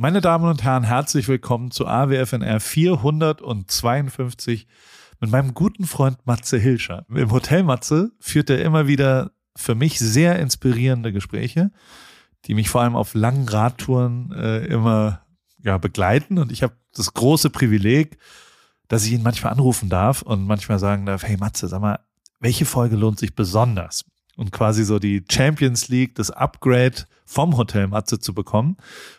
[0.00, 4.66] Meine Damen und Herren, herzlich willkommen zu AWFNR 452
[5.20, 7.04] mit meinem guten Freund Matze Hilscher.
[7.10, 11.70] Im Hotel Matze führt er immer wieder für mich sehr inspirierende Gespräche,
[12.46, 15.20] die mich vor allem auf langen Radtouren äh, immer
[15.62, 16.38] ja, begleiten.
[16.38, 18.16] Und ich habe das große Privileg,
[18.88, 21.98] dass ich ihn manchmal anrufen darf und manchmal sagen darf, hey Matze, sag mal,
[22.38, 24.06] welche Folge lohnt sich besonders?
[24.36, 28.76] Und quasi so die Champions League, das Upgrade vom Hotel Matze zu bekommen.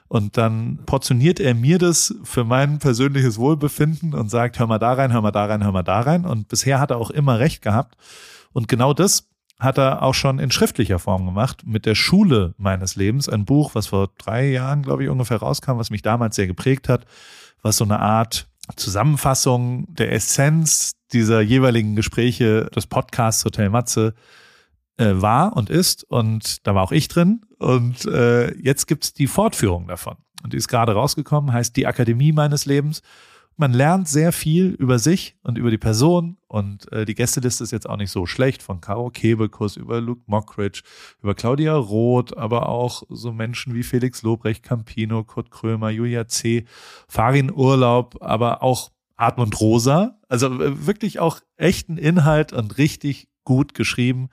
[0.08, 4.94] Und dann portioniert er mir das für mein persönliches Wohlbefinden und sagt, hör mal da
[4.94, 6.26] rein, hör mal da rein, hör mal da rein.
[6.26, 7.96] Und bisher hat er auch immer recht gehabt.
[8.52, 9.30] Und genau das
[9.60, 13.30] hat er auch schon in schriftlicher Form gemacht mit der Schule meines Lebens.
[13.30, 16.90] Ein Buch, was vor drei Jahren, glaube ich, ungefähr rauskam, was mich damals sehr geprägt
[16.90, 17.06] hat,
[17.62, 24.16] was so eine Art Zusammenfassung der Essenz dieser jeweiligen Gespräche des Podcasts Hotel Matze
[24.98, 26.04] äh, war und ist.
[26.04, 27.42] Und da war auch ich drin.
[27.60, 30.18] Und äh, jetzt gibt's die Fortführung davon.
[30.44, 33.02] Und die ist gerade rausgekommen, heißt die Akademie meines Lebens.
[33.58, 36.38] Man lernt sehr viel über sich und über die Person.
[36.48, 38.64] Und äh, die Gästeliste ist jetzt auch nicht so schlecht.
[38.64, 40.82] Von Caro Kebekus über Luke Mockridge,
[41.22, 46.66] über Claudia Roth, aber auch so Menschen wie Felix Lobrecht, Campino, Kurt Krömer, Julia C.,
[47.08, 50.18] Farin Urlaub, aber auch Hartmut Rosa.
[50.28, 54.30] Also äh, wirklich auch echten Inhalt und richtig gut geschrieben.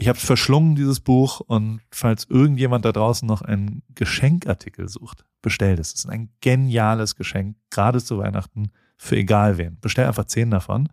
[0.00, 1.40] Ich habe verschlungen, dieses Buch.
[1.40, 5.88] Und falls irgendjemand da draußen noch einen Geschenkartikel sucht, bestellt es.
[5.88, 9.76] Es ist ein geniales Geschenk, gerade zu Weihnachten, für egal wen.
[9.80, 10.88] Bestell einfach zehn davon.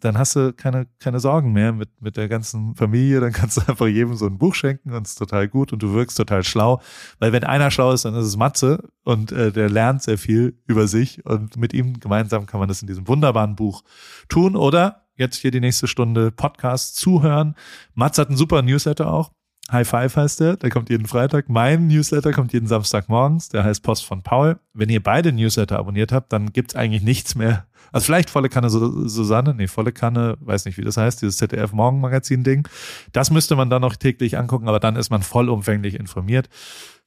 [0.00, 3.20] dann hast du keine, keine Sorgen mehr mit, mit der ganzen Familie.
[3.20, 5.82] Dann kannst du einfach jedem so ein Buch schenken und es ist total gut und
[5.82, 6.80] du wirkst total schlau.
[7.18, 10.58] Weil wenn einer schlau ist, dann ist es Matze und äh, der lernt sehr viel
[10.66, 13.84] über sich und mit ihm gemeinsam kann man das in diesem wunderbaren Buch
[14.30, 14.56] tun.
[14.56, 17.54] Oder jetzt hier die nächste Stunde Podcast zuhören.
[17.94, 19.30] Mats hat einen super Newsletter auch.
[19.70, 21.48] High Five heißt der, der kommt jeden Freitag.
[21.48, 24.60] Mein Newsletter kommt jeden Samstag morgens, der heißt Post von Paul.
[24.74, 27.66] Wenn ihr beide Newsletter abonniert habt, dann gibt's eigentlich nichts mehr.
[27.90, 31.72] Also vielleicht volle Kanne Susanne, nee, volle Kanne, weiß nicht, wie das heißt, dieses ZDF
[31.72, 32.68] Morgenmagazin Ding.
[33.12, 36.48] Das müsste man dann noch täglich angucken, aber dann ist man vollumfänglich informiert.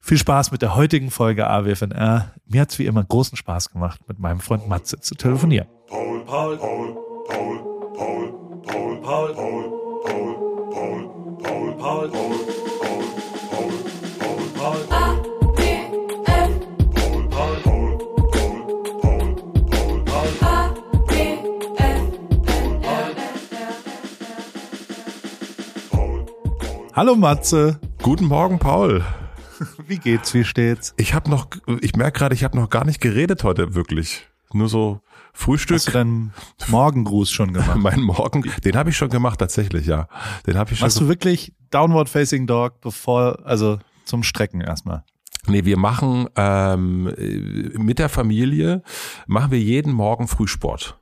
[0.02, 2.34] Viel Spaß mit der heutigen Folge AWFNR.
[2.46, 5.68] Mir hat's wie immer großen Spaß gemacht, mit meinem Freund Matze zu telefonieren.
[5.88, 6.98] Paul, Paul, Paul,
[7.30, 7.69] Paul.
[8.00, 8.32] Paul,
[8.66, 9.66] Paul, Paul, Paul,
[10.06, 10.36] Paul,
[10.72, 11.04] Paul,
[11.44, 12.94] Paul, Paul, Paul, Paul,
[13.52, 13.74] Paul,
[14.20, 15.20] Paul, Paul.
[26.96, 27.82] Hallo Matze.
[28.02, 29.04] Guten Morgen, Paul.
[29.88, 30.34] Wie geht's?
[30.34, 30.94] Wie steht's?
[30.96, 31.48] Ich habe noch,
[31.82, 34.26] ich merke gerade, ich habe noch gar nicht geredet heute wirklich.
[34.54, 35.02] Nur so
[35.34, 35.78] Frühstück.
[35.78, 36.34] Hast du deinen
[36.68, 37.78] Morgengruß schon gemacht?
[37.78, 40.08] mein Morgen, den habe ich schon gemacht tatsächlich, ja.
[40.48, 40.86] Den habe ich schon.
[40.86, 45.04] Machst du wirklich Downward Facing Dog bevor, also zum Strecken erstmal?
[45.48, 47.14] Nee, wir machen ähm,
[47.78, 48.84] mit der Familie
[49.28, 50.99] machen wir jeden Morgen Frühsport.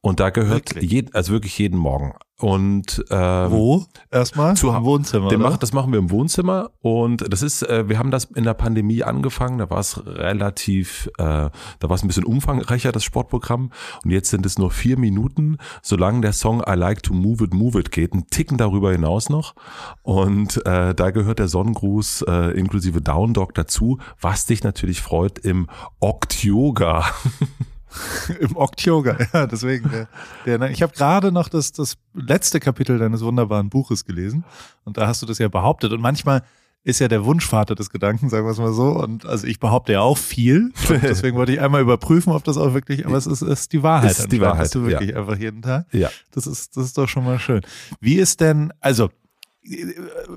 [0.00, 2.14] Und da gehört jeden, also wirklich jeden Morgen.
[2.40, 4.54] Und ähm, wo erstmal?
[4.54, 5.28] Zu Im Wohnzimmer.
[5.28, 8.44] Den macht, das machen wir im Wohnzimmer und das ist, äh, wir haben das in
[8.44, 9.58] der Pandemie angefangen.
[9.58, 13.72] Da war es relativ, äh, da war es ein bisschen umfangreicher das Sportprogramm
[14.04, 17.54] und jetzt sind es nur vier Minuten, solange der Song I Like to Move It
[17.54, 19.56] Move It geht, ein Ticken darüber hinaus noch
[20.02, 25.40] und äh, da gehört der Sonnengruß äh, inklusive Down Dog dazu, was dich natürlich freut
[25.40, 25.66] im
[25.98, 27.04] Oct Yoga.
[28.40, 29.90] Im Oktober, ja, deswegen.
[29.90, 34.44] Der, der, ich habe gerade noch das, das letzte Kapitel deines wunderbaren Buches gelesen
[34.84, 35.92] und da hast du das ja behauptet.
[35.92, 36.42] Und manchmal
[36.84, 38.90] ist ja der Wunschvater des Gedanken, sagen wir es mal so.
[38.90, 40.72] Und also ich behaupte ja auch viel.
[41.02, 44.12] deswegen wollte ich einmal überprüfen, ob das auch wirklich, aber es ist, ist die Wahrheit.
[44.12, 44.74] Ist die Wahrheit.
[44.74, 45.16] du wirklich ja.
[45.16, 45.86] einfach jeden Tag.
[45.92, 46.10] Ja.
[46.30, 47.60] Das ist, das ist doch schon mal schön.
[48.00, 49.10] Wie ist denn, also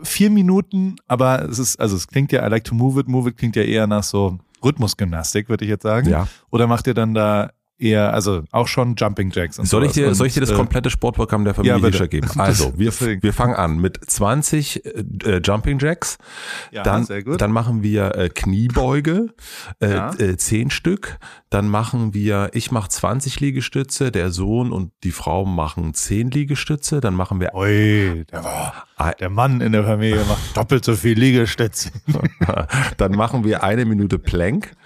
[0.04, 3.30] vier Minuten, aber es ist, also es klingt ja, I like to move it, move
[3.30, 6.10] it klingt ja eher nach so Rhythmusgymnastik, würde ich jetzt sagen.
[6.10, 6.28] Ja.
[6.50, 7.52] Oder macht ihr dann da
[7.82, 10.56] eher, also auch schon Jumping Jacks und soll ich dir, Soll ich dir das äh,
[10.56, 12.30] komplette Sportprogramm der Familie ja, geben?
[12.38, 12.92] Also, wir,
[13.22, 16.18] wir fangen an mit 20 äh, Jumping Jacks.
[16.72, 17.08] Ja, dann,
[17.38, 19.28] dann machen wir äh, Kniebeuge,
[19.80, 20.14] äh, ja.
[20.14, 21.18] äh, 10 Stück.
[21.52, 27.02] Dann machen wir, ich mache 20 Liegestütze, der Sohn und die Frau machen 10 Liegestütze.
[27.02, 27.54] Dann machen wir.
[27.54, 31.92] Ui, der, der Mann in der Familie macht doppelt so viel Liegestütze.
[32.98, 34.78] dann machen wir eine Minute Plank.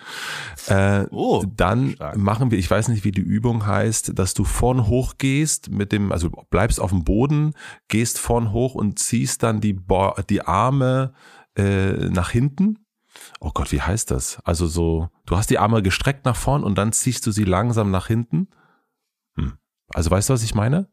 [0.66, 2.18] Äh, oh, dann stark.
[2.18, 5.92] machen wir, ich weiß nicht, wie die Übung heißt, dass du vorn hoch gehst mit
[5.92, 7.54] dem, also bleibst auf dem Boden,
[7.90, 11.14] gehst vorn hoch und ziehst dann die, Bo die Arme
[11.56, 12.80] äh, nach hinten.
[13.40, 14.40] Oh Gott, wie heißt das?
[14.44, 17.92] Also so, du hast die Arme gestreckt nach vorn und dann ziehst du sie langsam
[17.92, 18.48] nach hinten.
[19.36, 19.54] Hm.
[19.94, 20.90] Also weißt du, was ich meine?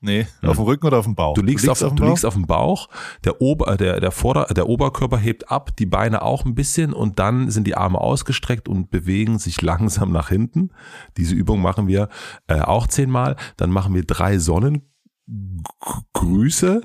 [0.00, 1.34] Nee, auf dem Rücken oder auf dem Bauch?
[1.34, 2.08] Du liegst, du liegst auf, auf, du Bauch?
[2.08, 2.88] liegst auf dem Bauch,
[3.24, 7.18] der, Ober, der, der, Vorder-, der Oberkörper hebt ab, die Beine auch ein bisschen und
[7.18, 10.70] dann sind die Arme ausgestreckt und bewegen sich langsam nach hinten.
[11.16, 12.08] Diese Übung machen wir
[12.46, 13.34] äh, auch zehnmal.
[13.56, 14.88] Dann machen wir drei Sonnen
[16.12, 16.82] Grüße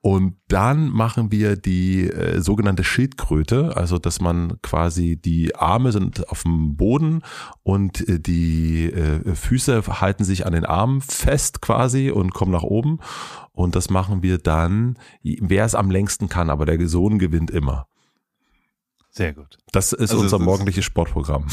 [0.00, 6.28] und dann machen wir die äh, sogenannte Schildkröte, also dass man quasi die Arme sind
[6.28, 7.22] auf dem Boden
[7.62, 12.62] und äh, die äh, Füße halten sich an den Armen fest quasi und kommen nach
[12.62, 12.98] oben
[13.52, 17.86] und das machen wir dann, wer es am längsten kann, aber der Sohn gewinnt immer.
[19.10, 19.58] Sehr gut.
[19.72, 21.46] Das ist also unser morgendliches Sportprogramm.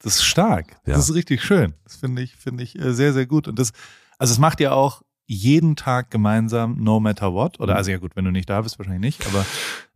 [0.00, 0.76] Das ist stark.
[0.86, 0.94] Ja.
[0.94, 1.74] Das ist richtig schön.
[1.84, 3.48] Das finde ich, finde ich äh, sehr, sehr gut.
[3.48, 3.72] Und das,
[4.18, 7.60] also es macht ja auch jeden Tag gemeinsam, no matter what?
[7.60, 7.78] Oder mhm.
[7.78, 9.46] also ja gut, wenn du nicht da bist, wahrscheinlich nicht, aber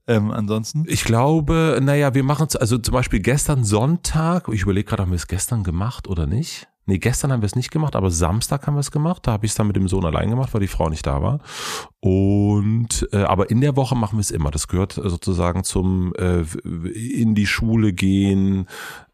[0.07, 0.85] ähm, ansonsten?
[0.87, 5.11] Ich glaube, naja, wir machen es, also zum Beispiel gestern Sonntag, ich überlege gerade, haben
[5.11, 6.69] wir es gestern gemacht oder nicht?
[6.85, 9.27] Nee, gestern haben wir es nicht gemacht, aber Samstag haben wir es gemacht.
[9.27, 11.23] Da habe ich es dann mit dem Sohn allein gemacht, weil die Frau nicht da
[11.23, 11.41] war.
[12.01, 14.51] Und äh, aber in der Woche machen wir es immer.
[14.51, 16.43] Das gehört sozusagen zum äh,
[16.93, 18.67] in die Schule gehen.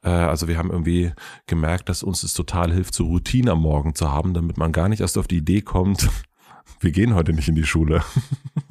[0.03, 1.12] Äh, also wir haben irgendwie
[1.47, 4.88] gemerkt, dass uns es total hilft, so Routine am Morgen zu haben, damit man gar
[4.88, 6.09] nicht erst auf die Idee kommt,
[6.81, 8.03] wir gehen heute nicht in die Schule.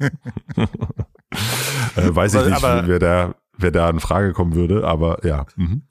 [0.00, 0.66] äh,
[1.96, 5.46] weiß ich nicht, wer da, wer da in Frage kommen würde, aber ja.
[5.56, 5.82] Mhm.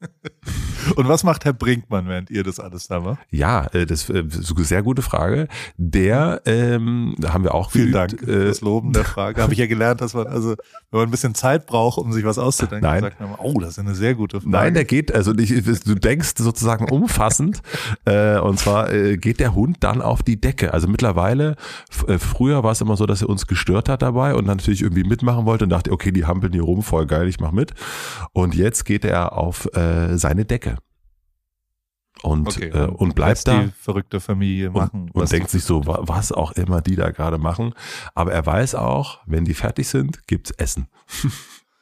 [0.96, 3.20] Und was macht Herr Brinkmann, während ihr das alles da macht?
[3.30, 5.48] Ja, äh, das ist eine sehr gute Frage.
[5.76, 9.40] Der, ähm, da haben wir auch Vielen geübt, Dank äh, das Loben der Frage.
[9.40, 10.50] Habe ich ja gelernt, dass man, also,
[10.90, 13.02] wenn man ein bisschen Zeit braucht, um sich was auszudenken, Nein.
[13.02, 14.50] sagt man, oh, das ist eine sehr gute Frage.
[14.50, 15.52] Nein, der geht, also nicht,
[15.86, 17.62] du denkst sozusagen umfassend.
[18.04, 20.72] äh, und zwar äh, geht der Hund dann auf die Decke.
[20.74, 21.56] Also mittlerweile,
[22.06, 24.82] äh, früher war es immer so, dass er uns gestört hat dabei und dann natürlich
[24.82, 27.72] irgendwie mitmachen wollte und dachte, okay, die hampeln hier rum, voll geil, ich mach mit.
[28.32, 30.78] Und jetzt geht er auf äh, seine Decke
[32.22, 33.64] und, okay, äh, und bleibt da.
[33.64, 35.10] Die verrückte Familie machen.
[35.12, 37.74] Und, und denkt sich so, was auch immer die da gerade machen.
[38.14, 40.88] Aber er weiß auch, wenn die fertig sind, gibt's Essen.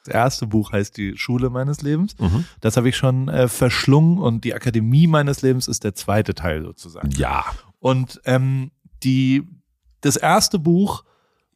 [0.06, 2.18] Das erste Buch heißt Die Schule meines Lebens.
[2.18, 2.46] Mhm.
[2.62, 6.62] Das habe ich schon äh, verschlungen und die Akademie meines Lebens ist der zweite Teil
[6.62, 7.10] sozusagen.
[7.10, 7.44] Ja.
[7.80, 8.70] Und ähm,
[9.02, 9.46] die,
[10.00, 11.04] das erste Buch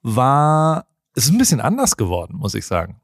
[0.03, 3.01] war, es ist ein bisschen anders geworden, muss ich sagen.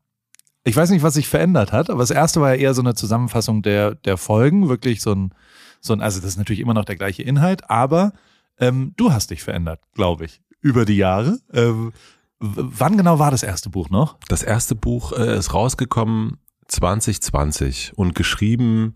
[0.64, 2.94] Ich weiß nicht, was sich verändert hat, aber das erste war ja eher so eine
[2.94, 5.34] Zusammenfassung der, der Folgen, wirklich so ein,
[5.80, 8.12] so ein, also das ist natürlich immer noch der gleiche Inhalt, aber
[8.58, 11.38] ähm, du hast dich verändert, glaube ich, über die Jahre.
[11.52, 11.92] Ähm,
[12.40, 14.18] wann genau war das erste Buch noch?
[14.28, 16.36] Das erste Buch äh, ist rausgekommen
[16.68, 18.94] 2020 und geschrieben,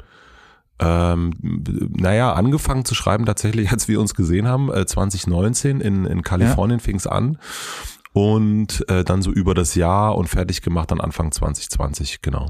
[0.78, 1.32] ähm,
[1.96, 6.78] naja, angefangen zu schreiben tatsächlich, als wir uns gesehen haben, äh, 2019 in, in Kalifornien
[6.81, 6.84] ja.
[6.84, 7.38] fing es an
[8.14, 12.46] und äh, dann so über das Jahr und fertig gemacht dann Anfang 2020, genau.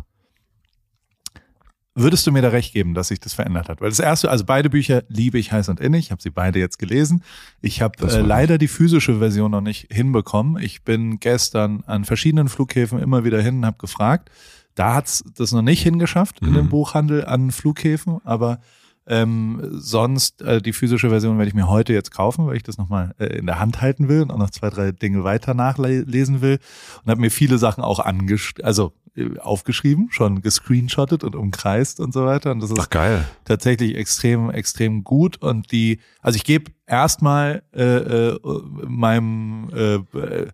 [1.95, 3.81] Würdest du mir da recht geben, dass sich das verändert hat?
[3.81, 6.07] Weil das erste, also beide Bücher liebe ich heiß und innig.
[6.07, 7.23] Ich habe sie beide jetzt gelesen.
[7.63, 10.63] Ich habe äh, leider die physische Version noch nicht hinbekommen.
[10.63, 14.31] Ich bin gestern an verschiedenen Flughäfen immer wieder hin und habe gefragt.
[14.75, 16.49] Da hat's das noch nicht hingeschafft mhm.
[16.49, 16.71] in dem mhm.
[16.71, 18.61] Buchhandel an Flughäfen, aber
[19.07, 22.79] ähm, sonst äh, die physische Version werde ich mir heute jetzt kaufen, weil ich das
[22.79, 26.41] nochmal äh, in der Hand halten will und auch noch zwei, drei Dinge weiter nachlesen
[26.41, 26.59] will.
[27.03, 32.15] Und habe mir viele Sachen auch angest also äh, aufgeschrieben, schon gescreenshottet und umkreist und
[32.15, 32.51] so weiter.
[32.53, 33.25] Und das ist Ach, geil.
[33.45, 35.37] tatsächlich extrem, extrem gut.
[35.37, 38.39] Und die, also ich gebe erstmal äh, äh,
[38.87, 40.47] meinem äh,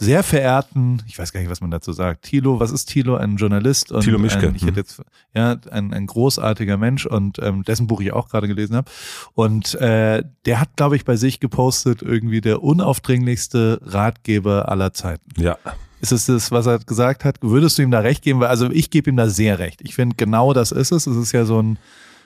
[0.00, 3.16] sehr verehrten, ich weiß gar nicht, was man dazu sagt, Thilo, was ist Thilo?
[3.16, 4.48] Ein Journalist und Thilo Mischke.
[4.48, 5.02] Ein, ich hätte jetzt,
[5.34, 8.90] ja, ein, ein großartiger Mensch und ähm, dessen Buch ich auch gerade gelesen habe.
[9.34, 15.38] Und äh, der hat, glaube ich, bei sich gepostet, irgendwie der unaufdringlichste Ratgeber aller Zeiten.
[15.38, 15.58] Ja.
[16.00, 17.36] Ist es das, was er gesagt hat?
[17.42, 18.40] Würdest du ihm da recht geben?
[18.40, 19.82] Weil, also ich gebe ihm da sehr recht.
[19.82, 21.06] Ich finde, genau das ist es.
[21.06, 21.78] Es ist ja so ein,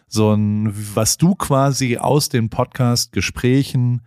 [0.06, 4.02] so ein, was du quasi aus den Podcast-Gesprächen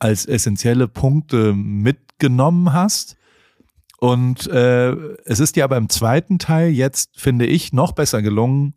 [0.00, 1.52] als essentielle Punkte
[2.22, 3.16] mitgenommen hast.
[3.98, 4.92] Und äh,
[5.24, 8.74] es ist dir aber im zweiten Teil jetzt, finde ich, noch besser gelungen,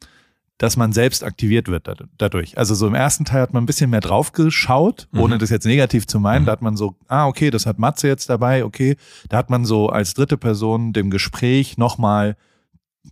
[0.57, 2.57] dass man selbst aktiviert wird dadurch.
[2.57, 5.19] Also so im ersten Teil hat man ein bisschen mehr drauf geschaut, mhm.
[5.19, 6.43] ohne das jetzt negativ zu meinen.
[6.43, 6.45] Mhm.
[6.45, 8.95] Da hat man so, ah, okay, das hat Matze jetzt dabei, okay.
[9.29, 12.37] Da hat man so als dritte Person dem Gespräch nochmal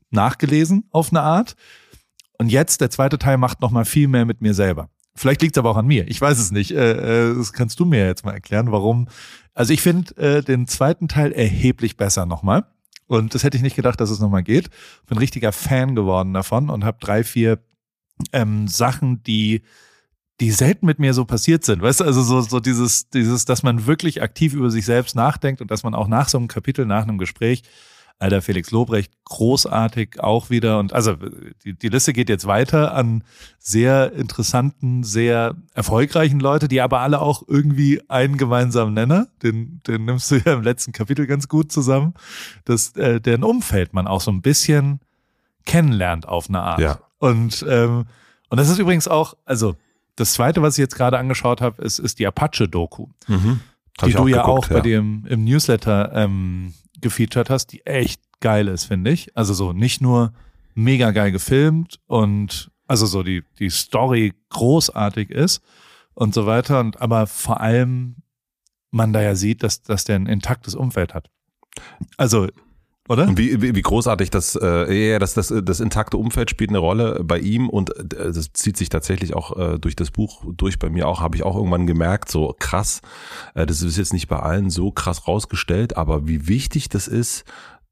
[0.09, 1.55] nachgelesen auf eine Art.
[2.37, 4.89] Und jetzt, der zweite Teil macht nochmal viel mehr mit mir selber.
[5.15, 6.07] Vielleicht liegt es aber auch an mir.
[6.07, 6.71] Ich weiß es nicht.
[6.71, 9.07] Äh, äh, das kannst du mir jetzt mal erklären, warum.
[9.53, 12.65] Also ich finde äh, den zweiten Teil erheblich besser nochmal.
[13.07, 14.69] Und das hätte ich nicht gedacht, dass es nochmal geht.
[15.07, 17.59] Bin richtiger Fan geworden davon und habe drei, vier
[18.31, 19.61] ähm, Sachen, die
[20.39, 21.81] die selten mit mir so passiert sind.
[21.81, 25.61] Weißt du, also so, so dieses, dieses, dass man wirklich aktiv über sich selbst nachdenkt
[25.61, 27.63] und dass man auch nach so einem Kapitel, nach einem Gespräch
[28.23, 30.79] Alter Felix Lobrecht, großartig auch wieder.
[30.79, 31.17] Und also
[31.65, 33.25] die, die Liste geht jetzt weiter an
[33.59, 40.05] sehr interessanten, sehr erfolgreichen Leute, die aber alle auch irgendwie einen gemeinsamen Nenner, den, den
[40.05, 42.13] nimmst du ja im letzten Kapitel ganz gut zusammen,
[42.63, 45.01] dass äh, deren Umfeld man auch so ein bisschen
[45.65, 46.79] kennenlernt auf eine Art.
[46.79, 46.99] Ja.
[47.19, 48.05] Und, ähm,
[48.49, 49.75] und das ist übrigens auch, also
[50.15, 53.59] das zweite, was ich jetzt gerade angeschaut habe, ist, ist die Apache-Doku, Mhm.
[54.03, 58.21] Die du ja geguckt, auch bei dir im, im Newsletter ähm, gefeatured hast, die echt
[58.39, 59.35] geil ist, finde ich.
[59.37, 60.33] Also so nicht nur
[60.73, 65.61] mega geil gefilmt und also so die, die Story großartig ist
[66.15, 66.79] und so weiter.
[66.79, 68.15] Und aber vor allem
[68.93, 71.29] man da ja sieht, dass, dass der ein intaktes Umfeld hat.
[72.17, 72.47] Also,
[73.09, 73.27] oder?
[73.27, 76.79] Und wie, wie, wie großartig das, äh, ja, das, das, das intakte Umfeld spielt eine
[76.79, 80.79] Rolle bei ihm und äh, das zieht sich tatsächlich auch äh, durch das Buch durch.
[80.79, 83.01] Bei mir auch habe ich auch irgendwann gemerkt, so krass,
[83.55, 87.43] äh, das ist jetzt nicht bei allen so krass rausgestellt, aber wie wichtig das ist,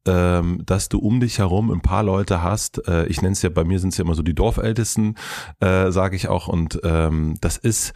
[0.08, 2.88] ähm, dass du um dich herum ein paar Leute hast.
[2.88, 5.18] Äh, ich nenne es ja, bei mir sind es ja immer so die Dorfältesten,
[5.60, 6.48] äh, sage ich auch.
[6.48, 7.94] Und ähm, das ist,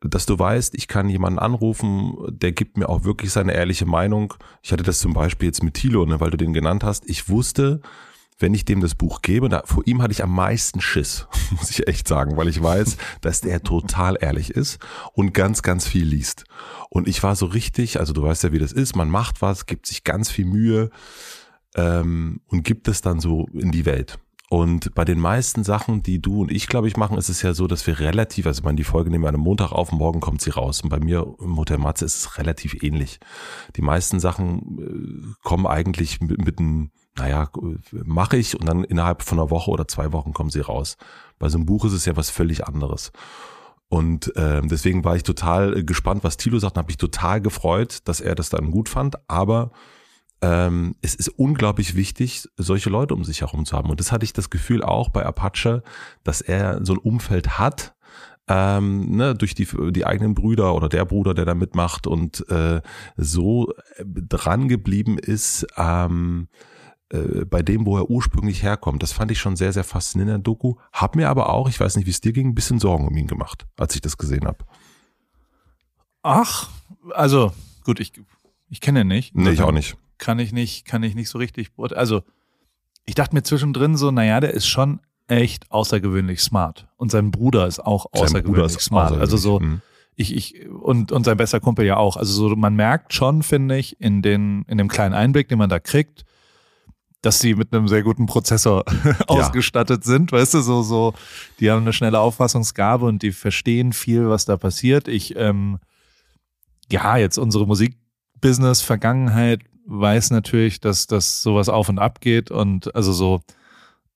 [0.00, 4.34] dass du weißt, ich kann jemanden anrufen, der gibt mir auch wirklich seine ehrliche Meinung.
[4.62, 7.08] Ich hatte das zum Beispiel jetzt mit Thilo, ne, weil du den genannt hast.
[7.08, 7.80] Ich wusste,
[8.38, 11.70] wenn ich dem das Buch gebe, da, vor ihm hatte ich am meisten Schiss, muss
[11.70, 14.78] ich echt sagen, weil ich weiß, dass der total ehrlich ist
[15.12, 16.44] und ganz, ganz viel liest.
[16.90, 19.66] Und ich war so richtig, also du weißt ja, wie das ist, man macht was,
[19.66, 20.90] gibt sich ganz viel Mühe
[21.74, 24.20] ähm, und gibt es dann so in die Welt.
[24.50, 27.52] Und bei den meisten Sachen, die du und ich, glaube ich, machen, ist es ja
[27.52, 29.92] so, dass wir relativ, also ich meine, die Folge nehmen wir an einem Montag auf,
[29.92, 30.80] morgen kommt sie raus.
[30.80, 33.20] Und bei mir im Hotel Matze ist es relativ ähnlich.
[33.76, 37.50] Die meisten Sachen äh, kommen eigentlich mit, mit einem, naja,
[37.92, 40.96] mache ich und dann innerhalb von einer Woche oder zwei Wochen kommen sie raus.
[41.38, 43.12] Bei so einem Buch ist es ja was völlig anderes.
[43.90, 47.98] Und äh, deswegen war ich total gespannt, was Thilo sagt, und habe mich total gefreut,
[48.04, 49.16] dass er das dann gut fand.
[49.28, 49.72] Aber
[50.40, 53.90] ähm, es ist unglaublich wichtig, solche Leute um sich herum zu haben.
[53.90, 55.82] Und das hatte ich das Gefühl auch bei Apache,
[56.24, 57.94] dass er so ein Umfeld hat,
[58.48, 62.80] ähm, ne, durch die, die eigenen Brüder oder der Bruder, der da mitmacht und äh,
[63.16, 63.72] so
[64.04, 66.48] dran geblieben ist, ähm,
[67.10, 69.02] äh, bei dem, wo er ursprünglich herkommt.
[69.02, 70.76] Das fand ich schon sehr, sehr faszinierend in der Doku.
[70.92, 73.16] Hab mir aber auch, ich weiß nicht, wie es dir ging, ein bisschen Sorgen um
[73.16, 74.64] ihn gemacht, als ich das gesehen habe.
[76.22, 76.70] Ach,
[77.14, 77.52] also
[77.84, 78.12] gut, ich,
[78.68, 79.34] ich kenne ihn nicht.
[79.34, 79.96] Nee, ich auch nicht.
[80.18, 81.72] Kann ich nicht, kann ich nicht so richtig.
[81.74, 82.22] beurte- Also,
[83.06, 86.88] ich dachte mir zwischendrin so, naja, der ist schon echt außergewöhnlich smart.
[86.96, 89.12] Und sein Bruder ist auch Sein außergewöhnlich ist smart.
[89.16, 89.80] Also so, außergewöhnlich.
[90.16, 92.16] ich, ich, und, und sein bester Kumpel ja auch.
[92.16, 95.68] Also so, man merkt schon, finde ich, in den, in dem kleinen Einblick, den man
[95.70, 96.24] da kriegt,
[97.20, 98.84] dass sie mit einem sehr guten Prozessor
[99.26, 101.14] ausgestattet sind, weißt du, so, so,
[101.60, 105.08] die haben eine schnelle Auffassungsgabe und die verstehen viel, was da passiert.
[105.08, 105.78] Ich, ähm,
[106.90, 113.12] ja, jetzt unsere Musikbusiness-Vergangenheit weiß natürlich, dass, dass sowas auf und ab geht und also
[113.12, 113.40] so,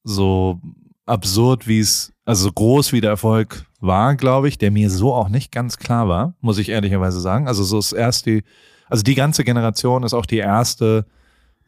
[0.05, 0.61] so
[1.07, 5.13] absurd, wie es, also so groß wie der Erfolg war, glaube ich, der mir so
[5.13, 7.49] auch nicht ganz klar war, muss ich ehrlicherweise sagen.
[7.49, 8.45] Also so ist erst die,
[8.89, 11.07] also die ganze Generation ist auch die erste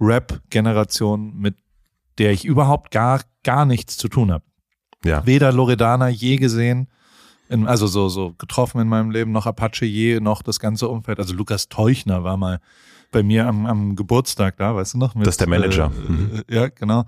[0.01, 1.57] Rap-Generation, mit
[2.19, 4.45] der ich überhaupt gar, gar nichts zu tun habe.
[5.05, 5.27] Ja.
[5.27, 6.89] Weder Loredana je gesehen,
[7.49, 11.19] in, also so, so getroffen in meinem Leben, noch Apache je, noch das ganze Umfeld.
[11.19, 12.61] Also Lukas Teuchner war mal
[13.15, 15.15] bei mir am, am Geburtstag da, weißt du noch?
[15.15, 15.91] Mit, Das ist der Manager.
[15.97, 16.43] Äh, Mhm.
[16.51, 17.05] ja, genau.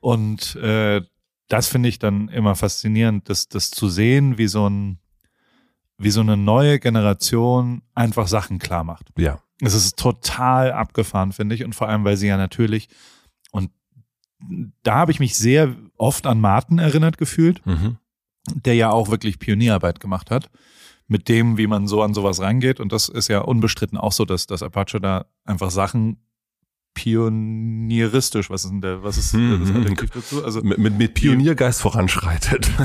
[0.00, 1.02] Und äh,
[1.48, 4.98] das finde ich dann immer faszinierend, das, das zu sehen, wie so ein,
[5.98, 9.08] wie so eine neue Generation einfach Sachen klar macht.
[9.18, 9.40] Ja.
[9.60, 11.64] Es ist total abgefahren, finde ich.
[11.64, 12.88] Und vor allem, weil sie ja natürlich,
[13.50, 13.70] und
[14.82, 17.96] da habe ich mich sehr oft an Martin erinnert gefühlt, Mhm.
[18.54, 20.50] der ja auch wirklich Pionierarbeit gemacht hat,
[21.08, 22.80] mit dem, wie man so an sowas rangeht.
[22.80, 26.18] Und das ist ja unbestritten auch so, dass, dass Apache da einfach Sachen
[26.94, 29.60] pionieristisch, was ist denn der, was ist Mhm.
[29.60, 30.44] das Adjektiv dazu?
[30.44, 32.70] Also Mit, mit, mit Pioniergeist voranschreitet.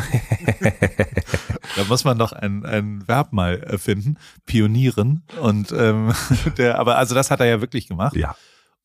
[1.77, 5.23] da muss man noch ein, ein Verb mal erfinden, pionieren.
[5.41, 6.11] Und ähm,
[6.57, 8.15] der, aber also das hat er ja wirklich gemacht.
[8.15, 8.35] ja.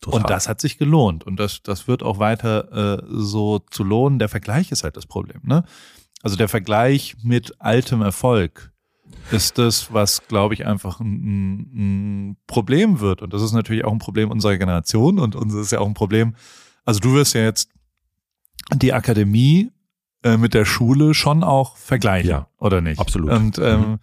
[0.03, 0.21] Total.
[0.21, 1.25] Und das hat sich gelohnt.
[1.25, 4.19] Und das, das wird auch weiter äh, so zu lohnen.
[4.19, 5.41] Der Vergleich ist halt das Problem.
[5.43, 5.65] Ne?
[6.23, 8.73] Also der Vergleich mit altem Erfolg
[9.31, 13.23] ist das, was, glaube ich, einfach ein, ein, Problem wird.
[13.23, 15.19] Und das ist natürlich auch ein Problem unserer Generation.
[15.19, 16.35] Und uns ist ja auch ein Problem.
[16.85, 17.71] Also du wirst ja jetzt
[18.75, 19.71] die Akademie
[20.23, 23.01] äh, mit der Schule schon auch vergleichen, Ja, oder nicht?
[23.01, 23.31] absolut.
[23.31, 23.99] Und ähm,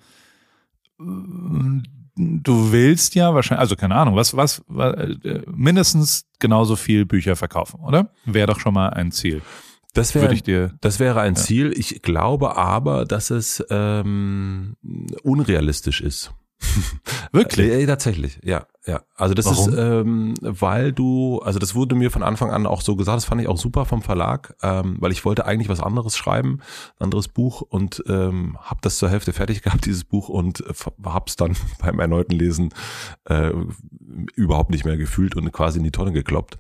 [2.16, 7.36] du willst ja wahrscheinlich, also keine Ahnung, was, was, was äh, mindestens genauso viel Bücher
[7.36, 8.12] verkaufen, oder?
[8.26, 9.42] Wäre doch schon mal ein Ziel.
[9.94, 11.72] Das wäre das wäre ein Ziel.
[11.76, 14.76] Ich glaube aber, dass es ähm,
[15.24, 16.34] unrealistisch ist.
[17.32, 17.72] Wirklich?
[17.72, 18.66] Äh, tatsächlich, ja.
[18.86, 19.02] ja.
[19.16, 19.70] Also das Warum?
[19.70, 23.26] ist, ähm, weil du, also das wurde mir von Anfang an auch so gesagt, das
[23.26, 26.60] fand ich auch super vom Verlag, ähm, weil ich wollte eigentlich was anderes schreiben,
[27.00, 30.74] ein anderes Buch und ähm, habe das zur Hälfte fertig gehabt, dieses Buch, und äh,
[31.06, 32.74] hab's dann beim erneuten Lesen
[33.26, 33.52] äh,
[34.36, 36.58] überhaupt nicht mehr gefühlt und quasi in die Tonne gekloppt.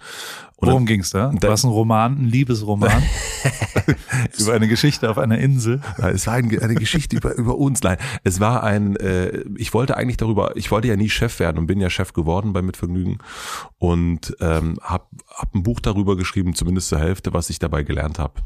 [0.67, 1.31] Worum ging's da?
[1.39, 3.03] da- War es ein Roman, ein Liebesroman?
[4.39, 5.81] Über eine Geschichte auf einer Insel?
[5.97, 7.81] Es war ein, eine Geschichte über, über uns.
[7.83, 11.57] Nein, es war ein, äh, ich wollte eigentlich darüber, ich wollte ja nie Chef werden
[11.57, 13.17] und bin ja Chef geworden bei Mitvergnügen
[13.77, 18.19] und ähm, habe hab ein Buch darüber geschrieben, zumindest zur Hälfte, was ich dabei gelernt
[18.19, 18.41] habe.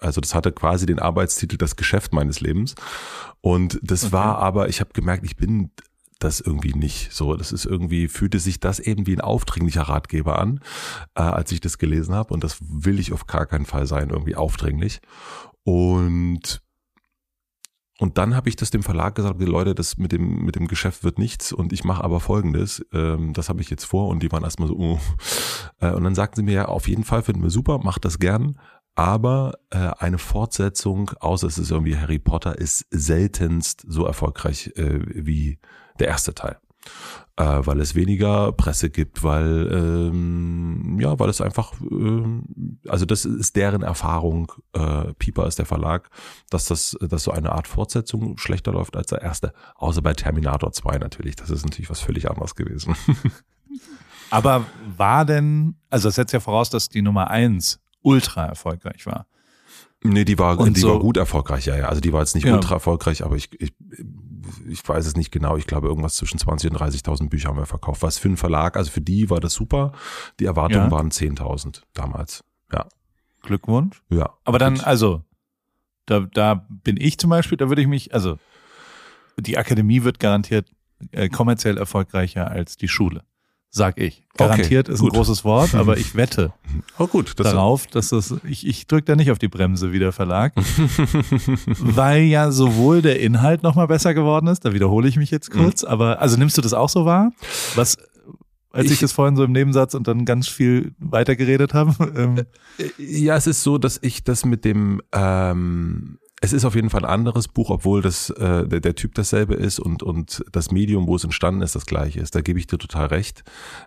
[0.00, 2.74] Also das hatte quasi den Arbeitstitel Das Geschäft meines Lebens
[3.40, 4.12] und das Okay.
[4.12, 5.70] war aber, ich habe gemerkt, ich bin
[6.22, 7.36] das irgendwie nicht so.
[7.36, 10.60] Das ist irgendwie, fühlte sich das eben wie ein aufdringlicher Ratgeber an,
[11.14, 12.32] äh, als ich das gelesen habe.
[12.32, 15.00] Und das will ich auf gar keinen Fall sein, irgendwie aufdringlich.
[15.64, 16.62] Und
[18.00, 21.04] und dann habe ich das dem Verlag gesagt, Leute, das mit dem, mit dem Geschäft
[21.04, 24.32] wird nichts und ich mache aber folgendes, ähm, das habe ich jetzt vor und die
[24.32, 24.98] waren erstmal so, oh.
[25.80, 28.18] äh, und dann sagten sie mir, ja, auf jeden Fall finden wir super, macht das
[28.18, 28.58] gern,
[28.94, 35.00] aber äh, eine Fortsetzung, außer es ist irgendwie Harry Potter, ist seltenst so erfolgreich äh,
[35.04, 35.58] wie
[36.00, 36.56] der erste Teil.
[37.36, 43.24] Äh, weil es weniger Presse gibt, weil ähm, ja, weil es einfach, ähm, also das
[43.24, 46.10] ist deren Erfahrung, äh, Pieper ist der Verlag,
[46.50, 50.72] dass das, dass so eine Art Fortsetzung schlechter läuft als der erste, außer bei Terminator
[50.72, 51.36] 2 natürlich.
[51.36, 52.94] Das ist natürlich was völlig anderes gewesen.
[54.30, 54.64] Aber
[54.96, 59.26] war denn, also das setzt ja voraus, dass die Nummer eins ultra erfolgreich war.
[60.02, 61.88] Nee, die war, Und die so- war gut erfolgreich, ja, ja.
[61.88, 62.54] Also die war jetzt nicht Ja.
[62.54, 63.74] ultra erfolgreich, aber ich, ich,
[64.68, 65.56] ich weiß es nicht genau.
[65.56, 68.02] Ich glaube, irgendwas zwischen 20 und 30.000 Bücher haben wir verkauft.
[68.02, 69.92] Was für einen Verlag, also für die war das super.
[70.38, 70.90] Die Erwartungen Ja.
[70.90, 72.44] waren 10.000 damals.
[72.72, 72.86] Ja.
[73.42, 74.02] Glückwunsch.
[74.10, 74.34] Ja.
[74.44, 74.84] Aber dann, Gut.
[74.86, 75.24] also,
[76.06, 78.38] da, da bin ich zum Beispiel, da würde ich mich, also,
[79.38, 80.70] die Akademie wird garantiert
[81.12, 83.22] äh, kommerziell erfolgreicher als die Schule.
[83.72, 84.24] Sag ich.
[84.36, 85.12] Garantiert ist ein gut.
[85.14, 86.52] großes Wort, aber ich wette
[86.98, 89.98] Oh gut, das darauf, dass das, ich, ich drücke da nicht auf die Bremse wie
[90.00, 90.52] der Verlag,
[91.66, 95.84] weil ja sowohl der Inhalt nochmal besser geworden ist, da wiederhole ich mich jetzt kurz,
[95.84, 97.32] aber, also nimmst du das auch so wahr?
[97.74, 97.96] Was,
[98.72, 102.42] als ich, Ich- das vorhin so im Nebensatz und dann ganz viel weitergeredet habe, ähm,
[102.98, 107.04] Ja, es ist so, dass ich das mit dem, ähm, es ist auf jeden Fall
[107.04, 111.06] ein anderes Buch, obwohl das äh, der, der Typ dasselbe ist und und das Medium,
[111.06, 112.34] wo es entstanden ist, das gleiche ist.
[112.34, 113.44] Da gebe ich dir total recht.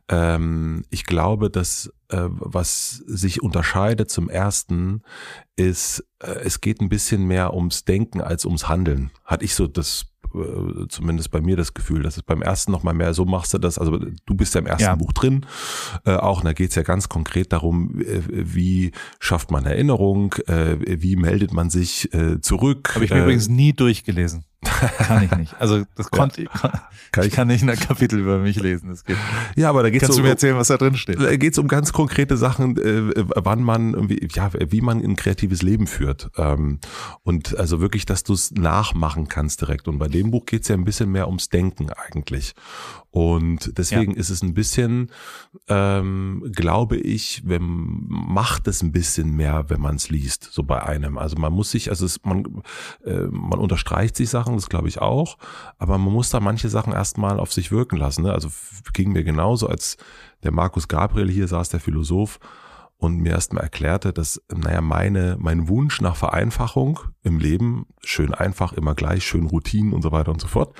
[0.07, 5.01] Ähm, ich glaube, dass äh, was sich unterscheidet zum ersten
[5.55, 9.09] ist, äh, es geht ein bisschen mehr ums Denken als ums Handeln.
[9.25, 12.83] Hatte ich so das äh, zumindest bei mir das Gefühl, dass es beim ersten noch
[12.83, 14.95] mal mehr so machst du das, also du bist ja im ersten Ja.
[14.95, 15.45] Buch drin,
[16.05, 20.33] äh, auch, und da geht es ja ganz konkret darum, äh, wie schafft man Erinnerung,
[20.47, 22.91] äh, wie meldet man sich äh, zurück.
[22.95, 24.43] Habe ich mir äh, übrigens nie durchgelesen.
[24.63, 25.55] Kann ich nicht.
[25.59, 26.71] Also das konnte ich, kann,
[27.11, 28.89] Kann ich kann nicht ein Kapitel über mich lesen.
[28.89, 29.17] Das geht.
[29.55, 31.21] Ja, aber da geht es Kannst um, du mir erzählen, was da drin steht?
[31.21, 35.15] Da geht es um ganz konkrete Sachen, äh, wann man irgendwie, ja, wie man ein
[35.15, 36.31] kreatives Leben führt.
[36.37, 36.79] Ähm,
[37.21, 39.87] und also wirklich, dass du es nachmachen kannst direkt.
[39.87, 42.55] Und bei dem Buch geht es ja ein bisschen mehr ums Denken eigentlich.
[43.13, 45.11] Und deswegen ist es ein bisschen,
[45.67, 47.61] ähm, glaube ich, wenn
[48.07, 51.19] macht es ein bisschen mehr, wenn man es liest, so bei einem.
[51.19, 52.63] Also man muss sich, also es, man,
[53.05, 55.37] äh, man unterstreicht sich Sachen, das glaube ich auch,
[55.77, 58.23] aber man muss da manche Sachen erstmal auf sich wirken lassen.
[58.23, 58.33] Ne?
[58.33, 58.49] Also
[58.93, 59.97] ging mir genauso, als
[60.43, 62.39] der Markus Gabriel hier saß, der Philosoph,
[63.03, 68.71] und mir erstmal erklärte, dass, naja, meine, mein Wunsch nach Vereinfachung im Leben, schön einfach,
[68.71, 70.73] immer gleich, schön Routinen und so weiter und so fort,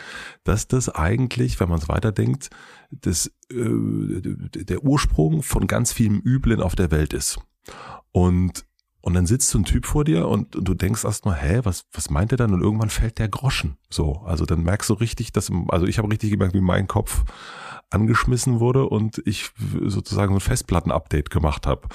[0.45, 2.49] dass das eigentlich, wenn man es weiterdenkt,
[2.91, 7.39] das, äh, der Ursprung von ganz vielem Üblen auf der Welt ist.
[8.11, 8.65] Und
[9.03, 12.09] und dann sitzt so ein Typ vor dir und du denkst erstmal, hä, was, was
[12.09, 12.53] meint er dann?
[12.53, 13.75] Und irgendwann fällt der Groschen.
[13.89, 17.25] So, also dann merkst du richtig, dass, also ich habe richtig gemerkt, wie mein Kopf
[17.89, 21.89] angeschmissen wurde und ich sozusagen so ein Festplatten-Update gemacht habe.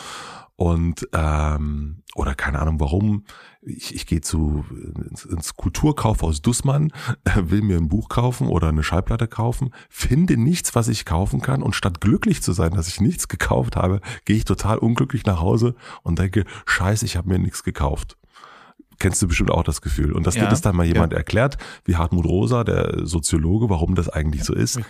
[0.57, 3.25] Und ähm, oder keine Ahnung warum.
[3.61, 4.65] Ich, ich gehe zu
[5.11, 6.93] ins, ins Kulturkaufhaus Dussmann,
[7.35, 11.63] will mir ein Buch kaufen oder eine Schallplatte kaufen, finde nichts, was ich kaufen kann
[11.63, 15.41] und statt glücklich zu sein, dass ich nichts gekauft habe, gehe ich total unglücklich nach
[15.41, 18.17] Hause und denke, scheiße, ich habe mir nichts gekauft.
[19.01, 20.13] Kennst du bestimmt auch das Gefühl.
[20.13, 21.19] Und dass Ja, dir das dann mal jemand ja.
[21.19, 24.81] erklärt, wie Hartmut Rosa, der Soziologe, warum das eigentlich so ist,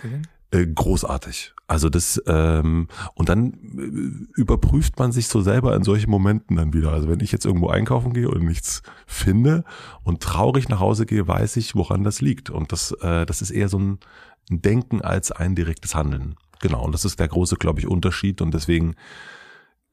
[0.51, 1.53] äh, großartig.
[1.69, 6.73] Also das ähm, und dann äh, überprüft man sich so selber in solchen Momenten dann
[6.73, 6.91] wieder.
[6.91, 9.63] Also wenn ich jetzt irgendwo einkaufen gehe und nichts finde
[10.03, 12.49] und traurig nach Hause gehe, weiß ich, woran das liegt.
[12.49, 13.99] Und das äh, das ist eher so ein,
[14.51, 16.35] Denken als ein direktes Handeln.
[16.59, 16.83] Genau.
[16.83, 18.41] Und das ist der große, glaube ich, Unterschied.
[18.41, 18.95] Und deswegen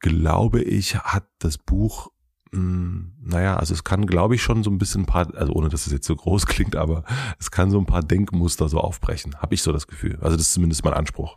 [0.01, 2.11] glaube ich, hat das Buch
[2.53, 5.69] mh, naja, also es kann, glaube ich, schon so ein bisschen ein paar, also ohne
[5.69, 7.05] dass es jetzt so groß klingt, aber
[7.39, 9.37] es kann so ein paar Denkmuster so aufbrechen.
[9.37, 10.17] Habe ich so das Gefühl.
[10.23, 11.37] Also das ist zumindest mein Anspruch.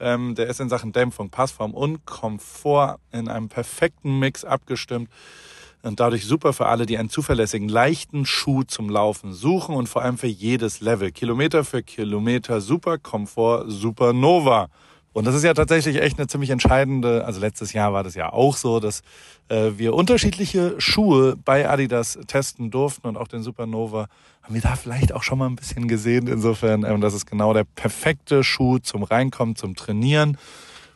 [0.00, 5.08] Ähm, der ist in Sachen Dämpfung, Passform und Komfort in einem perfekten Mix abgestimmt
[5.82, 10.02] und dadurch super für alle, die einen zuverlässigen, leichten Schuh zum Laufen suchen und vor
[10.02, 11.12] allem für jedes Level.
[11.12, 14.68] Kilometer für Kilometer, super Komfort, super Nova.
[15.12, 18.32] Und das ist ja tatsächlich echt eine ziemlich entscheidende, also letztes Jahr war das ja
[18.32, 19.02] auch so, dass
[19.48, 24.08] äh, wir unterschiedliche Schuhe bei Adidas testen durften und auch den Supernova
[24.48, 26.26] haben wir da vielleicht auch schon mal ein bisschen gesehen.
[26.26, 30.38] Insofern, ähm, das ist genau der perfekte Schuh zum Reinkommen, zum Trainieren.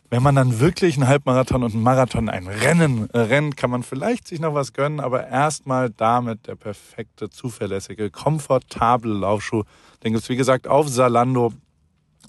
[0.09, 3.83] Wenn man dann wirklich einen Halbmarathon und einen Marathon, ein Rennen äh, rennt, kann man
[3.83, 9.63] vielleicht sich noch was gönnen, aber erstmal damit der perfekte, zuverlässige, komfortable Laufschuh.
[10.03, 11.53] Den gibt's wie gesagt auf Salando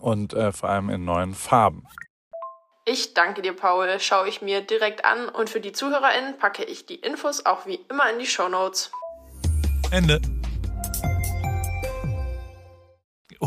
[0.01, 1.87] und äh, vor allem in neuen Farben.
[2.85, 3.89] Ich danke dir, Paul.
[3.99, 7.81] Schaue ich mir direkt an und für die ZuhörerInnen packe ich die Infos auch wie
[7.89, 8.93] immer in die Show Notes.
[9.91, 10.21] Ende.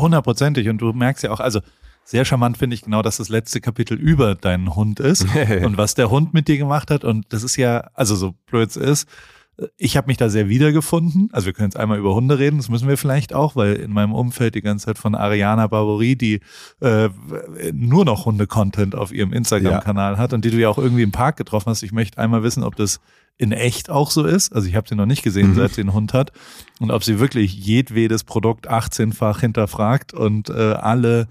[0.00, 0.68] Hundertprozentig.
[0.68, 1.60] Und du merkst ja auch, also
[2.04, 5.26] sehr charmant finde ich genau, dass das letzte Kapitel über deinen Hund ist
[5.64, 7.04] und was der Hund mit dir gemacht hat.
[7.04, 9.08] Und das ist ja, also so blöd es ist,
[9.76, 11.30] ich habe mich da sehr wiedergefunden.
[11.32, 13.92] Also wir können jetzt einmal über Hunde reden, das müssen wir vielleicht auch, weil in
[13.92, 16.40] meinem Umfeld die ganze Zeit von Ariana Barbouri, die
[16.80, 17.08] äh,
[17.72, 20.18] nur noch Hunde-Content auf ihrem Instagram-Kanal ja.
[20.18, 21.82] hat und die du ja auch irgendwie im Park getroffen hast.
[21.82, 23.00] Ich möchte einmal wissen, ob das
[23.36, 24.52] in echt auch so ist.
[24.52, 25.54] Also ich habe sie noch nicht gesehen, mhm.
[25.54, 26.32] seit sie einen Hund hat.
[26.80, 31.28] Und ob sie wirklich jedwedes Produkt 18-fach hinterfragt und äh, alle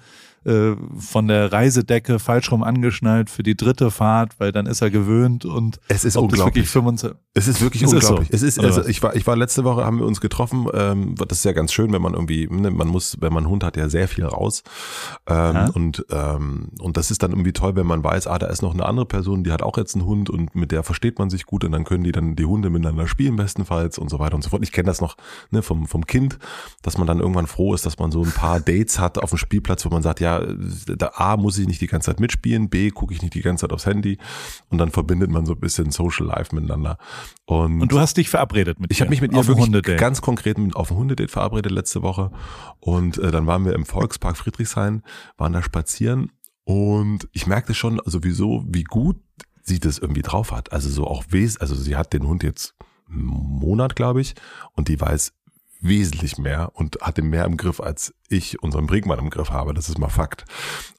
[0.48, 4.90] äh, von der Reisedecke falsch rum angeschnallt für die dritte Fahrt, weil dann ist er
[4.90, 6.66] gewöhnt und es ist unglaublich.
[7.34, 8.30] es ist wirklich ist unglaublich.
[8.32, 8.48] Es, so?
[8.48, 10.68] es ist, also ich war, ich war letzte Woche, haben wir uns getroffen.
[10.74, 13.52] Ähm, das ist ja ganz schön, wenn man irgendwie, ne, man muss, wenn man einen
[13.52, 14.64] Hund hat, ja sehr viel raus.
[15.28, 18.62] Ähm, und ähm, und das ist dann irgendwie toll, wenn man weiß, ah, da ist
[18.62, 21.30] noch eine andere Person, die hat auch jetzt einen Hund und mit der versteht man
[21.30, 24.36] sich gut und dann können die dann die Hunde miteinander spielen bestenfalls und so weiter
[24.36, 24.64] und so fort.
[24.64, 25.18] Ich kenne das noch
[25.52, 26.40] ne, vom vom Kind,
[26.84, 29.38] dass man dann irgendwann froh ist, dass man so ein paar Dates hat auf dem
[29.38, 32.92] Spielplatz, wo man sagt, ja da A muss ich nicht die ganze Zeit mitspielen, B
[32.92, 34.18] gucke ich nicht die ganze Zeit aufs Handy
[34.70, 36.98] und dann verbindet man so ein bisschen Social Life miteinander.
[37.46, 40.22] Und, und du hast dich verabredet mit Ich habe mich mit ihr auf wirklich ganz
[40.22, 42.32] konkret mit, auf ein Hundedate verabredet letzte Woche
[42.80, 45.04] und äh, dann waren wir im Volkspark Friedrichshain,
[45.38, 46.32] waren da spazieren
[46.64, 49.18] und ich merkte schon sowieso, wie gut
[49.62, 50.72] sie das irgendwie drauf hat.
[50.72, 52.76] Also so auch wes, also sie hat den Hund jetzt
[53.10, 54.36] einen Monat, glaube ich,
[54.74, 55.34] und die weiß
[55.80, 59.74] wesentlich mehr und hatte mehr im Griff, als ich unseren Brinkmann im Griff habe.
[59.74, 60.46] Das ist mal Fakt.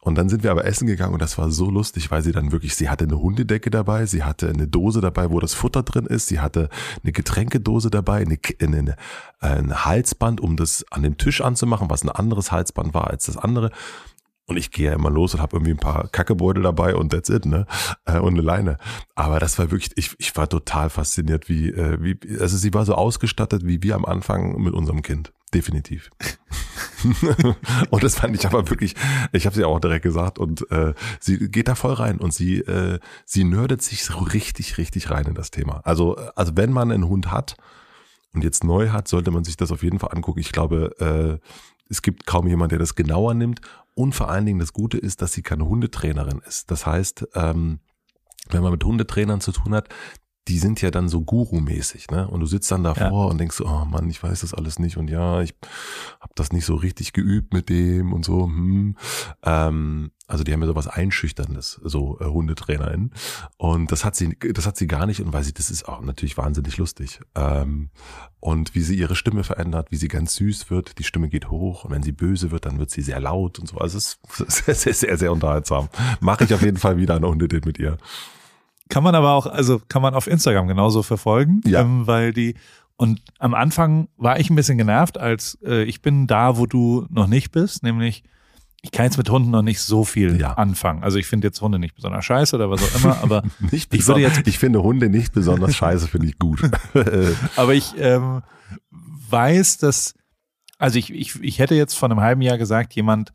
[0.01, 2.53] Und dann sind wir aber essen gegangen und das war so lustig, weil sie dann
[2.53, 6.07] wirklich, sie hatte eine Hundedecke dabei, sie hatte eine Dose dabei, wo das Futter drin
[6.07, 6.69] ist, sie hatte
[7.03, 8.97] eine Getränkedose dabei, eine, eine,
[9.41, 13.37] ein Halsband, um das an den Tisch anzumachen, was ein anderes Halsband war als das
[13.37, 13.71] andere.
[14.49, 17.29] Und ich gehe ja immer los und habe irgendwie ein paar Kackebeutel dabei und that's
[17.29, 17.67] it, ne?
[18.07, 18.79] Äh, und eine Leine.
[19.15, 22.87] Aber das war wirklich, ich, ich war total fasziniert, wie, äh, wie, also sie war
[22.87, 25.33] so ausgestattet wie wir am Anfang mit unserem Kind.
[25.53, 26.11] Definitiv.
[27.91, 28.95] und das fand ich aber wirklich,
[29.33, 32.59] ich habe sie auch direkt gesagt und äh, sie geht da voll rein und sie
[32.61, 35.81] äh, sie nerdet sich so richtig richtig rein in das Thema.
[35.85, 37.57] Also also wenn man einen Hund hat
[38.35, 40.41] und jetzt neu hat, sollte man sich das auf jeden Fall angucken.
[40.41, 41.47] Ich glaube, äh,
[41.89, 43.61] es gibt kaum jemand, der das genauer nimmt.
[43.99, 46.71] Und vor allen Dingen das Gute ist, dass sie keine Hundetrainerin ist.
[46.71, 47.81] Das heißt, ähm,
[48.49, 49.89] wenn man mit Hundetrainern zu tun hat,
[50.47, 52.29] die sind ja dann so Guru-mäßig, ne?
[52.29, 53.31] Und du sitzt dann davor ja.
[53.31, 55.53] und denkst so, oh Mann, ich weiß das alles nicht und ja, ich
[56.21, 58.45] habe das nicht so richtig geübt mit dem und so.
[58.45, 58.97] Hm.
[59.43, 63.12] Ähm, also die haben ja sowas Einschüchterndes, so äh, HundetrainerInnen.
[63.57, 66.03] Und das hat sie, das hat sie gar nicht und weil sie, das ist auch
[66.03, 67.21] natürlich wahnsinnig lustig.
[67.35, 67.88] Ähm,
[68.38, 71.85] und wie sie ihre Stimme verändert, wie sie ganz süß wird, die Stimme geht hoch
[71.85, 73.79] und wenn sie böse wird, dann wird sie sehr laut und so.
[73.79, 75.88] Also es ist sehr, sehr, sehr, sehr unterhaltsam.
[76.21, 77.97] Mache ich auf jeden Fall wieder eine Hundedate mit ihr.
[78.91, 81.81] Kann man aber auch, also kann man auf Instagram genauso verfolgen, ja.
[81.81, 82.55] ähm, weil die
[82.97, 87.07] und am Anfang war ich ein bisschen genervt, als äh, ich bin da, wo du
[87.11, 88.25] noch nicht bist, nämlich
[88.83, 90.55] ich kann jetzt mit Hunden noch nicht so viel ja.
[90.55, 91.03] anfangen.
[91.03, 94.07] Also ich finde jetzt Hunde nicht besonders scheiße oder was auch immer, aber nicht ich
[94.07, 96.62] würde jetzt ich finde Hunde nicht besonders scheiße, finde ich gut.
[97.57, 98.43] aber ich ähm,
[98.91, 100.14] weiß, dass
[100.79, 103.33] also ich, ich ich hätte jetzt vor einem halben Jahr gesagt, jemand,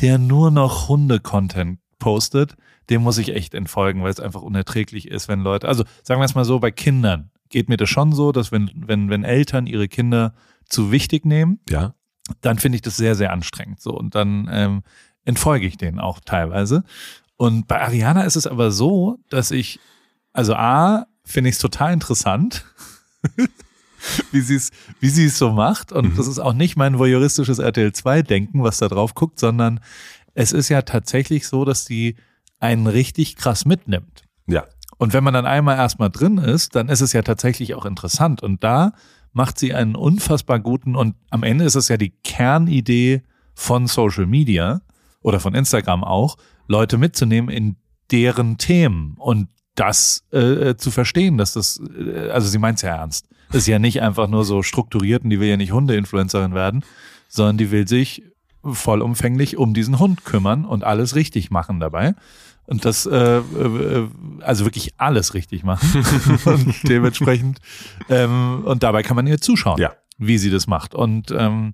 [0.00, 2.56] der nur noch Hunde-Content postet,
[2.88, 6.24] dem muss ich echt entfolgen, weil es einfach unerträglich ist, wenn Leute, also sagen wir
[6.24, 9.66] es mal so, bei Kindern geht mir das schon so, dass wenn, wenn, wenn Eltern
[9.66, 11.94] ihre Kinder zu wichtig nehmen, ja.
[12.40, 13.80] Dann finde ich das sehr, sehr anstrengend.
[13.80, 14.82] So, und dann ähm,
[15.24, 16.84] entfolge ich denen auch teilweise.
[17.36, 19.80] Und bei Ariana ist es aber so, dass ich,
[20.32, 22.64] also A, finde ich es total interessant,
[24.32, 25.92] wie sie es, wie sie es so macht.
[25.92, 26.16] Und mhm.
[26.16, 29.80] das ist auch nicht mein voyeuristisches RTL 2 Denken, was da drauf guckt, sondern
[30.34, 32.16] es ist ja tatsächlich so, dass die
[32.58, 34.24] einen richtig krass mitnimmt.
[34.46, 34.66] Ja.
[34.98, 38.42] Und wenn man dann einmal erstmal drin ist, dann ist es ja tatsächlich auch interessant.
[38.42, 38.92] Und da
[39.32, 43.22] macht sie einen unfassbar guten und am Ende ist es ja die Kernidee
[43.54, 44.82] von Social Media
[45.22, 47.76] oder von Instagram auch, Leute mitzunehmen in
[48.10, 52.96] deren Themen und das äh, zu verstehen, dass das, äh, also sie meint es ja
[52.96, 53.28] ernst.
[53.48, 56.84] Das ist ja nicht einfach nur so strukturiert und die will ja nicht Hunde-Influencerin werden,
[57.28, 58.22] sondern die will sich
[58.62, 62.14] vollumfänglich um diesen Hund kümmern und alles richtig machen dabei
[62.70, 64.08] und das äh, äh,
[64.40, 66.04] also wirklich alles richtig machen
[66.44, 67.58] und dementsprechend
[68.08, 69.92] ähm, und dabei kann man ihr zuschauen, ja.
[70.18, 71.72] wie sie das macht und ähm,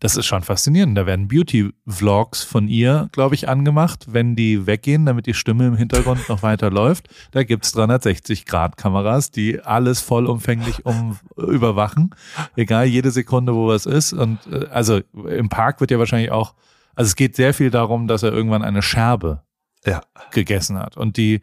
[0.00, 0.96] das ist schon faszinierend.
[0.96, 5.76] Da werden Beauty-Vlogs von ihr, glaube ich, angemacht, wenn die weggehen, damit die Stimme im
[5.76, 7.08] Hintergrund noch weiter läuft.
[7.30, 12.14] Da gibt's 360-Grad-Kameras, die alles vollumfänglich um überwachen.
[12.56, 14.12] Egal, jede Sekunde, wo was ist.
[14.12, 16.54] Und äh, also im Park wird ja wahrscheinlich auch,
[16.94, 19.45] also es geht sehr viel darum, dass er irgendwann eine Scherbe
[19.86, 20.00] ja.
[20.30, 20.96] gegessen hat.
[20.96, 21.40] Und die,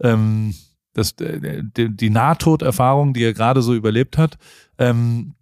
[0.00, 0.54] ähm,
[0.94, 4.38] das, äh, die, die Nahtoderfahrung, die er gerade so überlebt hat,
[4.78, 5.34] ähm,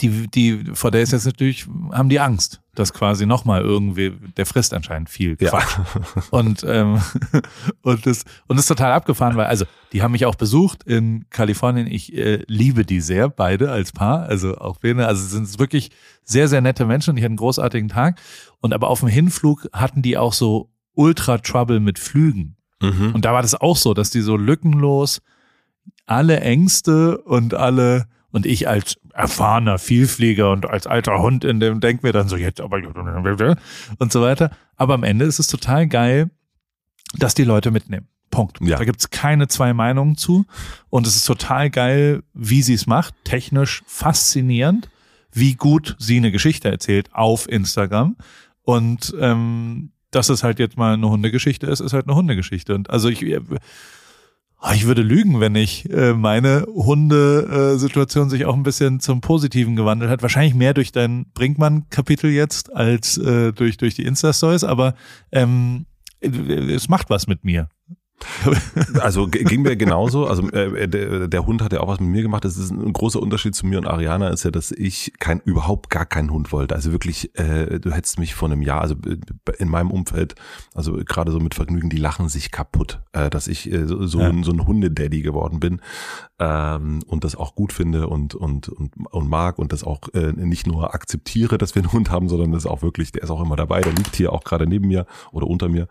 [0.00, 4.46] die, die, vor der ist jetzt natürlich, haben die Angst, dass quasi nochmal irgendwie, der
[4.46, 5.76] frisst anscheinend viel Quatsch.
[5.76, 6.22] Ja.
[6.30, 7.00] Und, ähm,
[7.82, 11.26] und das, und das ist total abgefahren, weil, also, die haben mich auch besucht in
[11.30, 11.86] Kalifornien.
[11.86, 14.22] Ich äh, liebe die sehr, beide als Paar.
[14.22, 15.90] Also auch Bene, also sind wirklich
[16.24, 18.20] sehr, sehr nette Menschen und ich hatte einen großartigen Tag.
[18.60, 22.56] Und aber auf dem Hinflug hatten die auch so Ultra Trouble mit Flügen.
[22.80, 23.12] Mhm.
[23.14, 25.20] Und da war das auch so, dass die so lückenlos
[26.06, 31.80] alle Ängste und alle, und ich als erfahrener Vielflieger und als alter Hund in dem
[31.80, 32.78] denk mir dann so jetzt aber
[33.98, 34.50] und so weiter.
[34.76, 36.30] Aber am Ende ist es total geil,
[37.14, 38.08] dass die Leute mitnehmen.
[38.30, 38.58] Punkt.
[38.62, 38.78] Ja.
[38.78, 40.46] Da gibt's keine zwei Meinungen zu.
[40.88, 43.14] Und es ist total geil, wie sie es macht.
[43.24, 44.88] Technisch faszinierend,
[45.30, 48.16] wie gut sie eine Geschichte erzählt auf Instagram.
[48.62, 52.74] Und ähm, dass es halt jetzt mal eine Hundegeschichte ist, ist halt eine Hundegeschichte.
[52.74, 53.40] Und also ich, äh,
[54.74, 60.10] ich würde lügen, wenn ich äh, meine Hundesituation sich auch ein bisschen zum Positiven gewandelt
[60.10, 60.22] hat.
[60.22, 64.94] Wahrscheinlich mehr durch dein Brinkmann-Kapitel jetzt als äh, durch durch die Insta-Stories, aber
[65.32, 65.86] ähm,
[66.20, 67.68] es macht was mit mir.
[69.00, 70.26] Also ging mir genauso.
[70.26, 72.44] Also äh, der, der, Hund hat ja auch was mit mir gemacht.
[72.44, 75.90] Das ist ein großer Unterschied zu mir und Ariana ist ja, dass ich kein überhaupt
[75.90, 76.74] gar keinen Hund wollte.
[76.74, 78.94] Also wirklich, äh, du hättest mich vor einem Jahr, also
[79.58, 80.34] in meinem Umfeld,
[80.74, 84.20] also gerade so mit Vergnügen, die lachen sich kaputt, äh, dass ich äh, so, so,
[84.20, 84.28] ja.
[84.28, 85.80] ein, so ein Hundedaddy geworden bin
[86.42, 90.32] ähm, und das auch gut finde und und und, und mag und das auch äh,
[90.32, 93.40] nicht nur akzeptiere, dass wir einen Hund haben, sondern das auch wirklich, der ist auch
[93.40, 93.80] immer dabei.
[93.80, 95.88] Der liegt hier auch gerade neben mir oder unter mir.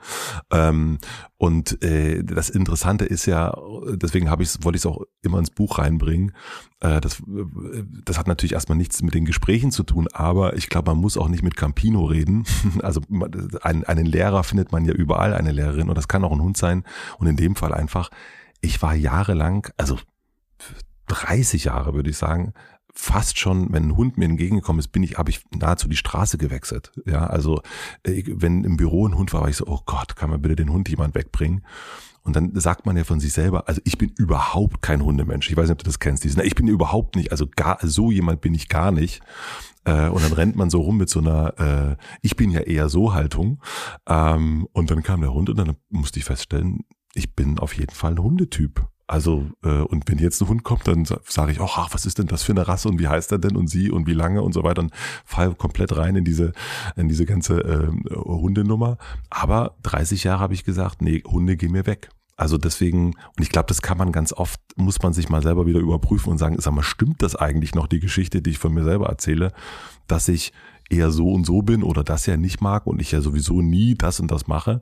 [0.51, 0.97] Ähm,
[1.41, 3.57] und äh, das Interessante ist ja,
[3.93, 6.33] deswegen habe ich wollte ich es auch immer ins Buch reinbringen.
[6.81, 7.23] Äh, das,
[8.05, 11.17] das hat natürlich erstmal nichts mit den Gesprächen zu tun, aber ich glaube, man muss
[11.17, 12.45] auch nicht mit Campino reden.
[12.83, 13.01] Also
[13.63, 16.57] einen, einen Lehrer findet man ja überall, eine Lehrerin, und das kann auch ein Hund
[16.57, 16.83] sein.
[17.17, 18.11] Und in dem Fall einfach,
[18.61, 19.97] ich war jahrelang, also
[21.07, 22.53] 30 Jahre würde ich sagen,
[22.93, 26.37] fast schon, wenn ein Hund mir entgegengekommen ist, bin ich, habe ich nahezu die Straße
[26.37, 26.91] gewechselt.
[27.05, 27.61] Ja, also
[28.03, 30.55] äh, wenn im Büro ein Hund war, war ich so, oh Gott, kann man bitte
[30.55, 31.65] den Hund jemand wegbringen?
[32.23, 35.49] Und dann sagt man ja von sich selber, also ich bin überhaupt kein Hundemensch.
[35.49, 36.23] Ich weiß nicht, ob du das kennst.
[36.23, 39.21] Diesen, ich bin überhaupt nicht, also gar so jemand bin ich gar nicht.
[39.85, 42.89] Äh, und dann rennt man so rum mit so einer, äh, ich bin ja eher
[42.89, 43.61] so Haltung.
[44.07, 46.81] Ähm, und dann kam der Hund und dann musste ich feststellen,
[47.13, 48.87] ich bin auf jeden Fall ein Hundetyp.
[49.11, 52.17] Also, äh, und wenn jetzt ein Hund kommt, dann sage ich auch, ach, was ist
[52.17, 54.41] denn das für eine Rasse und wie heißt er denn und sie und wie lange
[54.41, 54.93] und so weiter und
[55.25, 56.53] fall komplett rein in diese,
[56.95, 58.97] in diese ganze äh, Hundenummer.
[59.29, 62.09] Aber 30 Jahre habe ich gesagt, nee, Hunde gehen mir weg.
[62.37, 65.65] Also deswegen, und ich glaube, das kann man ganz oft, muss man sich mal selber
[65.65, 68.73] wieder überprüfen und sagen, sag mal, stimmt das eigentlich noch, die Geschichte, die ich von
[68.73, 69.51] mir selber erzähle,
[70.07, 70.53] dass ich
[70.89, 73.95] eher so und so bin oder das ja nicht mag und ich ja sowieso nie
[73.95, 74.81] das und das mache,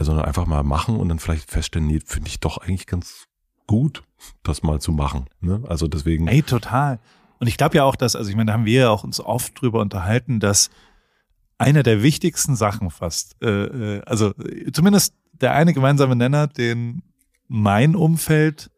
[0.00, 3.26] sondern einfach mal machen und dann vielleicht feststellen, nee, finde ich doch eigentlich ganz
[3.66, 4.02] gut,
[4.42, 5.26] das mal zu machen.
[5.40, 5.62] Ne?
[5.68, 6.26] Also deswegen.
[6.28, 6.98] Ey, total.
[7.38, 9.20] Und ich glaube ja auch, dass, also ich meine, da haben wir ja auch uns
[9.20, 10.70] oft drüber unterhalten, dass
[11.58, 14.32] einer der wichtigsten Sachen fast, äh, äh also
[14.72, 17.02] zumindest der eine gemeinsame Nenner, den
[17.48, 18.70] mein Umfeld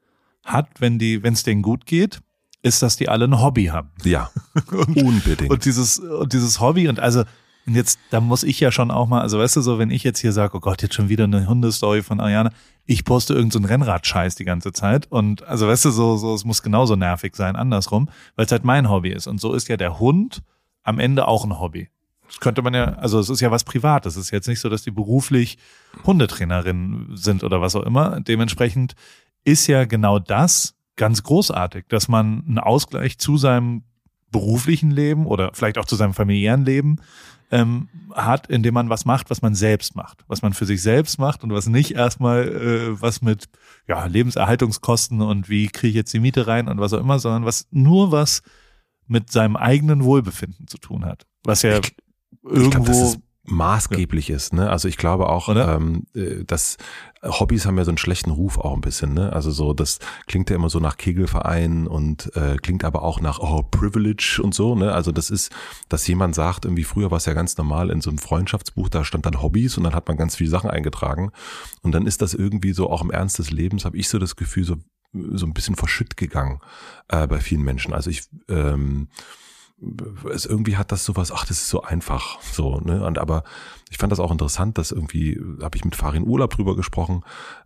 [0.45, 2.21] hat, wenn die, wenn es denen gut geht,
[2.63, 3.91] ist, dass die alle ein Hobby haben.
[4.05, 4.31] Ja,
[4.73, 5.51] und, unbedingt.
[5.51, 7.25] Und dieses, und dieses Hobby und also
[7.69, 10.03] und jetzt, da muss ich ja schon auch mal, also weißt du so, wenn ich
[10.03, 12.51] jetzt hier sage, oh Gott, jetzt schon wieder eine Hundestory von Ariane,
[12.87, 16.47] ich poste irgendeinen so Rennrad-Scheiß die ganze Zeit und also weißt du, so, so, es
[16.47, 19.27] muss genauso nervig sein, andersrum, weil es halt mein Hobby ist.
[19.27, 20.43] Und so ist ja der Hund
[20.83, 21.91] am Ende auch ein Hobby.
[22.27, 24.17] Das könnte man ja, also es ist ja was Privates.
[24.17, 25.59] Es ist jetzt nicht so, dass die beruflich
[26.07, 28.19] Hundetrainerin sind oder was auch immer.
[28.21, 28.95] Dementsprechend
[29.45, 33.83] ist ja genau das ganz großartig, dass man einen Ausgleich zu seinem
[34.31, 36.97] beruflichen Leben oder vielleicht auch zu seinem familiären Leben
[37.51, 41.19] ähm, hat, indem man was macht, was man selbst macht, was man für sich selbst
[41.19, 43.47] macht und was nicht erstmal äh, was mit
[43.87, 47.45] ja, Lebenserhaltungskosten und wie kriege ich jetzt die Miete rein und was auch immer, sondern
[47.45, 48.43] was nur was
[49.07, 51.27] mit seinem eigenen Wohlbefinden zu tun hat.
[51.45, 51.97] Was ja ich,
[52.43, 54.37] irgendwo ich maßgeblich ja.
[54.37, 54.53] ist.
[54.53, 54.71] Ne?
[54.71, 56.77] Also ich glaube auch, ähm, äh, dass
[57.23, 59.15] Hobbys haben ja so einen schlechten Ruf auch ein bisschen.
[59.15, 59.33] Ne?
[59.33, 63.41] Also so, das klingt ja immer so nach Kegelverein und äh, klingt aber auch nach
[63.41, 64.75] oh, Privilege und so.
[64.75, 64.93] Ne?
[64.93, 65.51] Also das ist,
[65.89, 69.05] dass jemand sagt, irgendwie früher war es ja ganz normal in so einem Freundschaftsbuch, da
[69.05, 71.33] stand dann Hobbys und dann hat man ganz viele Sachen eingetragen.
[71.83, 74.37] Und dann ist das irgendwie so auch im Ernst des Lebens, habe ich so das
[74.37, 74.77] Gefühl, so,
[75.13, 76.61] so ein bisschen verschütt gegangen
[77.09, 77.95] äh, bei vielen Menschen.
[77.95, 79.09] Also ich ähm,
[80.33, 83.45] es irgendwie hat das sowas, ach, das ist so einfach, so, ne, und aber
[83.91, 87.23] ich fand das auch interessant, dass irgendwie, habe ich mit Farin Urlaub drüber gesprochen,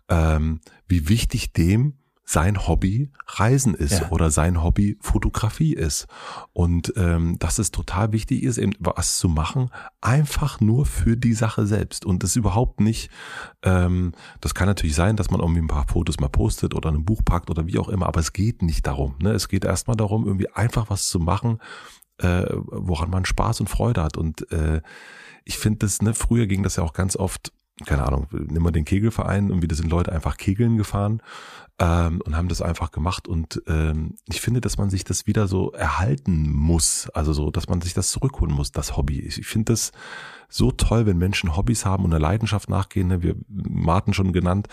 [0.08, 1.94] ähm, wie wichtig dem
[2.24, 4.10] sein Hobby Reisen ist ja.
[4.10, 6.06] oder sein Hobby Fotografie ist.
[6.52, 9.70] Und ähm, dass es total wichtig ist, eben was zu machen,
[10.00, 12.06] einfach nur für die Sache selbst.
[12.06, 13.10] Und das überhaupt nicht,
[13.62, 17.04] ähm, das kann natürlich sein, dass man irgendwie ein paar Fotos mal postet oder ein
[17.04, 19.16] Buch packt oder wie auch immer, aber es geht nicht darum.
[19.20, 19.32] Ne?
[19.32, 21.58] Es geht erstmal darum, irgendwie einfach was zu machen,
[22.18, 24.16] äh, woran man Spaß und Freude hat.
[24.16, 24.80] Und äh,
[25.44, 27.52] ich finde das, ne, früher ging das ja auch ganz oft,
[27.86, 31.22] keine Ahnung, nimm mal den Kegelverein und wieder sind Leute einfach Kegeln gefahren
[31.78, 33.26] ähm, und haben das einfach gemacht.
[33.26, 37.08] Und ähm, ich finde, dass man sich das wieder so erhalten muss.
[37.10, 39.20] Also so, dass man sich das zurückholen muss, das Hobby.
[39.20, 39.92] Ich, ich finde das
[40.52, 43.22] so toll, wenn Menschen Hobbys haben und einer Leidenschaft nachgehen, ne?
[43.22, 44.68] wir Martin schon genannt,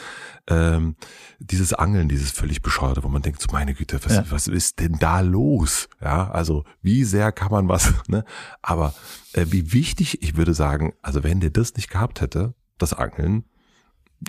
[0.47, 0.97] ähm,
[1.39, 4.25] dieses Angeln, dieses völlig bescheuerte, wo man denkt, so meine Güte, was, ja.
[4.29, 5.87] was ist denn da los?
[6.01, 8.25] Ja, also wie sehr kann man was, ne?
[8.61, 8.93] Aber
[9.31, 13.45] äh, wie wichtig, ich würde sagen, also wenn der das nicht gehabt hätte, das Angeln,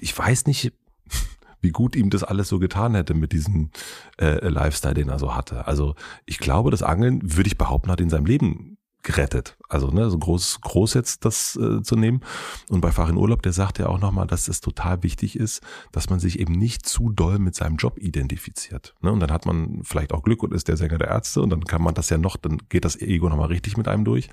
[0.00, 0.72] ich weiß nicht,
[1.60, 3.70] wie gut ihm das alles so getan hätte mit diesem
[4.20, 5.66] äh, Lifestyle, den er so hatte.
[5.66, 8.69] Also ich glaube, das Angeln, würde ich behaupten, hat in seinem Leben
[9.02, 9.56] gerettet.
[9.68, 12.20] Also ne, so groß, groß jetzt das äh, zu nehmen.
[12.68, 16.10] Und bei Farin Urlaub, der sagt ja auch nochmal, dass es total wichtig ist, dass
[16.10, 18.94] man sich eben nicht zu doll mit seinem Job identifiziert.
[19.00, 19.12] Ne?
[19.12, 21.64] Und dann hat man vielleicht auch Glück und ist der Sänger der Ärzte und dann
[21.64, 24.28] kann man das ja noch, dann geht das Ego nochmal richtig mit einem durch.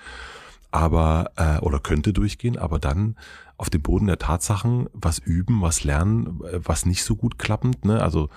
[0.72, 3.16] Aber, äh, oder könnte durchgehen, aber dann
[3.58, 7.86] auf dem Boden der Tatsachen was üben, was lernen, äh, was nicht so gut klappend,
[7.86, 8.02] ne?
[8.02, 8.30] Also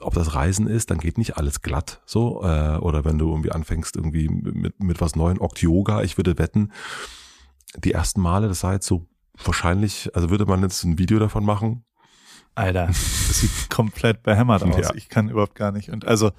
[0.00, 2.42] ob das Reisen ist, dann geht nicht alles glatt so.
[2.42, 6.38] Äh, oder wenn du irgendwie anfängst, irgendwie mit, mit was Neuem, Okt Yoga, ich würde
[6.38, 6.72] wetten,
[7.76, 9.06] die ersten Male, das sei jetzt so
[9.42, 11.84] wahrscheinlich, also würde man jetzt ein Video davon machen.
[12.58, 14.76] Alter, das sieht komplett behämmert aus.
[14.76, 14.94] Ja.
[14.94, 15.90] Ich kann überhaupt gar nicht.
[15.90, 16.32] Und also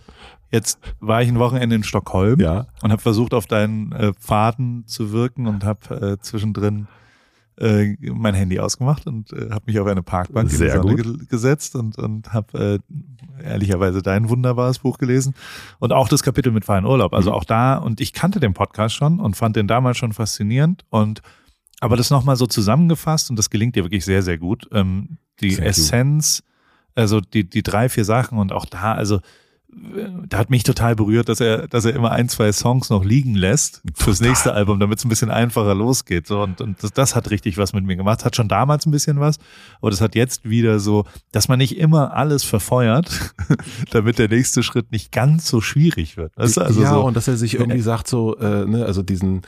[0.52, 2.68] jetzt war ich ein Wochenende in Stockholm ja.
[2.82, 6.88] und habe versucht, auf deinen äh, Pfaden zu wirken und habe äh, zwischendrin
[7.58, 11.18] äh, mein Handy ausgemacht und äh, habe mich auf eine Parkbank Sehr in die Sonne
[11.18, 12.82] ge gesetzt und, und habe
[13.40, 15.36] äh, ehrlicherweise dein wunderbares Buch gelesen
[15.80, 17.14] und auch das Kapitel mit Feinen Urlaub.
[17.14, 17.36] Also mhm.
[17.38, 21.22] auch da, und ich kannte den Podcast schon und fand den damals schon faszinierend und
[21.82, 24.68] aber das nochmal so zusammengefasst und das gelingt dir wirklich sehr, sehr gut.
[24.74, 27.02] Ähm, die Thank Essenz, you.
[27.02, 29.20] also die, die drei, vier Sachen und auch da, also
[30.28, 33.36] da hat mich total berührt, dass er, dass er immer ein, zwei Songs noch liegen
[33.36, 36.26] lässt fürs nächste Album, damit es ein bisschen einfacher losgeht.
[36.26, 38.26] So, und, und das, das hat richtig was mit mir gemacht.
[38.26, 39.38] Hat schon damals ein bisschen was,
[39.80, 43.34] aber das hat jetzt wieder so, dass man nicht immer alles verfeuert,
[43.92, 46.36] damit der nächste Schritt nicht ganz so schwierig wird.
[46.36, 46.62] Weißt du?
[46.62, 49.44] also ja, so, und dass er sich irgendwie sagt, so, äh, ne, also diesen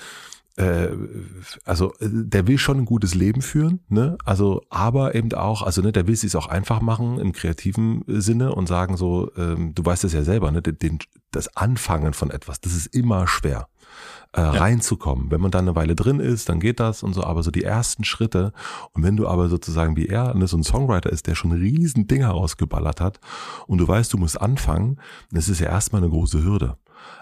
[1.66, 4.18] also der will schon ein gutes Leben führen, ne?
[4.26, 8.54] Also aber eben auch, also ne, der will es auch einfach machen im kreativen Sinne
[8.54, 11.00] und sagen so, ähm, du weißt es ja selber, ne, den,
[11.32, 13.68] das Anfangen von etwas, das ist immer schwer.
[14.34, 14.52] Äh, ja.
[14.52, 15.30] reinzukommen.
[15.30, 17.66] Wenn man dann eine Weile drin ist, dann geht das und so, aber so die
[17.66, 18.54] ersten Schritte
[18.94, 22.08] und wenn du aber sozusagen wie er ne, so ein Songwriter ist, der schon riesen
[22.08, 23.20] Ding herausgeballert hat
[23.68, 26.78] und du weißt, du musst anfangen, das ist ja erstmal eine große Hürde.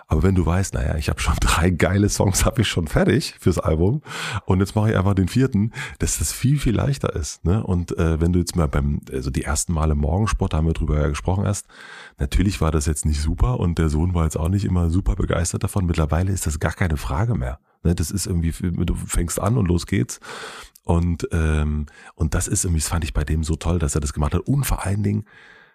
[0.07, 3.35] Aber wenn du weißt, naja, ich habe schon drei geile Songs, habe ich schon fertig
[3.39, 4.01] fürs Album
[4.45, 7.45] und jetzt mache ich einfach den vierten, dass das viel, viel leichter ist.
[7.45, 7.63] Ne?
[7.63, 10.73] Und äh, wenn du jetzt mal beim, also die ersten Male Morgensport, da haben wir
[10.73, 11.67] drüber ja gesprochen erst,
[12.17, 15.15] natürlich war das jetzt nicht super und der Sohn war jetzt auch nicht immer super
[15.15, 15.85] begeistert davon.
[15.85, 17.59] Mittlerweile ist das gar keine Frage mehr.
[17.83, 17.93] Ne?
[17.93, 20.19] Das ist irgendwie, du fängst an und los geht's.
[20.83, 24.01] Und, ähm, und das ist irgendwie, das fand ich bei dem so toll, dass er
[24.01, 24.41] das gemacht hat.
[24.47, 25.25] Und vor allen Dingen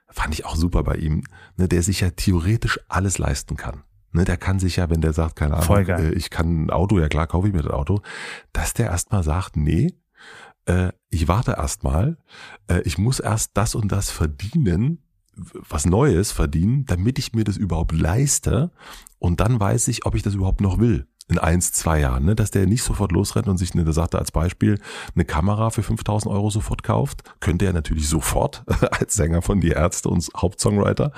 [0.09, 1.23] fand ich auch super bei ihm,
[1.57, 3.85] ne, der sich ja theoretisch alles leisten kann.
[4.15, 5.67] Ne, der kann sich ja, wenn der sagt, keine Ahnung,
[5.99, 8.01] äh, ich kann ein Auto, ja klar, kaufe ich mir das Auto,
[8.53, 9.93] dass der erstmal sagt, nee,
[10.67, 12.17] äh, ich warte erstmal,
[12.69, 15.03] äh, ich muss erst das und das verdienen,
[15.35, 18.71] was Neues verdienen, damit ich mir das überhaupt leiste
[19.19, 22.35] und dann weiß ich, ob ich das überhaupt noch will in eins, zwei Jahren, ne,
[22.35, 24.79] dass der nicht sofort losrennt und sich, ne, der sagte als Beispiel,
[25.15, 29.71] eine Kamera für 5000 Euro sofort kauft, könnte er natürlich sofort als Sänger von Die
[29.71, 31.13] Ärzte und Hauptsongwriter,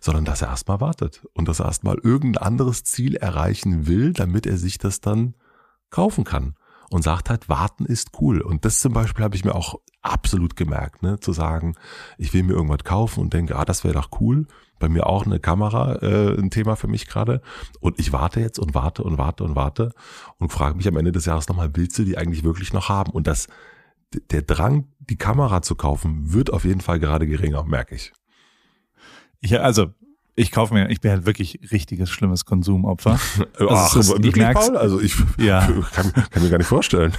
[0.00, 4.46] sondern dass er erstmal wartet und dass er erstmal irgendein anderes Ziel erreichen will, damit
[4.46, 5.34] er sich das dann
[5.90, 6.54] kaufen kann
[6.90, 8.40] und sagt halt, warten ist cool.
[8.42, 11.76] Und das zum Beispiel habe ich mir auch absolut gemerkt, ne, zu sagen,
[12.18, 14.46] ich will mir irgendwas kaufen und denke, ah, das wäre doch cool
[14.80, 17.42] bei mir auch eine Kamera äh, ein Thema für mich gerade.
[17.78, 19.92] Und ich warte jetzt und warte und warte und warte
[20.38, 23.12] und frage mich am Ende des Jahres nochmal, willst du die eigentlich wirklich noch haben?
[23.12, 23.46] Und das,
[24.30, 28.12] der Drang, die Kamera zu kaufen, wird auf jeden Fall gerade geringer, merke ich.
[29.42, 29.94] Ja, also
[30.40, 33.18] ich kaufe mir, ich bin halt wirklich richtiges schlimmes Konsumopfer.
[33.58, 34.76] Also Ach, ist, ich merk's, Paul?
[34.76, 35.60] Also ich ja.
[35.92, 37.12] kann, kann, mir gar nicht vorstellen.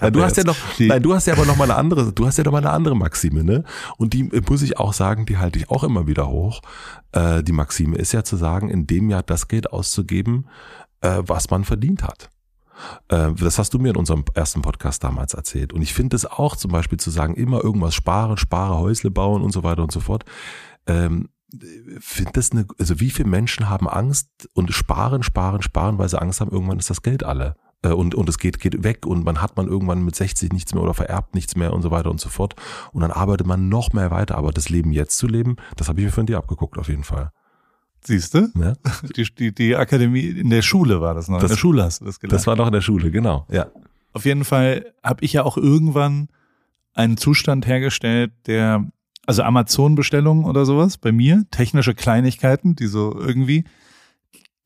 [0.00, 2.26] nein, du hast ja noch, nein, du hast ja aber noch mal eine andere, du
[2.26, 3.64] hast ja noch mal eine andere Maxime, ne?
[3.96, 6.60] Und die muss ich auch sagen, die halte ich auch immer wieder hoch.
[7.12, 10.46] Äh, die Maxime ist ja zu sagen, in dem Jahr das Geld auszugeben,
[11.00, 12.30] äh, was man verdient hat.
[13.08, 15.72] Äh, das hast du mir in unserem ersten Podcast damals erzählt.
[15.72, 19.42] Und ich finde es auch zum Beispiel zu sagen, immer irgendwas sparen, spare Häusle bauen
[19.42, 20.24] und so weiter und so fort.
[20.86, 21.28] Ähm,
[22.00, 26.20] finde das eine, also wie viele Menschen haben Angst und sparen, sparen, sparen, weil sie
[26.20, 27.56] Angst haben, irgendwann ist das Geld alle.
[27.82, 30.74] Äh, und, und es geht, geht weg und man hat man irgendwann mit 60 nichts
[30.74, 32.54] mehr oder vererbt nichts mehr und so weiter und so fort.
[32.92, 34.36] Und dann arbeitet man noch mehr weiter.
[34.36, 37.04] Aber das Leben jetzt zu leben, das habe ich mir von dir abgeguckt, auf jeden
[37.04, 37.30] Fall.
[38.02, 38.48] Siehst du?
[38.54, 38.74] Ja.
[39.16, 41.36] Die, die, die Akademie in der Schule war das noch.
[41.36, 42.38] Das, in der Schule hast du das gelernt.
[42.38, 43.46] Das war noch in der Schule, genau.
[43.50, 43.66] Ja.
[44.12, 46.28] Auf jeden Fall habe ich ja auch irgendwann
[46.94, 48.90] einen Zustand hergestellt, der
[49.26, 53.64] also Amazon-Bestellungen oder sowas bei mir, technische Kleinigkeiten, die so irgendwie,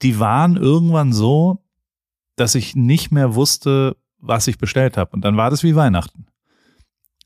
[0.02, 1.62] die waren irgendwann so,
[2.36, 5.12] dass ich nicht mehr wusste, was ich bestellt habe.
[5.12, 6.26] Und dann war das wie Weihnachten.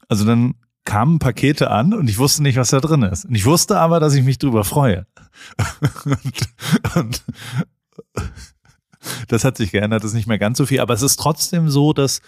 [0.08, 0.54] Also dann
[0.84, 3.26] kamen Pakete an und ich wusste nicht, was da drin ist.
[3.26, 5.06] Und ich wusste aber, dass ich mich drüber freue.
[6.04, 7.22] und, und
[9.28, 11.68] das hat sich geändert, das ist nicht mehr ganz so viel, aber es ist trotzdem
[11.68, 12.20] so, dass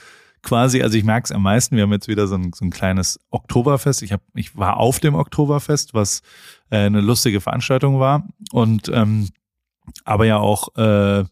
[0.42, 2.70] quasi, also ich merke es am meisten, wir haben jetzt wieder so ein, so ein
[2.70, 4.02] kleines Oktoberfest.
[4.02, 6.22] Ich, hab, ich war auf dem Oktoberfest, was
[6.70, 8.26] äh, eine lustige Veranstaltung war.
[8.52, 9.28] Und ähm,
[10.04, 11.24] aber ja auch, äh,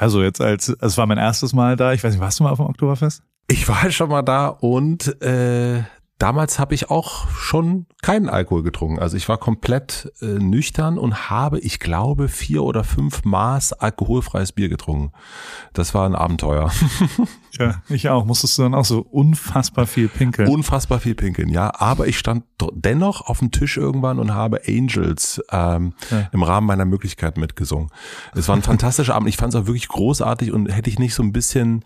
[0.00, 1.92] ja, so jetzt als, es war mein erstes Mal da.
[1.92, 3.22] Ich weiß nicht, warst du mal auf dem Oktoberfest?
[3.48, 5.82] Ich war schon mal da und äh,
[6.18, 8.98] damals habe ich auch schon keinen Alkohol getrunken.
[8.98, 14.52] Also ich war komplett äh, nüchtern und habe, ich glaube, vier oder fünf Maß alkoholfreies
[14.52, 15.12] Bier getrunken.
[15.72, 16.70] Das war ein Abenteuer.
[17.58, 18.24] ja, ich auch.
[18.24, 20.48] Musstest du dann auch so unfassbar viel pinkeln?
[20.48, 21.72] Unfassbar viel pinkeln, ja.
[21.74, 26.28] Aber ich stand dennoch auf dem Tisch irgendwann und habe Angels ähm, ja.
[26.32, 27.90] im Rahmen meiner Möglichkeiten mitgesungen.
[28.34, 29.28] Es war ein fantastischer Abend.
[29.28, 31.84] Ich fand es auch wirklich großartig und hätte ich nicht so ein bisschen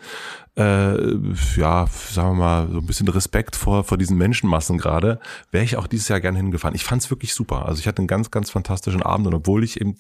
[0.57, 1.17] äh,
[1.57, 5.19] ja, sagen wir mal, so ein bisschen Respekt vor, vor diesen Menschenmassen gerade,
[5.51, 6.75] wäre ich auch dieses Jahr gern hingefahren.
[6.75, 7.67] Ich fand es wirklich super.
[7.67, 9.97] Also ich hatte einen ganz, ganz fantastischen Abend und obwohl ich eben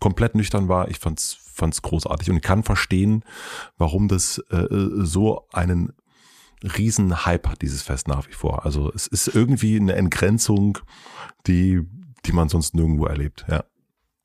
[0.00, 3.24] komplett nüchtern war, ich fand's fand's großartig und kann verstehen,
[3.78, 5.92] warum das äh, so einen
[6.62, 8.64] riesen Hype hat, dieses Fest nach wie vor.
[8.64, 10.78] Also es ist irgendwie eine Entgrenzung,
[11.46, 11.82] die,
[12.24, 13.64] die man sonst nirgendwo erlebt, ja.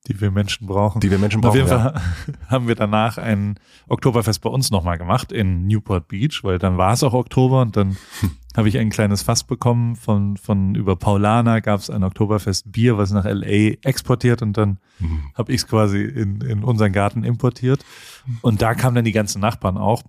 [0.09, 0.99] Die wir Menschen brauchen.
[1.01, 1.51] Die wir Menschen brauchen.
[1.51, 2.01] Auf jeden Fall
[2.47, 6.93] haben wir danach ein Oktoberfest bei uns nochmal gemacht in Newport Beach, weil dann war
[6.93, 7.95] es auch Oktober und dann
[8.57, 12.97] habe ich ein kleines Fass bekommen von, von über Paulana gab es ein Oktoberfest Bier,
[12.97, 15.21] was nach LA exportiert und dann hm.
[15.35, 17.85] habe ich es quasi in, in unseren Garten importiert.
[18.41, 20.01] Und da kamen dann die ganzen Nachbarn auch.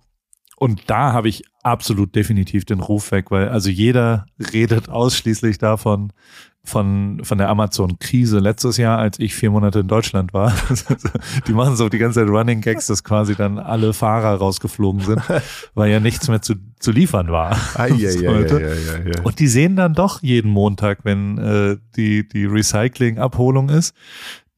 [0.61, 6.13] Und da habe ich absolut definitiv den Ruf weg, weil also jeder redet ausschließlich davon,
[6.63, 10.53] von, von der Amazon-Krise letztes Jahr, als ich vier Monate in Deutschland war.
[11.47, 15.21] die machen so die ganze Zeit Running Gags, dass quasi dann alle Fahrer rausgeflogen sind,
[15.73, 17.57] weil ja nichts mehr zu, zu liefern war.
[17.75, 19.21] Ah, ja, ja, ja, ja.
[19.23, 23.95] Und die sehen dann doch jeden Montag, wenn äh, die, die Recycling-Abholung ist,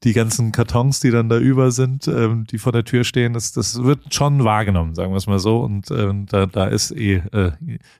[0.04, 3.52] die ganzen Kartons, die dann da über sind, ähm, die vor der Tür stehen, das,
[3.52, 5.60] das wird schon wahrgenommen, sagen wir es mal so.
[5.60, 7.52] Und ähm, da, da ist eh äh,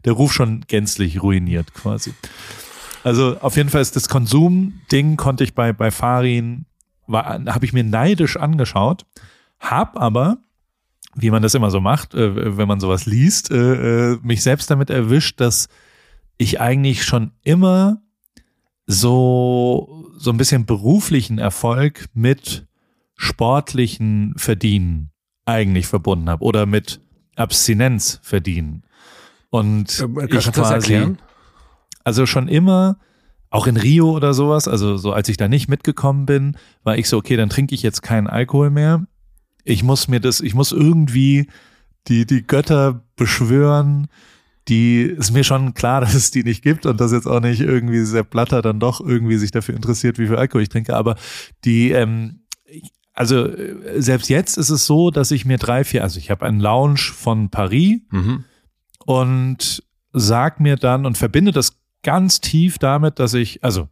[0.05, 2.13] der Ruf schon gänzlich ruiniert quasi.
[3.05, 6.65] Also auf jeden Fall ist das Konsum-Ding konnte ich bei, bei Farin,
[7.07, 9.05] habe ich mir neidisch angeschaut,
[9.61, 10.39] hab aber,
[11.15, 14.71] wie man das immer so macht, äh, wenn man sowas liest, äh, äh, mich selbst
[14.71, 15.69] damit erwischt, dass
[16.39, 18.01] ich eigentlich schon immer
[18.87, 22.67] so, so ein bisschen beruflichen Erfolg mit
[23.17, 25.11] sportlichen Verdienen
[25.45, 27.03] eigentlich verbunden habe oder mit
[27.37, 28.83] Abstinenz verdienen.
[29.51, 31.19] Und Ähm, ich quasi, erklären?
[32.05, 32.99] Also schon immer,
[33.51, 37.09] auch in Rio oder sowas, also so als ich da nicht mitgekommen bin, war ich
[37.09, 39.07] so, okay, dann trinke ich jetzt keinen Alkohol mehr.
[39.65, 41.49] Ich muss mir das, ich muss irgendwie
[42.09, 44.09] die, die Götter beschwören,
[44.69, 47.61] die ist mir schon klar, dass es die nicht gibt und dass jetzt auch nicht
[47.61, 51.17] irgendwie Sepp Blatter dann doch irgendwie sich dafür interessiert, wie viel Alkohol ich trinke, aber
[51.65, 52.41] die, ähm,
[53.13, 56.45] also äh, selbst jetzt ist es so, dass ich mir drei, vier, also ich habe
[56.45, 58.45] einen Lounge von Paris, Mhm.
[59.07, 59.83] und
[60.13, 63.89] sag mir dann und verbinde das ganz tief damit, dass ich, also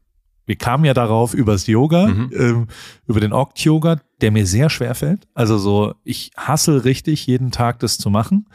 [0.46, 2.30] wir kamen ja darauf übers Yoga, Mhm.
[2.36, 2.66] ähm,
[3.06, 5.26] über den Oct-Yoga, der mir sehr schwer fällt.
[5.34, 8.46] Also so, ich hasse richtig, jeden Tag das zu machen.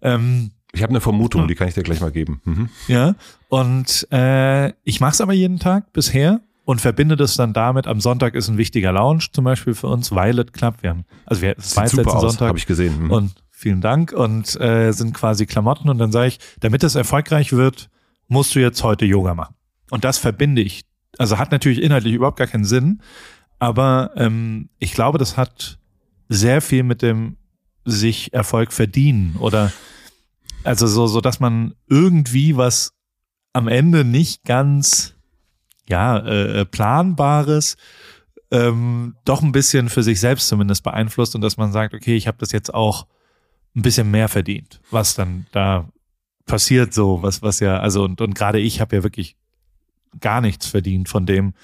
[0.00, 2.40] Ähm, Ich habe eine Vermutung, die kann ich dir gleich mal geben.
[2.44, 2.68] Mhm.
[2.88, 3.14] ja,
[3.48, 8.00] und äh, ich mache es aber jeden Tag bisher und verbinde das dann damit, am
[8.00, 10.76] Sonntag ist ein wichtiger Lounge, zum Beispiel für uns, Violet Club.
[10.80, 13.02] Wir haben, also wir, es war jetzt super letzten aus, Sonntag habe ich gesehen.
[13.04, 13.10] Mhm.
[13.10, 17.52] und vielen Dank und äh, sind quasi Klamotten und dann sage ich, damit das erfolgreich
[17.52, 17.90] wird,
[18.32, 19.54] musst du jetzt heute Yoga machen.
[19.90, 20.84] Und das verbinde ich.
[21.18, 23.02] Also hat natürlich inhaltlich überhaupt gar keinen Sinn,
[23.58, 25.78] aber ähm, ich glaube, das hat
[26.28, 27.36] sehr viel mit dem
[27.84, 29.70] sich Erfolg verdienen oder
[30.64, 32.94] also so, so dass man irgendwie was
[33.52, 35.14] am Ende nicht ganz
[35.86, 37.76] ja äh, planbares
[38.50, 42.26] ähm, doch ein bisschen für sich selbst zumindest beeinflusst und dass man sagt, okay, ich
[42.28, 43.06] habe das jetzt auch
[43.76, 45.88] ein bisschen mehr verdient, was dann da
[46.46, 49.36] passiert so, was was ja also und und gerade ich habe ja wirklich
[50.20, 51.54] gar nichts verdient von dem,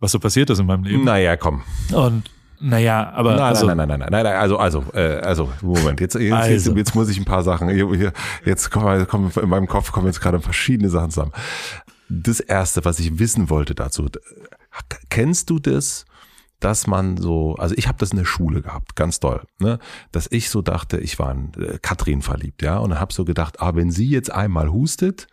[0.00, 1.04] was so passiert ist in meinem Leben.
[1.04, 1.62] Naja, komm.
[1.92, 2.24] Und
[2.64, 6.00] naja, aber Nein, also, nein, nein, nein, nein, nein, nein, also, also, äh, also, Moment,
[6.00, 6.70] jetzt, jetzt, Also.
[6.70, 7.68] jetzt, jetzt muss ich ein paar Sachen,
[8.44, 11.32] jetzt kommen, kommen, in meinem Kopf kommen jetzt gerade verschiedene Sachen zusammen.
[12.08, 14.06] Das erste, was ich wissen wollte dazu,
[15.08, 16.04] kennst du das,
[16.64, 19.78] dass man so, also ich habe das in der Schule gehabt, ganz doll, ne,
[20.12, 23.60] dass ich so dachte, ich war in äh, Katrin verliebt, ja, und habe so gedacht,
[23.60, 25.26] ah, wenn sie jetzt einmal hustet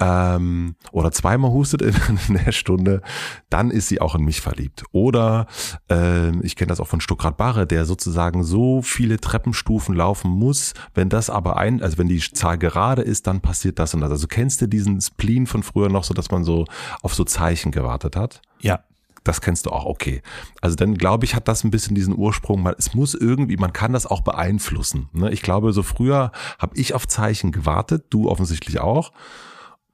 [0.00, 1.94] ähm, oder zweimal hustet in,
[2.28, 3.02] in der Stunde,
[3.50, 4.84] dann ist sie auch in mich verliebt.
[4.92, 5.46] Oder
[5.88, 10.72] ähm, ich kenne das auch von Stuckrad Barre, der sozusagen so viele Treppenstufen laufen muss,
[10.94, 14.10] wenn das aber ein, also wenn die Zahl gerade ist, dann passiert das und das.
[14.10, 16.64] Also kennst du diesen Spleen von früher noch so, dass man so
[17.02, 18.40] auf so Zeichen gewartet hat?
[18.62, 18.80] ja,
[19.24, 20.22] Das kennst du auch, okay.
[20.60, 23.72] Also dann glaube ich, hat das ein bisschen diesen Ursprung, man, es muss irgendwie, man
[23.72, 25.08] kann das auch beeinflussen.
[25.12, 25.30] Ne?
[25.32, 29.12] Ich glaube, so früher habe ich auf Zeichen gewartet, du offensichtlich auch.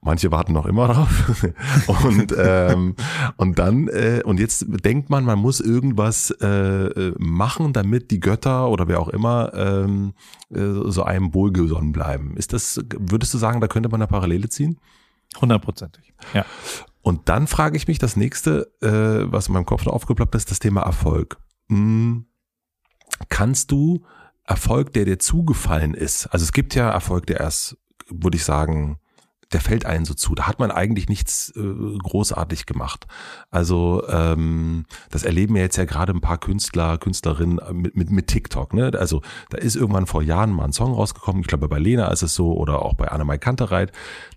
[0.01, 1.43] Manche warten noch immer drauf.
[2.05, 2.95] und, ähm,
[3.35, 8.69] und dann, äh, und jetzt denkt man, man muss irgendwas äh, machen, damit die Götter
[8.69, 10.13] oder wer auch immer ähm,
[10.51, 12.37] äh, so einem wohlgesonnen bleiben.
[12.37, 14.79] Ist das, würdest du sagen, da könnte man eine Parallele ziehen?
[15.39, 16.13] hundertprozentig.
[16.33, 16.45] Ja.
[17.01, 20.51] Und dann frage ich mich das nächste, äh, was in meinem Kopf noch aufgeploppt ist,
[20.51, 21.37] das Thema Erfolg.
[21.69, 22.25] Hm,
[23.29, 24.05] kannst du
[24.45, 27.77] Erfolg, der dir zugefallen ist, also es gibt ja Erfolg, der erst,
[28.09, 28.99] würde ich sagen,
[29.51, 30.35] der fällt einen so zu.
[30.35, 33.07] Da hat man eigentlich nichts äh, großartig gemacht.
[33.49, 38.27] Also ähm, das erleben ja jetzt ja gerade ein paar Künstler, Künstlerinnen mit, mit, mit
[38.27, 38.73] TikTok.
[38.73, 38.91] Ne?
[38.97, 41.41] Also da ist irgendwann vor Jahren mal ein Song rausgekommen.
[41.41, 43.91] Ich glaube bei Lena ist es so oder auch bei Annemai Kantereit.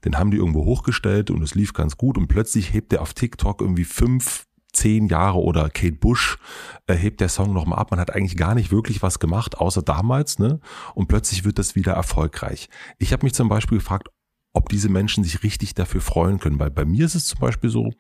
[0.05, 3.13] Den haben die irgendwo hochgestellt und es lief ganz gut und plötzlich hebt der auf
[3.13, 6.39] TikTok irgendwie fünf zehn Jahre oder Kate Bush
[6.87, 7.91] äh, hebt der Song nochmal ab.
[7.91, 10.61] Man hat eigentlich gar nicht wirklich was gemacht, außer damals, ne?
[10.95, 12.71] Und plötzlich wird das wieder erfolgreich.
[12.99, 14.09] Ich habe mich zum Beispiel gefragt,
[14.53, 16.59] ob diese Menschen sich richtig dafür freuen können.
[16.59, 17.91] Weil bei mir ist es zum Beispiel so,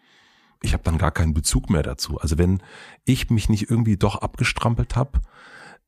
[0.62, 2.18] ich habe dann gar keinen Bezug mehr dazu.
[2.18, 2.62] Also wenn
[3.04, 5.20] ich mich nicht irgendwie doch abgestrampelt habe,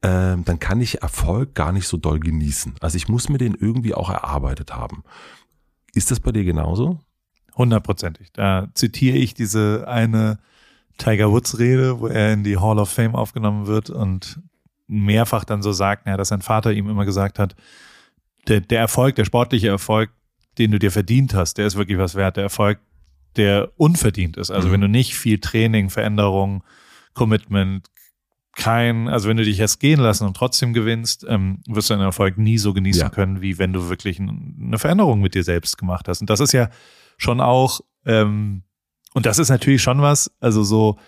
[0.02, 2.74] ähm, dann kann ich Erfolg gar nicht so doll genießen.
[2.80, 5.04] Also ich muss mir den irgendwie auch erarbeitet haben.
[5.94, 6.98] Ist das bei dir genauso?
[7.56, 8.32] Hundertprozentig.
[8.32, 10.38] Da zitiere ich diese eine
[10.98, 14.40] Tiger Woods Rede, wo er in die Hall of Fame aufgenommen wird und
[14.86, 17.54] mehrfach dann so sagt, ja, dass sein Vater ihm immer gesagt hat,
[18.48, 20.10] der, der Erfolg, der sportliche Erfolg,
[20.58, 22.36] den du dir verdient hast, der ist wirklich was wert.
[22.36, 22.78] Der Erfolg,
[23.36, 24.50] der unverdient ist.
[24.50, 24.72] Also Mhm.
[24.72, 26.62] wenn du nicht viel Training, Veränderung,
[27.14, 27.90] Commitment,
[28.56, 32.04] kein, also wenn du dich erst gehen lassen und trotzdem gewinnst, ähm, wirst du deinen
[32.04, 33.08] Erfolg nie so genießen Ja.
[33.08, 36.20] können, wie wenn du wirklich eine Veränderung mit dir selbst gemacht hast.
[36.20, 36.70] Und das ist ja
[37.16, 38.62] schon auch, ähm,
[39.12, 40.98] und das ist natürlich schon was, also so,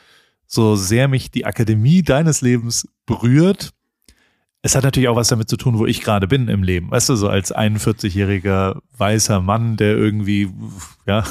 [0.48, 3.70] so sehr mich die Akademie deines Lebens berührt,
[4.66, 6.90] es hat natürlich auch was damit zu tun, wo ich gerade bin im Leben.
[6.90, 10.50] Weißt du, so als 41-jähriger weißer Mann, der irgendwie,
[11.06, 11.22] ja,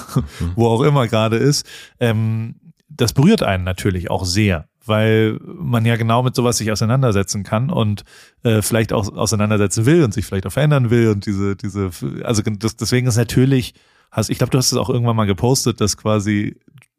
[0.55, 1.67] wo auch immer gerade ist,
[1.99, 2.55] ähm,
[2.87, 7.69] das berührt einen natürlich auch sehr, weil man ja genau mit sowas sich auseinandersetzen kann
[7.69, 8.05] und
[8.43, 11.89] äh, vielleicht auch auseinandersetzen will und sich vielleicht auch verändern will und diese, diese,
[12.23, 13.73] also das, deswegen ist natürlich,
[14.11, 16.55] hast, ich glaube, du hast es auch irgendwann mal gepostet, dass quasi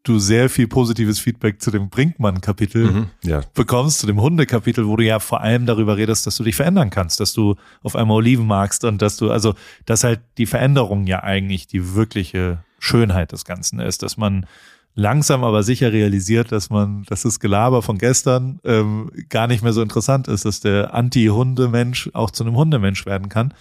[0.09, 3.07] du sehr viel positives Feedback zu dem Brinkmann-Kapitel Mhm.
[3.25, 3.41] Ja.
[3.55, 6.91] bekommst, zu dem Hundekapitel, wo du ja vor allem darüber redest, dass du dich verändern
[6.91, 9.55] kannst, dass du auf einmal Oliven magst und dass du, also,
[9.85, 14.47] dass halt die Veränderung ja eigentlich die wirkliche Schönheit des Ganzen ist, dass man
[14.99, 19.75] langsam aber sicher realisiert, dass man, dass das Gelaber von gestern ähm, gar nicht mehr
[19.75, 23.53] so interessant ist, dass der Anti-Hundemensch auch zu einem Hundemensch werden kann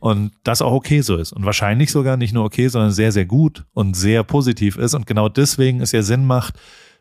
[0.00, 3.24] und das auch okay so ist und wahrscheinlich sogar nicht nur okay, sondern sehr, sehr
[3.24, 6.54] gut und sehr positiv ist und genau deswegen es ja Sinn macht,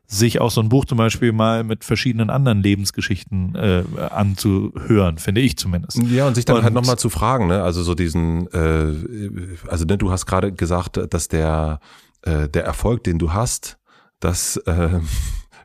[0.05, 5.41] sich auch so ein Buch zum Beispiel mal mit verschiedenen anderen Lebensgeschichten äh, anzuhören, finde
[5.41, 5.97] ich zumindest.
[6.03, 7.63] Ja, und sich dann Und- halt nochmal zu fragen, ne?
[7.63, 11.79] Also so diesen, äh, also ne, du hast gerade gesagt, dass der,
[12.23, 13.77] äh, der Erfolg, den du hast,
[14.19, 14.99] dass, äh,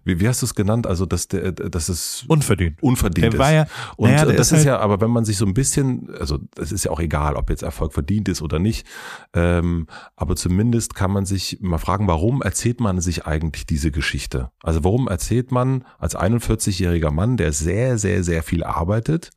[0.07, 0.87] wie, wie hast du es genannt?
[0.87, 2.83] Also dass der, dass es Unverdient.
[2.83, 3.55] unverdient Der war ist.
[3.55, 6.39] ja, Und naja, das ist halt- ja, aber wenn man sich so ein bisschen, also
[6.55, 8.87] das ist ja auch egal, ob jetzt Erfolg verdient ist oder nicht,
[9.33, 14.51] ähm, aber zumindest kann man sich mal fragen, warum erzählt man sich eigentlich diese Geschichte?
[14.63, 19.31] Also warum erzählt man als 41-jähriger Mann, der sehr, sehr, sehr viel arbeitet,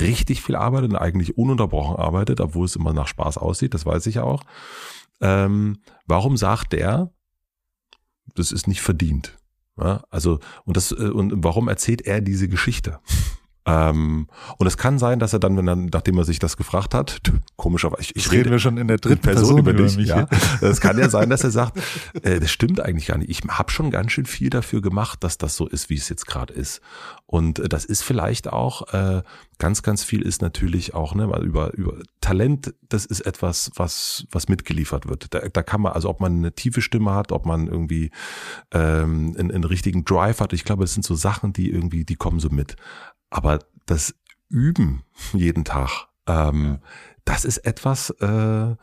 [0.00, 4.06] richtig viel arbeitet und eigentlich ununterbrochen arbeitet, obwohl es immer nach Spaß aussieht, das weiß
[4.06, 4.44] ich ja auch.
[5.20, 7.10] Ähm, warum sagt der,
[8.34, 9.36] das ist nicht verdient?
[9.78, 13.00] Ja, also, und das, äh, und warum erzählt er diese Geschichte?
[13.70, 14.26] Ähm,
[14.58, 17.20] und es kann sein, dass er dann, wenn er, nachdem er sich das gefragt hat,
[17.56, 19.96] komischerweise, ich, ich reden wir schon in der dritten Person, über dich.
[19.96, 20.08] mich.
[20.08, 20.26] Ja.
[20.60, 21.78] Es kann ja sein, dass er sagt,
[22.22, 23.30] äh, das stimmt eigentlich gar nicht.
[23.30, 26.26] Ich habe schon ganz schön viel dafür gemacht, dass das so ist, wie es jetzt
[26.26, 26.80] gerade ist.
[27.26, 29.22] Und äh, das ist vielleicht auch äh,
[29.58, 32.74] ganz, ganz viel ist natürlich auch ne, über über Talent.
[32.88, 35.32] Das ist etwas, was was mitgeliefert wird.
[35.32, 38.10] Da, da kann man also, ob man eine tiefe Stimme hat, ob man irgendwie
[38.72, 40.52] ähm, einen, einen richtigen Drive hat.
[40.52, 42.76] Ich glaube, es sind so Sachen, die irgendwie, die kommen so mit.
[43.30, 44.14] Aber das
[44.48, 46.78] Üben jeden Tag, ähm,
[47.24, 48.76] das ist etwas, äh,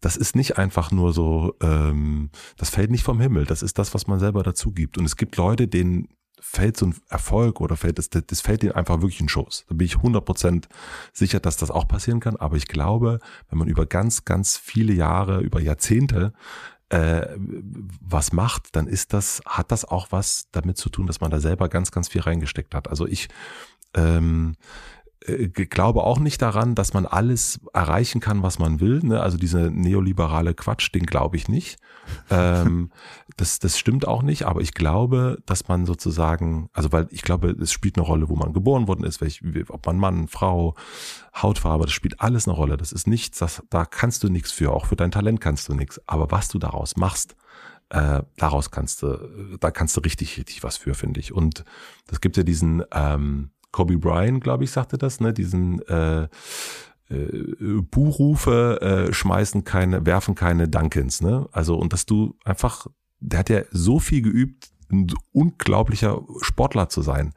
[0.00, 3.46] das ist nicht einfach nur so, ähm, das fällt nicht vom Himmel.
[3.46, 4.98] Das ist das, was man selber dazu gibt.
[4.98, 8.72] Und es gibt Leute, denen fällt so ein Erfolg oder fällt das, das fällt denen
[8.72, 9.64] einfach wirklich in Schoß.
[9.68, 10.66] Da bin ich 100%
[11.12, 12.36] sicher, dass das auch passieren kann.
[12.36, 16.34] Aber ich glaube, wenn man über ganz, ganz viele Jahre, über Jahrzehnte
[16.88, 17.26] äh,
[18.00, 21.40] was macht, dann ist das, hat das auch was damit zu tun, dass man da
[21.40, 22.88] selber ganz, ganz viel reingesteckt hat.
[22.88, 23.28] Also ich
[23.96, 24.54] ähm,
[25.26, 29.00] äh, glaube auch nicht daran, dass man alles erreichen kann, was man will.
[29.02, 29.20] Ne?
[29.20, 31.78] Also diese neoliberale Quatsch, den glaube ich nicht.
[32.30, 32.90] ähm,
[33.36, 37.50] das, das stimmt auch nicht, aber ich glaube, dass man sozusagen, also weil ich glaube,
[37.50, 40.74] es spielt eine Rolle, wo man geboren worden ist, welch, ob man Mann, Frau,
[41.34, 42.76] Hautfarbe, das spielt alles eine Rolle.
[42.76, 45.74] Das ist nichts, das, da kannst du nichts für, auch für dein Talent kannst du
[45.74, 46.00] nichts.
[46.06, 47.36] Aber was du daraus machst,
[47.88, 51.32] äh, daraus kannst du, da kannst du richtig, richtig was für, finde ich.
[51.32, 51.64] Und
[52.06, 56.28] das gibt ja diesen ähm, Kobe Bryant, glaube ich, sagte das, ne, diesen äh, äh,
[57.90, 61.46] Buhrufe äh, schmeißen keine, werfen keine Dunkins, ne?
[61.52, 62.86] Also und dass du einfach,
[63.20, 67.34] der hat ja so viel geübt, ein unglaublicher Sportler zu sein.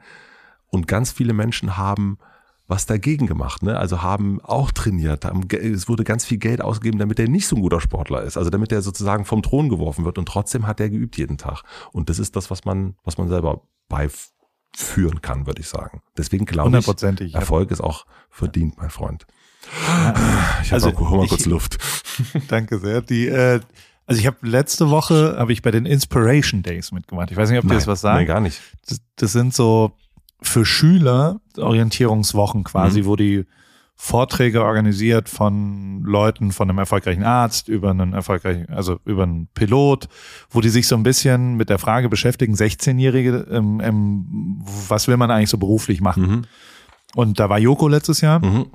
[0.68, 2.20] Und ganz viele Menschen haben
[2.68, 3.78] was dagegen gemacht, ne?
[3.78, 7.58] Also haben auch trainiert, haben, es wurde ganz viel Geld ausgegeben, damit er nicht so
[7.58, 10.80] ein guter Sportler ist, also damit er sozusagen vom Thron geworfen wird und trotzdem hat
[10.80, 11.64] er geübt jeden Tag.
[11.92, 13.64] Und das ist das, was man, was man selber
[14.72, 16.02] beiführen kann, würde ich sagen.
[16.18, 16.86] Deswegen glaube ich,
[17.34, 17.40] ja.
[17.40, 19.26] Erfolg ist auch verdient, mein Freund.
[20.64, 21.78] Ich Also, habe mal, hol mal ich- kurz Luft.
[22.48, 23.02] Danke sehr.
[23.02, 23.60] Die, äh,
[24.06, 27.30] also ich habe letzte Woche habe ich bei den Inspiration Days mitgemacht.
[27.32, 28.18] Ich weiß nicht, ob dir das was sagt.
[28.18, 28.60] Nein, gar nicht.
[28.88, 29.92] das, das sind so
[30.42, 33.06] für Schüler Orientierungswochen quasi, Mhm.
[33.06, 33.46] wo die
[34.02, 40.08] Vorträge organisiert von Leuten, von einem erfolgreichen Arzt über einen erfolgreichen, also über einen Pilot,
[40.50, 45.18] wo die sich so ein bisschen mit der Frage beschäftigen, 16-Jährige, ähm, ähm, was will
[45.18, 46.24] man eigentlich so beruflich machen?
[46.24, 46.42] Mhm.
[47.14, 48.68] Und da war Joko letztes Jahr Mhm.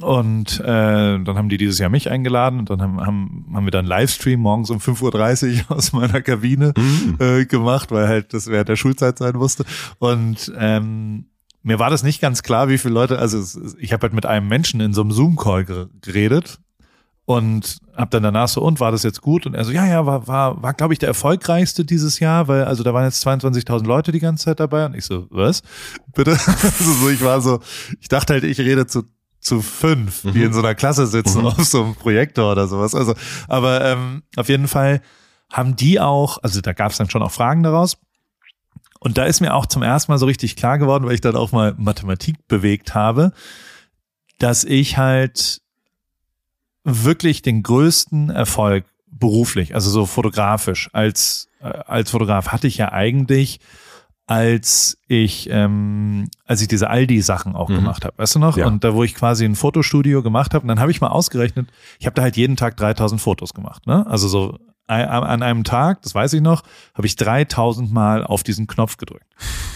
[0.00, 3.70] und äh, dann haben die dieses Jahr mich eingeladen und dann haben, haben, haben wir
[3.72, 7.16] dann Livestream morgens um 5.30 Uhr aus meiner Kabine Mhm.
[7.20, 9.66] äh, gemacht, weil halt das während der Schulzeit sein musste.
[9.98, 11.26] Und ähm,
[11.62, 14.26] mir war das nicht ganz klar, wie viele Leute, also es, ich habe halt mit
[14.26, 16.58] einem Menschen in so einem Zoom-Call ger- geredet
[17.24, 19.46] und hab dann danach so, und war das jetzt gut?
[19.46, 22.64] Und er so, ja, ja, war, war, war glaube ich, der erfolgreichste dieses Jahr, weil,
[22.64, 24.86] also da waren jetzt 22.000 Leute die ganze Zeit dabei.
[24.86, 25.62] Und ich so, was?
[26.14, 26.32] Bitte?
[26.32, 27.60] also so, ich war so,
[28.00, 29.04] ich dachte halt, ich rede zu
[29.42, 30.44] zu fünf, die mhm.
[30.44, 31.48] in so einer Klasse sitzen mhm.
[31.48, 32.94] auf so einem Projektor oder sowas.
[32.94, 33.14] Also,
[33.48, 35.02] aber ähm, auf jeden Fall
[35.50, 37.98] haben die auch, also da gab es dann schon auch Fragen daraus.
[39.02, 41.34] Und da ist mir auch zum ersten Mal so richtig klar geworden, weil ich dann
[41.34, 43.32] auch mal Mathematik bewegt habe,
[44.38, 45.60] dass ich halt
[46.84, 52.92] wirklich den größten Erfolg beruflich, also so fotografisch als äh, als Fotograf hatte ich ja
[52.92, 53.58] eigentlich
[54.26, 57.74] als ich ähm, als ich diese Aldi-Sachen auch mhm.
[57.74, 58.56] gemacht habe, weißt du noch?
[58.56, 58.68] Ja.
[58.68, 61.68] Und da wo ich quasi ein Fotostudio gemacht habe, und dann habe ich mal ausgerechnet,
[61.98, 64.06] ich habe da halt jeden Tag 3000 Fotos gemacht, ne?
[64.06, 66.62] Also so an einem Tag, das weiß ich noch,
[66.94, 69.26] habe ich 3000 Mal auf diesen Knopf gedrückt.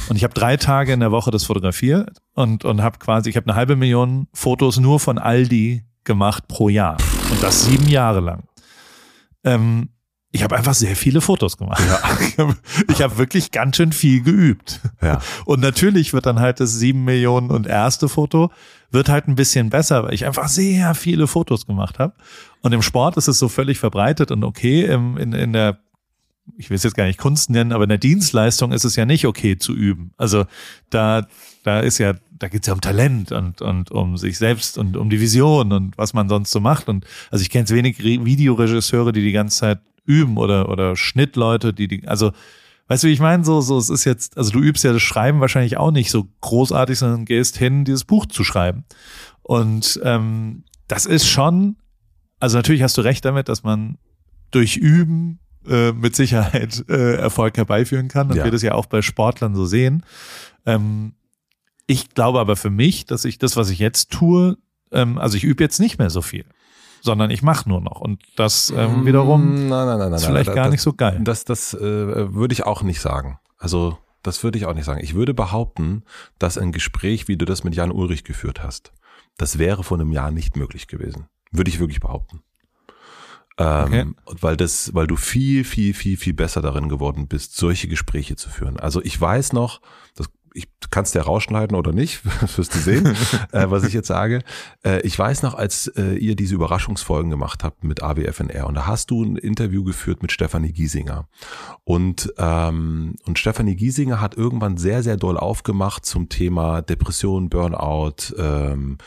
[0.09, 3.37] Und ich habe drei Tage in der Woche das fotografiert und und habe quasi, ich
[3.37, 6.97] habe eine halbe Million Fotos nur von Aldi gemacht pro Jahr.
[7.31, 8.45] Und das sieben Jahre lang.
[9.45, 9.91] Ähm,
[10.33, 11.83] ich habe einfach sehr viele Fotos gemacht.
[12.37, 12.55] Ja.
[12.91, 14.81] Ich habe hab wirklich ganz schön viel geübt.
[15.01, 15.21] Ja.
[15.47, 18.51] Und natürlich wird dann halt das sieben Millionen und erste Foto
[18.91, 22.15] wird halt ein bisschen besser, weil ich einfach sehr viele Fotos gemacht habe.
[22.67, 25.79] Und im Sport ist es so völlig verbreitet und okay, in, in der
[26.57, 29.05] ich will es jetzt gar nicht Kunst nennen, aber in der Dienstleistung ist es ja
[29.05, 30.11] nicht okay zu üben.
[30.17, 30.47] Also
[30.91, 31.29] da,
[31.63, 35.11] da ist ja, da geht's ja um Talent und, und um sich selbst und um
[35.11, 36.89] die Vision und was man sonst so macht.
[36.89, 41.73] Und also ich kenne jetzt wenig Videoregisseure, die die ganze Zeit üben oder, oder Schnittleute,
[41.73, 42.33] die die, also,
[42.89, 43.45] weißt du, wie ich meine?
[43.45, 46.27] So, so, es ist jetzt, also du übst ja das Schreiben wahrscheinlich auch nicht so
[46.41, 48.85] großartig, sondern gehst hin, dieses Buch zu schreiben.
[49.43, 51.77] Und ähm, das ist schon,
[52.41, 53.99] also natürlich hast du recht damit, dass man
[54.51, 58.45] durch Üben äh, mit Sicherheit äh, Erfolg herbeiführen kann und ja.
[58.45, 60.05] wir das ja auch bei Sportlern so sehen.
[60.65, 61.15] Ähm,
[61.87, 64.59] ich glaube aber für mich, dass ich das, was ich jetzt tue,
[64.93, 66.45] ähm, also ich übe jetzt nicht mehr so viel
[67.07, 68.01] sondern ich mache nur noch.
[68.01, 71.21] Und das ähm, mm, wiederum nein, nein, nein, ist vielleicht gar das, nicht so geil.
[71.23, 73.39] Das, das äh, würde ich auch nicht sagen.
[73.59, 75.01] Also das würde ich auch nicht sagen.
[75.03, 76.03] Ich würde behaupten,
[76.39, 78.93] dass ein Gespräch, wie du das mit Jan Ulrich geführt hast,
[79.39, 81.29] das wäre vor einem Jahr nicht möglich gewesen.
[81.51, 82.43] Würde ich wirklich behaupten.
[83.59, 84.37] Ähm, okay.
[84.41, 88.51] weil das, weil du viel, viel, viel, viel besser darin geworden bist, solche Gespräche zu
[88.51, 88.79] führen.
[88.79, 89.81] Also ich weiß noch,
[90.15, 92.25] das ich kann es dir rausschneiden oder nicht,
[92.57, 93.07] wirst du sehen,
[93.53, 94.43] äh, was ich jetzt sage.
[94.85, 98.87] Äh, ich weiß noch, als äh, ihr diese Überraschungsfolgen gemacht habt mit AWFNR und da
[98.87, 101.29] hast du ein Interview geführt mit Stefanie Giesinger.
[101.85, 108.35] Und, ähm, und Stefanie Giesinger hat irgendwann sehr, sehr doll aufgemacht zum Thema Depression, Burnout
[108.39, 108.99] ähm,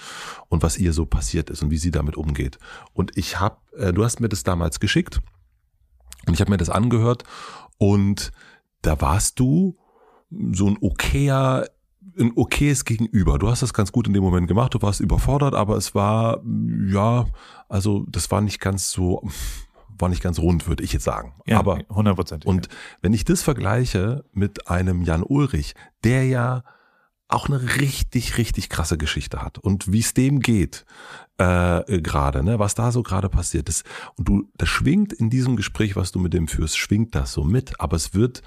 [0.47, 2.59] und was ihr so passiert ist und wie sie damit umgeht.
[2.93, 5.21] Und ich habe, äh, du hast mir das damals geschickt
[6.27, 7.23] und ich habe mir das angehört
[7.79, 8.31] und
[8.81, 9.78] da warst du
[10.29, 11.65] so ein okayer
[12.17, 13.39] ein okayes Gegenüber.
[13.39, 16.41] Du hast das ganz gut in dem Moment gemacht, du warst überfordert, aber es war,
[16.87, 17.25] ja,
[17.67, 19.27] also das war nicht ganz so,
[19.97, 21.33] war nicht ganz rund, würde ich jetzt sagen.
[21.45, 22.45] Ja, aber 100%.
[22.45, 22.69] Und
[23.01, 26.63] wenn ich das vergleiche mit einem Jan Ulrich, der ja
[27.27, 30.85] auch eine richtig, richtig krasse Geschichte hat und wie es dem geht
[31.37, 33.85] äh, gerade, ne, was da so gerade passiert ist.
[34.15, 37.43] Und du, das schwingt in diesem Gespräch, was du mit dem führst, schwingt das so
[37.43, 38.41] mit, aber es wird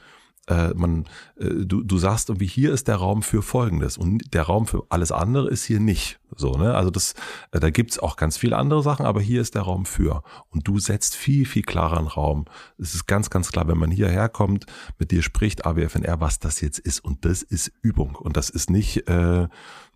[0.48, 1.04] äh, man,
[1.36, 4.84] äh, du, du sagst irgendwie, hier ist der Raum für Folgendes und der Raum für
[4.88, 6.18] alles andere ist hier nicht.
[6.34, 6.74] So, ne?
[6.74, 7.14] Also das,
[7.52, 10.22] äh, da gibt's auch ganz viele andere Sachen, aber hier ist der Raum für.
[10.48, 12.46] Und du setzt viel, viel klarer einen Raum.
[12.76, 14.66] Es ist ganz, ganz klar, wenn man hierher kommt,
[14.98, 17.04] mit dir spricht AWFNR, was das jetzt ist.
[17.04, 18.16] Und das ist Übung.
[18.16, 19.46] Und das ist nicht, äh,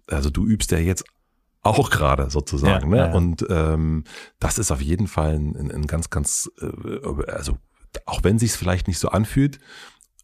[0.07, 1.05] also du übst ja jetzt
[1.63, 2.93] auch gerade sozusagen.
[2.93, 2.97] Ja, ne?
[2.99, 3.15] Ja, ja.
[3.15, 4.05] Und ähm,
[4.39, 7.59] das ist auf jeden Fall ein, ein ganz, ganz, äh, also
[8.05, 9.59] auch wenn sich's vielleicht nicht so anfühlt,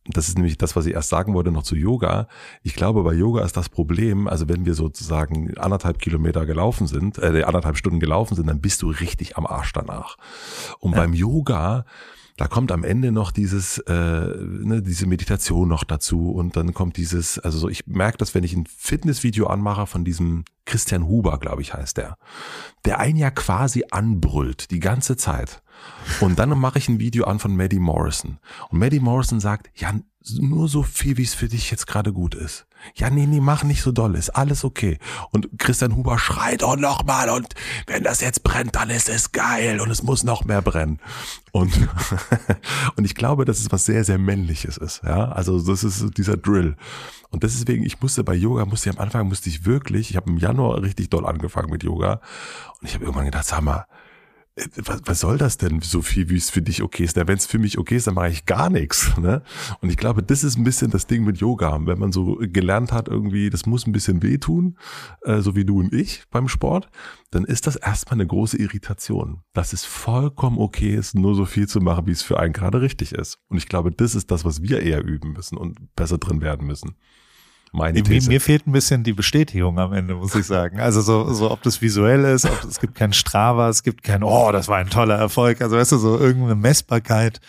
[0.07, 2.26] das ist nämlich das, was ich erst sagen wollte noch zu Yoga.
[2.62, 7.18] Ich glaube, bei Yoga ist das Problem, also wenn wir sozusagen anderthalb Kilometer gelaufen sind,
[7.18, 10.16] äh, anderthalb Stunden gelaufen sind, dann bist du richtig am Arsch danach.
[10.80, 10.98] Und ja.
[10.98, 11.84] beim Yoga,
[12.36, 16.96] da kommt am Ende noch dieses, äh, ne, diese Meditation noch dazu und dann kommt
[16.96, 21.38] dieses, also so, ich merke das, wenn ich ein Fitnessvideo anmache von diesem Christian Huber,
[21.38, 22.16] glaube ich, heißt der,
[22.84, 25.62] der einen ja quasi anbrüllt, die ganze Zeit.
[26.20, 28.39] Und dann mache ich ein Video an von Maddie Morrison.
[28.70, 29.93] Und Maddie Morrison sagt, ja,
[30.39, 32.66] nur so viel, wie es für dich jetzt gerade gut ist.
[32.95, 34.99] Ja, nee, nee, mach nicht so doll, ist alles okay.
[35.30, 37.55] Und Christian Huber schreit auch nochmal und
[37.87, 40.99] wenn das jetzt brennt, dann ist es geil und es muss noch mehr brennen.
[41.53, 41.72] Und,
[42.97, 45.30] und ich glaube, dass es was sehr, sehr männliches ist, ja.
[45.30, 46.76] Also das ist dieser Drill.
[47.30, 50.30] Und deswegen, ich musste bei Yoga, musste ich am Anfang, musste ich wirklich, ich habe
[50.30, 52.20] im Januar richtig doll angefangen mit Yoga
[52.80, 53.87] und ich habe irgendwann gedacht, sag mal,
[54.84, 57.16] was, was soll das denn so viel, wie es für dich okay ist?
[57.16, 59.11] Wenn es für mich okay ist, dann mache ich gar nichts.
[59.22, 59.42] Ne?
[59.80, 61.78] Und ich glaube, das ist ein bisschen das Ding mit Yoga.
[61.86, 64.76] Wenn man so gelernt hat, irgendwie, das muss ein bisschen wehtun,
[65.22, 66.88] äh, so wie du und ich beim Sport,
[67.30, 69.42] dann ist das erstmal eine große Irritation.
[69.53, 72.80] Dass es vollkommen okay ist, nur so viel zu machen, wie es für einen gerade
[72.80, 73.38] richtig ist.
[73.48, 76.66] Und ich glaube, das ist das, was wir eher üben müssen und besser drin werden
[76.66, 76.96] müssen
[77.73, 78.29] meine These.
[78.29, 80.79] Mir, mir fehlt ein bisschen die Bestätigung am Ende, muss ich sagen.
[80.79, 84.23] Also so, so ob das visuell ist, ob es gibt kein Strava, es gibt kein,
[84.23, 85.61] oh, das war ein toller Erfolg.
[85.62, 87.41] Also weißt du, so irgendeine Messbarkeit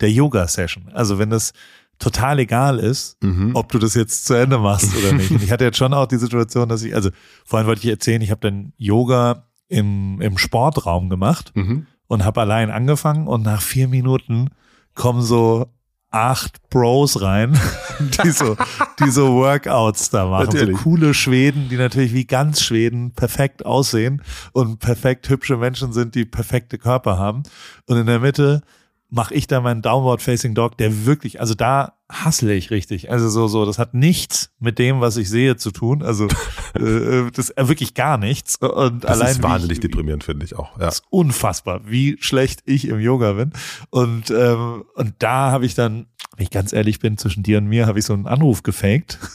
[0.00, 0.90] der Yoga-Session.
[0.92, 1.52] Also wenn das
[1.98, 3.52] total egal ist, mhm.
[3.54, 5.30] ob du das jetzt zu Ende machst oder nicht.
[5.30, 7.10] Und ich hatte jetzt schon auch die Situation, dass ich, also
[7.44, 11.86] vorhin wollte ich erzählen, ich habe dann Yoga im, im Sportraum gemacht mhm.
[12.06, 14.50] und habe allein angefangen und nach vier Minuten
[14.94, 15.66] kommen so
[16.10, 17.58] acht Bros rein,
[18.24, 18.56] die so,
[19.00, 20.46] die so Workouts da machen.
[20.46, 20.76] Natürlich.
[20.76, 26.14] So coole Schweden, die natürlich wie ganz Schweden perfekt aussehen und perfekt hübsche Menschen sind,
[26.14, 27.42] die perfekte Körper haben.
[27.86, 28.62] Und in der Mitte
[29.10, 33.10] mache ich da meinen Downward Facing Dog, der wirklich, also da hassle ich richtig.
[33.10, 36.02] Also so, so, das hat nichts mit dem, was ich sehe, zu tun.
[36.02, 36.28] Also
[36.78, 38.56] äh, äh das äh, wirklich gar nichts.
[38.56, 40.72] Und das allein ist wahnsinnig ich, deprimierend, finde ich auch.
[40.78, 40.86] Ja.
[40.86, 43.52] Das ist unfassbar, wie schlecht ich im Yoga bin.
[43.90, 46.06] Und ähm, und da habe ich dann,
[46.36, 49.18] wenn ich ganz ehrlich bin, zwischen dir und mir habe ich so einen Anruf gefaked.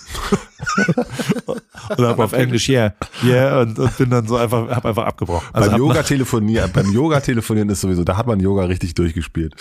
[1.89, 5.47] und habe auf Englisch yeah, yeah und, und bin dann so einfach, habe einfach abgebrochen.
[5.53, 9.55] Also beim Yoga telefonieren, beim Yoga telefonieren ist sowieso, da hat man Yoga richtig durchgespielt.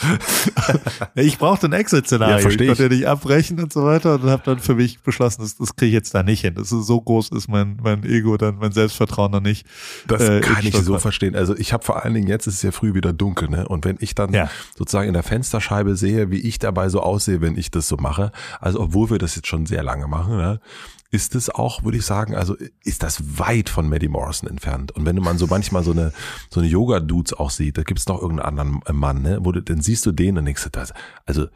[1.15, 2.37] ich brauchte ein Exit-Szenario.
[2.37, 2.81] Ja, verstehe ich.
[2.81, 5.89] ich nicht abbrechen und so weiter und habe dann für mich beschlossen, das, das kriege
[5.89, 6.55] ich jetzt da nicht hin.
[6.55, 9.67] Das ist so groß ist mein mein Ego dann, mein Selbstvertrauen dann nicht.
[10.07, 11.37] Das äh, kann ich so verstehen.
[11.37, 13.69] Also ich habe vor allen Dingen jetzt ist es ja früh wieder dunkel, ne?
[13.69, 14.51] Und wenn ich dann ja.
[14.77, 18.33] sozusagen in der Fensterscheibe sehe, wie ich dabei so aussehe, wenn ich das so mache,
[18.61, 20.61] also obwohl wir das jetzt schon sehr lange machen, ne?
[21.13, 24.93] Ist es auch, würde ich sagen, also ist das weit von Maddie Morrison entfernt.
[24.93, 26.13] Und wenn man so manchmal so eine
[26.51, 29.83] so eine Yoga-Dudes auch sieht, da gibt's noch irgendeinen anderen Mann, ne, wo du, dann
[29.83, 30.81] siehst du den und denkst du,
[31.27, 31.47] also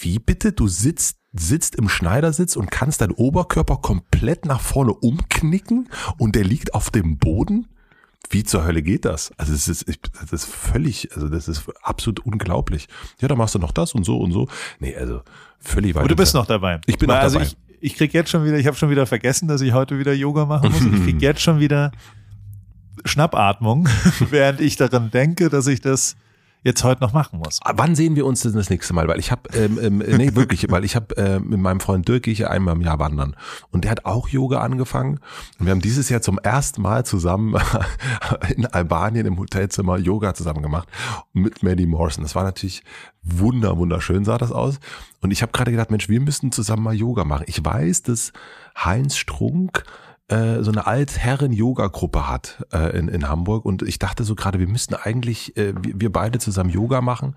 [0.00, 0.52] wie bitte?
[0.52, 6.44] Du sitzt, sitzt im Schneidersitz und kannst deinen Oberkörper komplett nach vorne umknicken und der
[6.44, 7.68] liegt auf dem Boden?
[8.30, 9.32] Wie zur Hölle geht das?
[9.36, 9.84] Also es ist,
[10.18, 12.88] das ist völlig, also das ist absolut unglaublich.
[13.20, 14.48] Ja, dann machst du noch das und so und so.
[14.78, 15.20] Nee, also
[15.60, 16.04] völlig weit.
[16.04, 16.80] Und du bist noch dabei.
[16.86, 17.50] Ich bin Weil, noch also dabei.
[17.50, 20.14] Ich, ich krieg jetzt schon wieder, ich habe schon wieder vergessen, dass ich heute wieder
[20.14, 20.80] Yoga machen muss.
[20.80, 21.92] ich krieg jetzt schon wieder
[23.04, 23.86] Schnappatmung,
[24.30, 26.16] während ich daran denke, dass ich das
[26.64, 27.60] jetzt heute noch machen muss.
[27.62, 29.06] Ah, wann sehen wir uns denn das nächste Mal?
[29.06, 32.24] Weil ich habe, ähm, ähm, nee, wirklich, weil ich habe äh, mit meinem Freund Dirk
[32.24, 33.36] gehe ich einmal im Jahr wandern.
[33.70, 35.20] Und der hat auch Yoga angefangen.
[35.58, 37.54] Und wir haben dieses Jahr zum ersten Mal zusammen
[38.56, 40.88] in Albanien im Hotelzimmer Yoga zusammen gemacht
[41.34, 42.24] mit Maddie Morrison.
[42.24, 42.82] Das war natürlich
[43.22, 44.80] wunder, wunderschön sah das aus.
[45.20, 47.44] Und ich habe gerade gedacht, Mensch, wir müssten zusammen mal Yoga machen.
[47.46, 48.32] Ich weiß, dass
[48.76, 49.84] Heinz Strunk
[50.28, 54.68] äh, so eine Altherren-Yoga-Gruppe hat äh, in, in Hamburg und ich dachte so gerade, wir
[54.68, 57.36] müssten eigentlich, äh, wir, beide zusammen Yoga machen.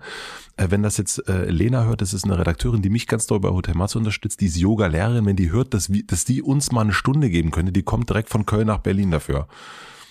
[0.56, 3.40] Äh, wenn das jetzt äh, Lena hört, das ist eine Redakteurin, die mich ganz doll
[3.40, 6.72] bei Hotel Matze unterstützt, die ist Yoga-Lehrerin, wenn die hört, dass, wir, dass die uns
[6.72, 9.48] mal eine Stunde geben könnte, die kommt direkt von Köln nach Berlin dafür.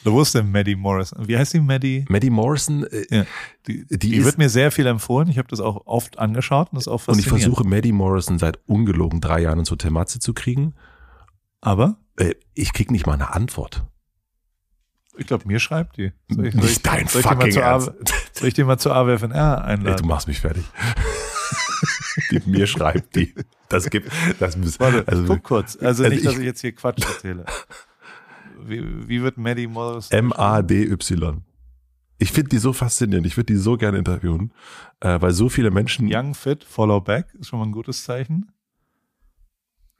[0.03, 1.27] Wo ist denn Maddie Morrison?
[1.27, 2.05] Wie heißt die Maddie?
[2.09, 2.85] Maddie Morrison.
[2.85, 3.25] Äh, ja.
[3.67, 5.27] Die, die, die wird mir sehr viel empfohlen.
[5.29, 8.59] Ich habe das auch oft angeschaut und das auch Und ich versuche Maddie Morrison seit
[8.67, 10.75] ungelogen drei Jahren ins Hotel Matze zu kriegen.
[11.59, 11.97] Aber?
[12.17, 13.85] Äh, ich krieg nicht mal eine Antwort.
[15.17, 16.11] Ich glaube, mir schreibt die.
[16.29, 17.91] Soll ich, soll nicht ich, dein soll fucking Ernst.
[18.33, 19.87] Soll ich die mal zur AWFNR einladen?
[19.87, 20.63] Ey, du machst mich fertig.
[22.31, 23.33] die, mir schreibt die.
[23.69, 25.75] Das gibt, das muss, Warte, also, guck kurz.
[25.75, 27.45] Also, also nicht, dass ich jetzt hier Quatsch erzähle.
[28.59, 30.09] Wie, wie wird Maddie Morris?
[30.11, 31.43] M-A-D-Y.
[32.19, 33.27] Ich finde die so faszinierend.
[33.27, 34.51] Ich würde die so gerne interviewen,
[34.99, 36.09] äh, weil so viele Menschen.
[36.11, 38.51] Young Fit, Follow Back ist schon mal ein gutes Zeichen.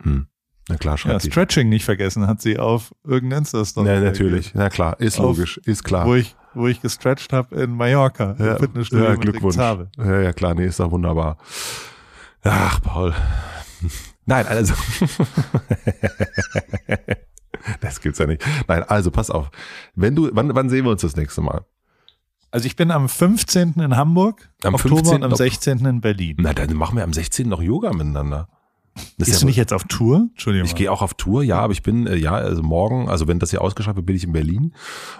[0.01, 0.27] Hm.
[0.69, 3.87] Na klar, schreibt Ja, Stretching nicht vergessen hat sie auf irgendein Insta-Story.
[3.87, 4.53] Ja, natürlich.
[4.53, 6.05] Na klar, ist logisch, ist klar.
[6.05, 9.55] Wo ich, wo ich gestretcht habe in Mallorca, ja, im Fitnessstudio ja, Glückwunsch.
[9.55, 11.37] Ja, ja, klar, nee, ist doch wunderbar.
[12.43, 13.13] Ach, Paul.
[14.25, 14.73] Nein, also.
[17.81, 18.43] das gibt's ja nicht.
[18.67, 19.49] Nein, also pass auf.
[19.95, 21.65] Wenn du, wann, wann sehen wir uns das nächste Mal?
[22.51, 23.73] Also ich bin am 15.
[23.75, 25.15] in Hamburg, am Oktober 15.
[25.15, 25.85] und am 16.
[25.85, 26.37] in Berlin.
[26.39, 27.47] Na, dann machen wir am 16.
[27.47, 28.49] noch Yoga miteinander.
[29.17, 30.27] Das Bist ja, du nicht jetzt auf Tour?
[30.31, 30.67] Entschuldigung.
[30.67, 33.39] Ich gehe auch auf Tour, ja, aber ich bin, äh, ja, also morgen, also wenn
[33.39, 34.73] das hier ausgeschafft wird, bin ich in Berlin.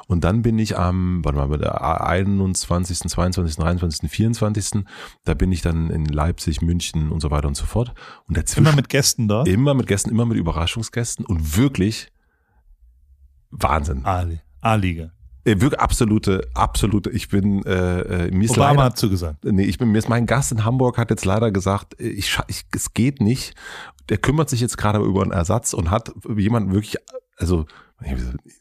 [0.08, 4.86] Und dann bin ich am, warte mal, der 21., 22., 23., 24.,
[5.24, 7.94] da bin ich dann in Leipzig, München und so weiter und so fort.
[8.28, 8.66] Und dazwischen.
[8.66, 9.44] Immer mit Gästen da?
[9.44, 12.12] Immer mit Gästen, immer mit Überraschungsgästen und wirklich
[13.52, 14.06] Wahnsinn.
[14.62, 15.12] A-Liga.
[15.48, 17.10] Äh, wirklich absolute, absolute.
[17.12, 19.46] Ich bin äh, äh, mir ist Obama leider, hat zugesagt.
[19.46, 22.38] Nee, ich bin mir ist mein Gast in Hamburg hat jetzt leider gesagt, äh, ich,
[22.48, 23.56] ich es geht nicht.
[24.10, 26.98] Der kümmert sich jetzt gerade über einen Ersatz und hat jemanden wirklich,
[27.38, 27.66] also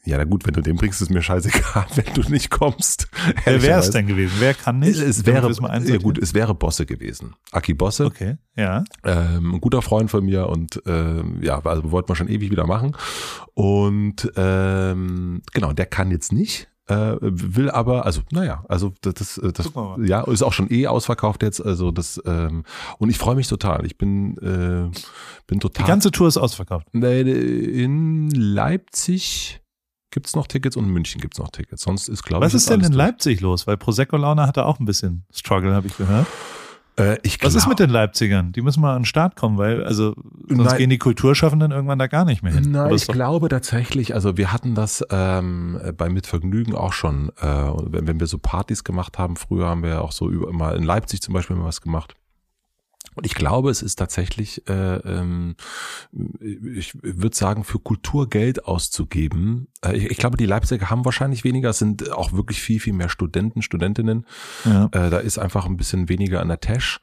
[0.04, 3.08] Ja, na gut, wenn du den bringst, ist mir scheißegal, wenn du nicht kommst.
[3.44, 4.36] Wer wäre es denn gewesen?
[4.38, 5.00] Wer kann nicht?
[5.00, 5.52] Es wäre,
[5.84, 7.34] ja gut, es wäre Bosse gewesen.
[7.50, 8.06] Aki Bosse.
[8.06, 8.84] Okay, ja.
[9.04, 12.66] Ähm, ein guter Freund von mir und ähm, ja, also wollten wir schon ewig wieder
[12.66, 12.96] machen.
[13.54, 19.40] Und ähm, genau, der kann jetzt nicht äh, will aber, also naja, also das, das,
[19.54, 19.72] das
[20.04, 22.64] ja, ist auch schon eh ausverkauft jetzt, also das ähm,
[22.98, 23.84] und ich freue mich total.
[23.86, 24.90] Ich bin äh,
[25.46, 25.84] bin total.
[25.84, 26.86] Die ganze Tour ist ausverkauft.
[26.92, 29.60] In Leipzig
[30.10, 31.82] gibt's noch Tickets und in München gibt's noch Tickets.
[31.82, 32.46] Sonst ist glaube ich.
[32.46, 33.66] Was ist denn in Leipzig los?
[33.66, 36.26] Weil Prosecco Laune hatte auch ein bisschen Struggle, habe ich gehört.
[36.98, 38.52] Äh, ich Was ist mit den Leipzigern?
[38.52, 40.14] Die müssen mal an den Start kommen, weil also
[40.48, 40.78] sonst Nein.
[40.78, 42.70] gehen die Kulturschaffenden irgendwann da gar nicht mehr hin.
[42.70, 48.06] Nein, ich glaube tatsächlich, also wir hatten das ähm, bei Mitvergnügen auch schon, äh, wenn,
[48.06, 51.20] wenn wir so Partys gemacht haben, früher haben wir auch so über, mal in Leipzig
[51.20, 52.14] zum Beispiel mal was gemacht.
[53.16, 55.56] Und ich glaube, es ist tatsächlich, äh, ähm,
[56.12, 59.68] ich würde sagen, für Kultur Geld auszugeben.
[59.82, 62.92] Äh, ich, ich, glaube, die Leipziger haben wahrscheinlich weniger, es sind auch wirklich viel, viel
[62.92, 64.26] mehr Studenten, Studentinnen.
[64.64, 64.84] Ja.
[64.86, 67.00] Äh, da ist einfach ein bisschen weniger an der Tash.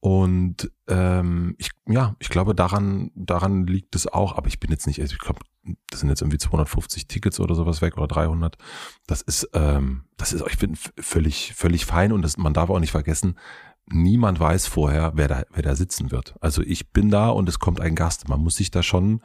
[0.00, 4.86] Und ähm, ich, ja, ich glaube, daran, daran liegt es auch, aber ich bin jetzt
[4.86, 5.40] nicht, also ich glaube,
[5.88, 8.58] das sind jetzt irgendwie 250 Tickets oder sowas weg oder 300.
[9.06, 12.80] Das ist, ähm, das ist, ich finde, völlig, völlig fein und das, man darf auch
[12.80, 13.38] nicht vergessen,
[13.86, 16.34] niemand weiß vorher, wer da, wer da sitzen wird.
[16.40, 18.28] Also ich bin da und es kommt ein Gast.
[18.28, 19.20] Man muss sich da schon,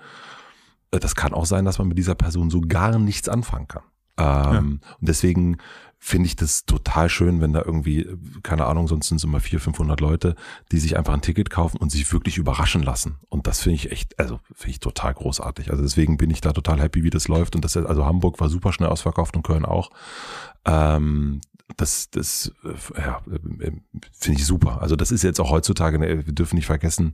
[0.91, 3.83] äh, das kann auch sein, dass man mit dieser Person so gar nichts anfangen kann.
[4.17, 4.59] Ähm, ja.
[4.59, 5.57] Und deswegen
[6.01, 8.07] finde ich das total schön, wenn da irgendwie,
[8.41, 10.35] keine Ahnung, sonst sind es immer 400, 500 Leute,
[10.71, 13.17] die sich einfach ein Ticket kaufen und sich wirklich überraschen lassen.
[13.27, 15.71] Und das finde ich echt, also finde ich total großartig.
[15.71, 17.55] Also deswegen bin ich da total happy, wie das läuft.
[17.55, 19.89] Und das, also Hamburg war super schnell ausverkauft und Köln auch.
[20.65, 21.41] Ähm,
[21.77, 23.71] das, das äh, ja, äh,
[24.11, 24.81] finde ich super.
[24.81, 27.13] Also das ist jetzt auch heutzutage, ne, wir dürfen nicht vergessen,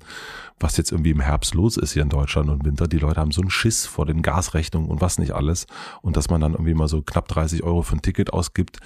[0.59, 2.87] was jetzt irgendwie im Herbst los ist hier in Deutschland und Winter.
[2.87, 5.67] Die Leute haben so einen Schiss vor den Gasrechnungen und was nicht alles.
[6.01, 8.79] Und dass man dann irgendwie mal so knapp 30 Euro für ein Ticket ausgibt,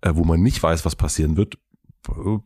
[0.00, 1.58] äh, wo man nicht weiß, was passieren wird,
[2.02, 2.42] finde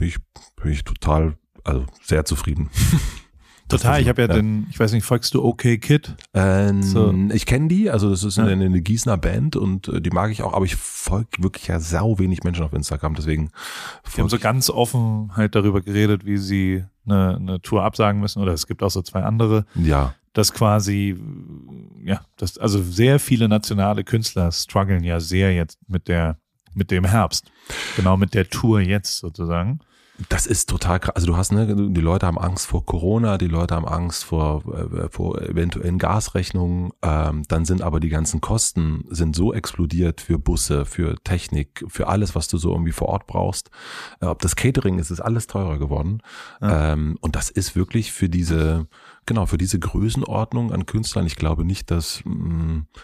[0.00, 0.18] ich,
[0.60, 2.70] find ich total, also sehr zufrieden.
[3.68, 6.14] Total, ich habe ja, ja, den, ich weiß nicht, folgst du OK Kid?
[6.34, 7.12] Ähm, so.
[7.32, 10.42] Ich kenne die, also das ist eine, eine Gießener Band und äh, die mag ich
[10.42, 13.50] auch, aber ich folge wirklich ja sau wenig Menschen auf Instagram, deswegen.
[14.14, 18.40] Die haben so ganz offen halt darüber geredet, wie sie eine, eine Tour absagen müssen
[18.40, 19.66] oder es gibt auch so zwei andere.
[19.74, 20.14] Ja.
[20.32, 21.16] Das quasi,
[22.04, 26.38] ja, das, also sehr viele nationale Künstler strugglen ja sehr jetzt mit der,
[26.74, 27.50] mit dem Herbst.
[27.96, 29.80] Genau mit der Tour jetzt sozusagen.
[30.30, 31.14] Das ist total krass.
[31.14, 34.62] Also du hast, ne, die Leute haben Angst vor Corona, die Leute haben Angst vor,
[34.74, 36.92] äh, vor eventuellen Gasrechnungen.
[37.02, 42.08] Ähm, dann sind aber die ganzen Kosten sind so explodiert für Busse, für Technik, für
[42.08, 43.70] alles, was du so irgendwie vor Ort brauchst.
[44.20, 46.22] Äh, ob das Catering ist, ist alles teurer geworden.
[46.62, 46.92] Ja.
[46.92, 48.86] Ähm, und das ist wirklich für diese,
[49.26, 51.26] genau, für diese Größenordnung an Künstlern.
[51.26, 53.00] Ich glaube nicht, dass mh, mm, äh,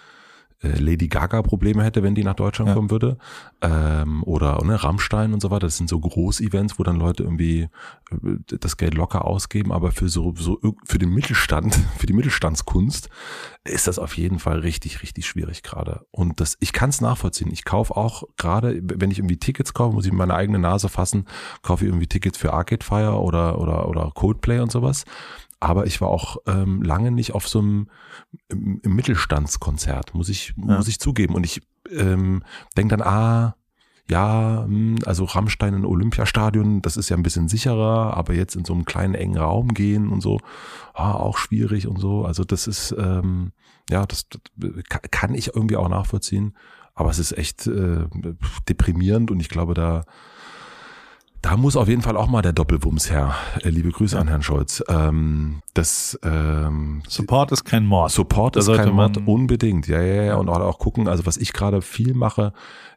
[0.62, 2.74] Lady Gaga Probleme hätte, wenn die nach Deutschland ja.
[2.74, 3.18] kommen würde.
[3.60, 5.66] Ähm, oder ne, Rammstein und so weiter.
[5.66, 7.68] Das sind so Groß-Events, wo dann Leute irgendwie
[8.10, 9.72] äh, das Geld locker ausgeben.
[9.72, 13.08] Aber für so, so für den Mittelstand, für die Mittelstandskunst
[13.64, 16.06] ist das auf jeden Fall richtig, richtig schwierig gerade.
[16.10, 17.50] Und das, ich kann es nachvollziehen.
[17.52, 21.26] Ich kaufe auch gerade, wenn ich irgendwie Tickets kaufe, muss ich meine eigene Nase fassen,
[21.62, 25.04] kaufe ich irgendwie Tickets für Arcade Fire oder, oder, oder Coldplay und sowas.
[25.62, 27.88] Aber ich war auch ähm, lange nicht auf so einem
[28.48, 30.76] im, im Mittelstandskonzert, muss ich, ja.
[30.76, 31.36] muss ich zugeben.
[31.36, 32.42] Und ich ähm,
[32.76, 33.54] denke dann, ah,
[34.10, 38.64] ja, hm, also Rammstein in Olympiastadion, das ist ja ein bisschen sicherer, aber jetzt in
[38.64, 40.40] so einem kleinen engen Raum gehen und so,
[40.94, 42.24] ah, auch schwierig und so.
[42.24, 43.52] Also das ist, ähm,
[43.88, 44.72] ja, das, das
[45.12, 46.56] kann ich irgendwie auch nachvollziehen.
[46.94, 48.06] Aber es ist echt äh,
[48.68, 50.06] deprimierend und ich glaube, da
[51.42, 53.34] da muss auf jeden Fall auch mal der Doppelwumms her.
[53.62, 54.82] Äh, liebe Grüße an Herrn Scholz.
[54.88, 58.12] Ähm, das ähm, Support ist kein Mord.
[58.12, 59.88] Support da ist kein Mord, unbedingt.
[59.88, 60.34] Ja, ja, ja.
[60.36, 62.52] Und auch gucken, also was ich gerade viel mache,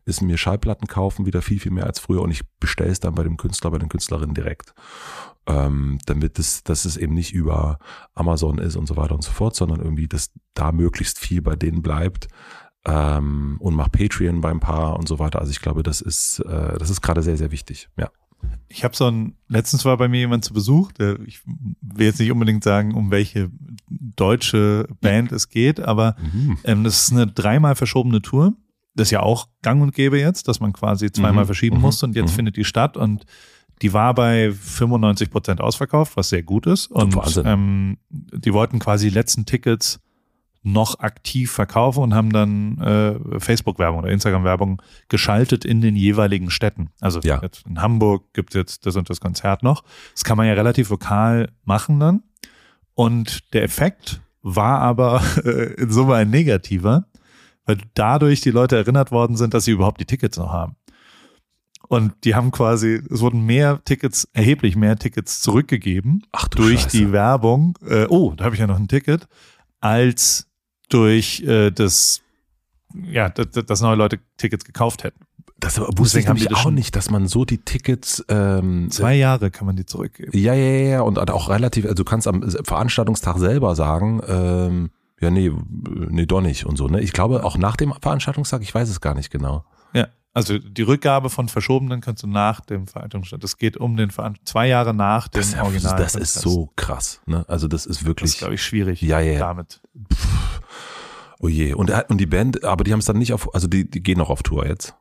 [0.06, 2.22] ist mir Schallplatten kaufen, wieder viel, viel mehr als früher.
[2.22, 4.76] Und ich bestelle es dann bei dem Künstler, bei den Künstlerinnen direkt.
[5.48, 7.80] Ähm, damit es, dass es eben nicht über
[8.14, 11.56] Amazon ist und so weiter und so fort, sondern irgendwie, dass da möglichst viel bei
[11.56, 12.28] denen bleibt.
[12.86, 15.40] Ähm, und mach Patreon beim Paar und so weiter.
[15.40, 17.90] Also ich glaube, das ist, äh, das ist gerade sehr, sehr wichtig.
[17.98, 18.12] Ja
[18.68, 22.20] ich habe so ein, letztens war bei mir jemand zu Besuch, der, ich will jetzt
[22.20, 23.50] nicht unbedingt sagen, um welche
[23.90, 26.58] deutsche Band es geht, aber mhm.
[26.64, 28.54] ähm, das ist eine dreimal verschobene Tour.
[28.96, 31.48] Das ist ja auch gang und gäbe jetzt, dass man quasi zweimal mhm.
[31.48, 31.82] verschieben mhm.
[31.84, 32.36] musste und jetzt mhm.
[32.36, 33.26] findet die statt und
[33.82, 36.88] die war bei 95 Prozent ausverkauft, was sehr gut ist.
[36.88, 40.00] Und ähm, die wollten quasi die letzten Tickets
[40.66, 46.90] noch aktiv verkaufen und haben dann äh, Facebook-Werbung oder Instagram-Werbung geschaltet in den jeweiligen Städten.
[47.00, 47.40] Also ja.
[47.68, 49.84] in Hamburg gibt es jetzt das und das Konzert noch.
[50.14, 52.24] Das kann man ja relativ lokal machen dann.
[52.96, 57.06] Und der Effekt war aber äh, in Summe ein negativer,
[57.66, 60.78] weil dadurch die Leute erinnert worden sind, dass sie überhaupt die Tickets noch haben.
[61.88, 66.82] Und die haben quasi, es wurden mehr Tickets, erheblich mehr Tickets zurückgegeben Ach du durch
[66.82, 66.98] Scheiße.
[66.98, 67.78] die Werbung.
[67.88, 69.28] Äh, oh, da habe ich ja noch ein Ticket,
[69.80, 70.48] als
[70.90, 72.22] durch äh, das,
[72.94, 75.26] ja, dass, neue Leute Tickets gekauft hätten.
[75.60, 79.16] Das wusste Deswegen ich nämlich das auch nicht, dass man so die Tickets ähm, Zwei
[79.16, 80.32] Jahre kann man die zurückgeben.
[80.38, 81.02] Ja, ja, ja, ja.
[81.02, 85.52] Und auch relativ, also du kannst am Veranstaltungstag selber sagen, ähm, ja, nee,
[86.10, 87.00] nee, doch nicht und so, ne?
[87.02, 89.64] Ich glaube auch nach dem Veranstaltungstag, ich weiß es gar nicht genau.
[89.94, 93.42] Ja, also die Rückgabe von verschobenen kannst du nach dem Veranstaltungsstand.
[93.42, 95.96] Das geht um den Veran zwei Jahre nach dem Das, Original.
[95.98, 97.46] das ist so krass, ne?
[97.48, 99.82] Also das ist Das wirklich, ist, glaube ich, schwierig Ja, ja, damit.
[101.40, 101.74] Oh je.
[101.74, 104.02] Und, er- und die Band, aber die haben es dann nicht auf, also die, die
[104.02, 104.96] gehen noch auf Tour jetzt.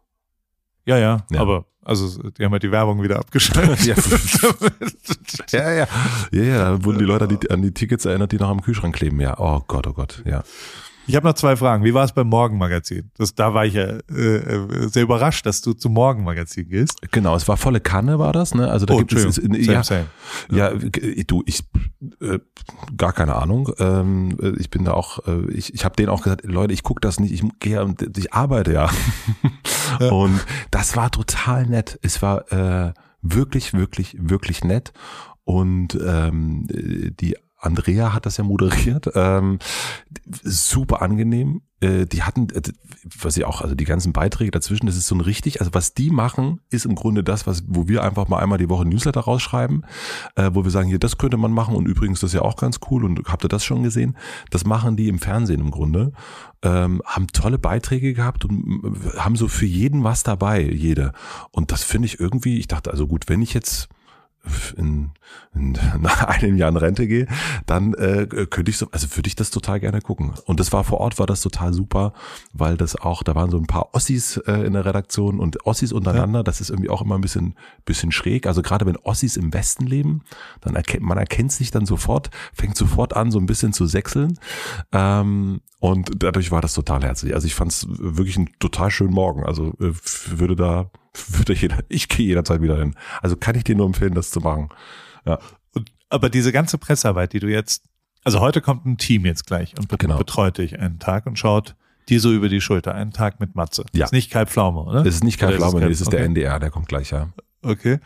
[0.87, 1.41] Ja, ja, Ja.
[1.41, 3.80] aber also die haben ja die Werbung wieder abgeschaltet.
[3.87, 3.95] Ja.
[5.53, 5.87] Ja, ja.
[6.32, 8.62] Ja, ja, da wurden die Leute an die, an die Tickets erinnert, die noch am
[8.62, 9.39] Kühlschrank kleben, ja.
[9.39, 10.43] Oh Gott, oh Gott, ja.
[11.07, 11.84] Ich habe noch zwei Fragen.
[11.84, 13.11] Wie war es beim Morgenmagazin?
[13.16, 17.00] Das, da war ich ja äh, äh, sehr überrascht, dass du zum Morgenmagazin gehst.
[17.12, 18.70] Genau, es war volle Kanne, war das, ne?
[18.70, 20.07] Also da oh, gibt es, es- ja, same.
[20.50, 21.64] Ja, g- du, ich
[22.20, 22.38] äh,
[22.96, 23.70] gar keine Ahnung.
[23.78, 26.82] Ähm, äh, ich bin da auch, äh, ich, ich habe denen auch gesagt, Leute, ich
[26.82, 28.90] guck das nicht, ich gehe ich arbeite ja.
[30.00, 30.11] Ja.
[30.11, 30.40] Und
[30.70, 31.98] das war total nett.
[32.02, 32.92] Es war äh,
[33.22, 34.92] wirklich, wirklich, wirklich nett.
[35.44, 36.66] Und ähm,
[37.20, 39.10] die Andrea hat das ja moderiert.
[39.14, 39.58] Ähm,
[40.42, 41.62] super angenehm.
[41.84, 42.62] Äh, die hatten, äh,
[43.20, 45.94] was sie auch, also die ganzen Beiträge dazwischen, das ist so ein richtig, also was
[45.94, 49.20] die machen, ist im Grunde das, was, wo wir einfach mal einmal die Woche Newsletter
[49.20, 49.84] rausschreiben,
[50.36, 52.56] äh, wo wir sagen, hier, das könnte man machen und übrigens das ist ja auch
[52.56, 54.16] ganz cool und habt ihr das schon gesehen?
[54.50, 56.12] Das machen die im Fernsehen im Grunde,
[56.62, 61.12] ähm, haben tolle Beiträge gehabt und äh, haben so für jeden was dabei, jede.
[61.50, 63.88] Und das finde ich irgendwie, ich dachte, also gut, wenn ich jetzt
[64.76, 65.11] in,
[65.55, 67.26] in nach einem Jahr in Rente gehe,
[67.66, 70.32] dann äh, könnte ich so, also würde ich das total gerne gucken.
[70.47, 72.12] Und das war vor Ort, war das total super,
[72.53, 75.92] weil das auch, da waren so ein paar Ossis äh, in der Redaktion und Ossis
[75.92, 78.47] untereinander, das ist irgendwie auch immer ein bisschen, bisschen schräg.
[78.47, 80.22] Also gerade wenn Ossis im Westen leben,
[80.61, 84.38] dann erkennt man erkennt sich dann sofort, fängt sofort an, so ein bisschen zu sechseln.
[84.92, 87.34] Ähm, und dadurch war das total herzlich.
[87.34, 89.45] Also ich fand es wirklich einen total schönen Morgen.
[89.45, 89.92] Also äh,
[90.28, 90.90] würde da,
[91.28, 92.94] würde jeder, ich gehe jederzeit wieder hin.
[93.22, 94.68] Also kann ich dir nur empfehlen, das zu machen.
[95.26, 95.38] Ja.
[95.72, 97.84] Und, aber diese ganze Pressearbeit, die du jetzt,
[98.24, 100.18] also heute kommt ein Team jetzt gleich und be Genau.
[100.18, 101.74] betreut dich einen Tag und schaut
[102.08, 102.94] dir so über die Schulter.
[102.94, 103.84] Einen Tag mit Matze.
[103.92, 104.04] Ja.
[104.06, 105.00] Ist nicht Kai Pflaume, oder?
[105.06, 106.26] Es ist nicht ist es Pflaume, kein- nee, es ist der okay.
[106.26, 107.28] NDR, der kommt gleich, ja.
[107.62, 107.98] Okay.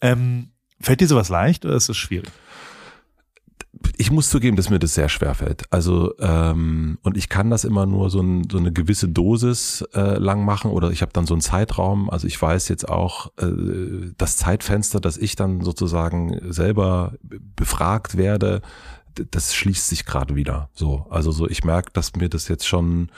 [0.00, 0.48] Ähm,
[0.80, 2.30] fällt dir sowas leicht oder ist es schwierig?
[3.96, 5.64] Ich muss zugeben, dass mir das sehr schwer fällt.
[5.70, 10.18] Also ähm, und ich kann das immer nur so, ein, so eine gewisse Dosis äh,
[10.18, 12.10] lang machen oder ich habe dann so einen Zeitraum.
[12.10, 17.14] Also ich weiß jetzt auch äh, das Zeitfenster, dass ich dann sozusagen selber
[17.56, 18.60] befragt werde,
[19.30, 20.70] das schließt sich gerade wieder.
[20.74, 23.10] So, also so ich merke, dass mir das jetzt schon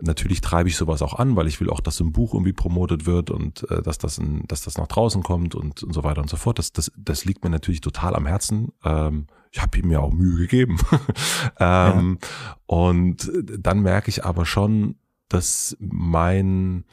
[0.00, 2.52] Natürlich treibe ich sowas auch an, weil ich will auch, dass so ein Buch irgendwie
[2.52, 6.04] promotet wird und äh, dass das in, dass das nach draußen kommt und, und so
[6.04, 6.60] weiter und so fort.
[6.60, 8.70] Das, das, das liegt mir natürlich total am Herzen.
[8.84, 10.78] Ähm, ich habe ihm ja auch Mühe gegeben.
[11.58, 12.18] ähm,
[12.66, 14.96] Und dann merke ich aber schon,
[15.28, 16.84] dass mein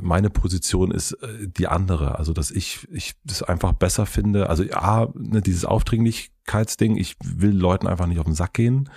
[0.00, 4.48] meine Position ist äh, die andere, also dass ich ich das einfach besser finde.
[4.48, 8.88] Also ja, ne, dieses Aufdringlichkeitsding, ich will Leuten einfach nicht auf den Sack gehen.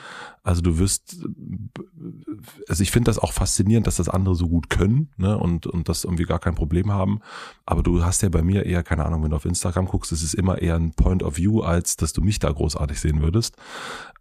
[0.43, 1.17] Also du wirst,
[2.69, 5.89] also ich finde das auch faszinierend, dass das andere so gut können ne, und und
[5.89, 7.19] das irgendwie gar kein Problem haben.
[7.65, 10.23] Aber du hast ja bei mir eher keine Ahnung, wenn du auf Instagram guckst, es
[10.23, 13.57] ist immer eher ein Point of View, als dass du mich da großartig sehen würdest.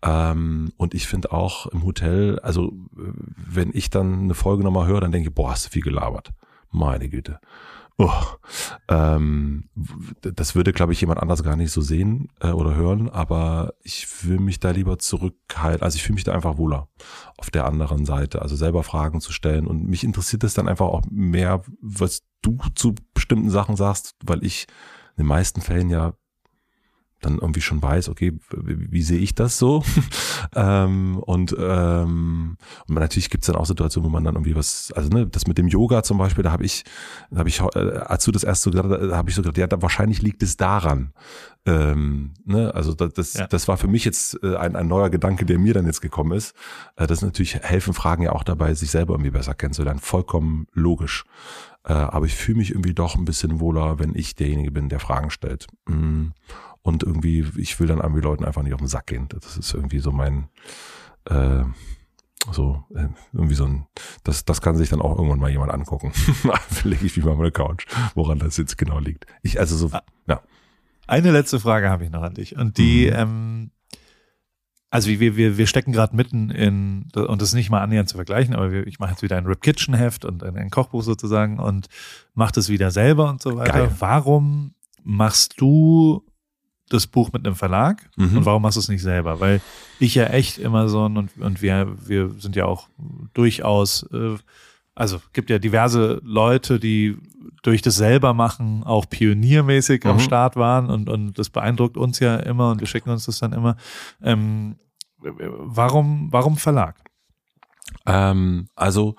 [0.03, 4.87] Ähm, und ich finde auch im Hotel, also äh, wenn ich dann eine Folge nochmal
[4.87, 6.33] höre, dann denke ich, boah, hast du viel gelabert.
[6.75, 7.41] Meine Güte.
[7.97, 8.11] Oh,
[8.89, 9.68] ähm,
[10.20, 14.25] das würde, glaube ich, jemand anders gar nicht so sehen äh, oder hören, aber ich
[14.25, 15.83] will mich da lieber zurückhalten.
[15.83, 16.89] Also ich fühle mich da einfach wohler
[17.37, 18.43] auf der anderen Seite.
[18.43, 19.68] Also selber Fragen zu stellen.
[19.68, 24.45] Und mich interessiert es dann einfach auch mehr, was du zu bestimmten Sachen sagst, weil
[24.45, 24.66] ich
[25.16, 26.14] in den meisten Fällen ja
[27.25, 29.83] dann irgendwie schon weiß, okay, wie, wie sehe ich das so?
[30.55, 32.57] ähm, und, ähm,
[32.89, 35.59] und natürlich gibt's dann auch Situationen, wo man dann irgendwie was, also ne, das mit
[35.59, 36.85] dem Yoga zum Beispiel, da habe ich,
[37.31, 39.42] da habe ich, äh, als du das erst so gesagt hast, da habe ich so
[39.42, 41.13] gedacht, ja, da, wahrscheinlich liegt es daran.
[41.67, 43.46] Ähm, ne, also das, das, Ja.
[43.46, 46.33] das war für mich jetzt äh, ein, ein neuer Gedanke, der mir dann jetzt gekommen
[46.33, 46.55] ist.
[46.96, 49.99] Äh, das natürlich helfen Fragen ja auch dabei, sich selber irgendwie besser kennenzulernen.
[50.01, 51.25] Vollkommen logisch.
[51.84, 55.01] Äh, aber ich fühle mich irgendwie doch ein bisschen wohler, wenn ich derjenige bin, der
[55.01, 55.67] Fragen stellt.
[56.85, 59.27] Und irgendwie, ich will dann irgendwie Leuten einfach nicht auf den Sack gehen.
[59.31, 60.49] Das ist irgendwie so mein,
[61.25, 61.65] äh,
[62.53, 63.87] so, äh, irgendwie so ein,
[64.23, 66.13] das, das kann sich dann auch irgendwann mal jemand angucken.
[66.85, 69.25] Lege ich mich mal auf eine Couch, woran das jetzt genau liegt.
[69.43, 69.91] Ich, also so,
[70.27, 70.43] ja.
[71.07, 72.55] Eine letzte Frage habe ich noch an dich.
[72.57, 73.17] Und die, Mhm.
[73.17, 73.71] ähm,
[74.91, 78.17] also wir, wir, wir stecken gerade mitten in, und das ist nicht mal annähernd zu
[78.17, 81.03] vergleichen, aber wir, ich mache jetzt wieder ein Rip Kitchen Heft und ein, ein Kochbuch
[81.03, 81.89] sozusagen und
[82.35, 83.73] mache das wieder selber und so weiter.
[83.73, 83.97] Geil.
[83.99, 86.23] Warum machst du
[86.91, 88.39] das Buch mit einem Verlag Mhm.
[88.39, 89.41] und warum machst du es nicht selber?
[89.41, 89.61] Weil
[89.99, 92.89] ich ja echt immer so und, und wir, wir sind ja auch
[93.33, 94.37] durchaus, äh,
[94.95, 97.17] also gibt ja diverse Leute, die
[97.63, 100.21] durch das selber machen auch pioniermäßig am Mhm.
[100.21, 103.53] Start waren und, und das beeindruckt uns ja immer und wir schicken uns das dann
[103.53, 103.77] immer.
[104.23, 104.77] Ähm,
[105.21, 106.97] warum, warum Verlag?
[108.07, 109.17] Ähm, also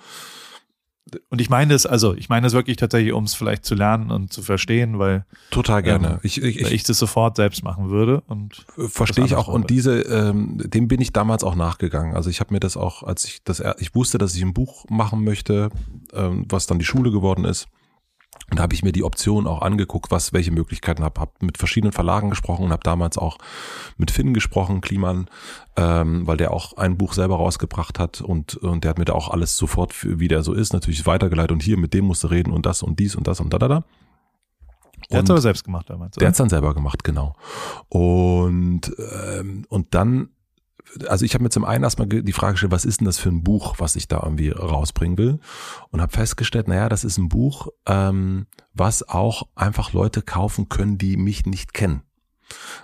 [1.30, 4.10] Und ich meine es, also ich meine es wirklich tatsächlich, um es vielleicht zu lernen
[4.10, 6.14] und zu verstehen, weil total gerne.
[6.14, 8.22] Ähm, ich, ich, ich, ich das sofort selbst machen würde.
[8.28, 9.48] Und Verstehe ich das auch.
[9.48, 12.16] andersrum Und diese, ähm, dem bin ich damals auch nachgegangen.
[12.16, 14.86] Also ich habe mir das auch, als ich das, ich wusste, dass ich ein Buch
[14.90, 15.70] machen möchte,
[16.14, 17.68] ähm, was dann die Schule geworden ist.
[18.52, 21.20] Und da habe ich mir die Option auch angeguckt, was welche Möglichkeiten habe.
[21.20, 23.38] Habe mit verschiedenen Verlagen gesprochen und habe damals auch
[23.98, 25.28] mit Finn gesprochen, Kliman,
[25.78, 29.14] ähm, weil der auch ein Buch selber rausgebracht hat und, und der hat mir da
[29.14, 32.24] auch alles sofort, für, wie der so ist, natürlich weitergeleitet und hier mit dem musst
[32.24, 33.84] du reden und das und dies und das und da da da.
[35.10, 36.16] der hat es aber selbst gemacht damals.
[36.16, 36.28] der oder?
[36.28, 37.36] hat's dann selber gemacht, genau.
[37.90, 38.96] Und,
[39.38, 40.30] ähm, und dann,
[41.08, 43.30] also ich habe mir zum einen erstmal die Frage gestellt, was ist denn das für
[43.30, 45.40] ein Buch, was ich da irgendwie rausbringen will?
[45.92, 50.98] Und habe festgestellt, naja, das ist ein Buch, ähm, was auch einfach Leute kaufen können,
[50.98, 52.02] die mich nicht kennen.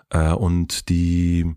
[0.09, 1.55] Äh, und die,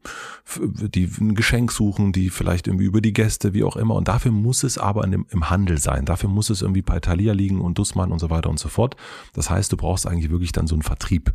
[0.57, 3.95] die ein Geschenk suchen, die vielleicht irgendwie über die Gäste, wie auch immer.
[3.95, 6.05] Und dafür muss es aber dem, im Handel sein.
[6.05, 8.97] Dafür muss es irgendwie bei Thalia liegen und Dussmann und so weiter und so fort.
[9.33, 11.33] Das heißt, du brauchst eigentlich wirklich dann so einen Vertrieb.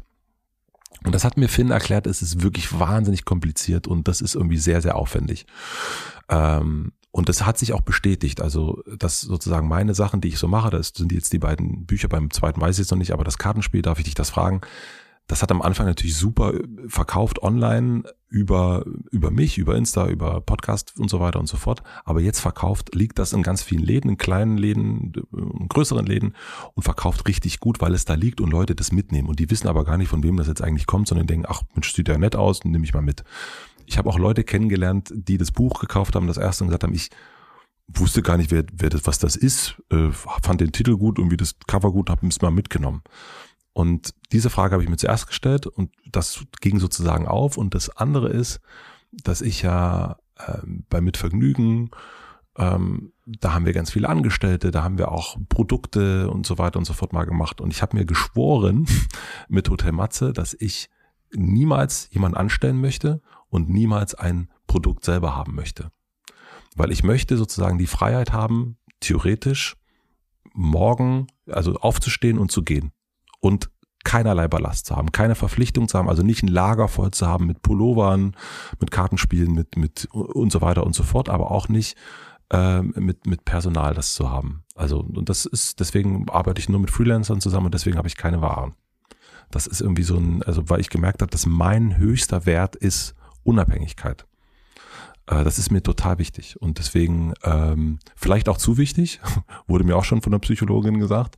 [1.06, 4.58] Und das hat mir Finn erklärt, es ist wirklich wahnsinnig kompliziert und das ist irgendwie
[4.58, 5.46] sehr, sehr aufwendig.
[6.28, 8.42] Ähm, und das hat sich auch bestätigt.
[8.42, 12.08] Also, dass sozusagen meine Sachen, die ich so mache, das sind jetzt die beiden Bücher,
[12.08, 14.62] beim zweiten weiß ich jetzt noch nicht, aber das Kartenspiel, darf ich dich das fragen?
[15.30, 16.54] Das hat am Anfang natürlich super
[16.88, 21.84] verkauft online über, über mich, über Insta, über Podcast und so weiter und so fort.
[22.04, 26.34] Aber jetzt verkauft, liegt das in ganz vielen Läden, in kleinen Läden, in größeren Läden
[26.74, 29.30] und verkauft richtig gut, weil es da liegt und Leute das mitnehmen.
[29.30, 31.62] Und die wissen aber gar nicht, von wem das jetzt eigentlich kommt, sondern denken, ach
[31.76, 33.24] Mensch, sieht ja nett aus, nehme ich mal mit.
[33.86, 36.96] Ich habe auch Leute kennengelernt, die das Buch gekauft haben, das erste und gesagt haben,
[36.96, 37.12] ich
[37.88, 41.30] wusste gar nicht, wer, wer das, was das ist, äh, fand den Titel gut und
[41.30, 43.04] wie das Cover gut, habe es mal mitgenommen.
[43.74, 47.58] Und diese Frage habe ich mir zuerst gestellt und das ging sozusagen auf.
[47.58, 48.60] Und das andere ist,
[49.12, 50.18] dass ich ja
[50.48, 51.92] ähm, bei Mitvergnügen,
[52.58, 56.80] ähm, da haben wir ganz viele Angestellte, da haben wir auch Produkte und so weiter
[56.80, 57.62] und so fort mal gemacht.
[57.62, 58.88] Und ich habe mir geschworen
[59.48, 60.90] mit Hotel Matze, dass ich
[61.32, 65.92] niemals jemanden anstellen möchte und niemals ein Produkt selber haben möchte.
[66.76, 69.76] Weil ich möchte sozusagen die Freiheit haben, theoretisch
[70.54, 72.92] morgen, also aufzustehen und zu gehen
[73.40, 73.70] und
[74.04, 77.46] keinerlei Ballast zu haben, keine Verpflichtung zu haben, also nicht ein Lager voll zu haben
[77.46, 78.36] mit Pullovern,
[78.80, 81.98] mit Kartenspielen, mit, mit und so weiter und so fort, aber auch nicht
[82.52, 84.64] ähm, mit, mit Personal das zu haben.
[84.76, 88.16] Also, und das ist, deswegen arbeite ich nur mit Freelancern zusammen und deswegen habe ich
[88.16, 88.74] keine Waren.
[89.52, 93.16] Das ist irgendwie so ein, also weil ich gemerkt habe, dass mein höchster Wert ist
[93.44, 94.26] Unabhängigkeit.
[95.30, 99.22] Äh, Das ist mir total wichtig und deswegen ähm, vielleicht auch zu wichtig,
[99.68, 101.38] wurde mir auch schon von der Psychologin gesagt.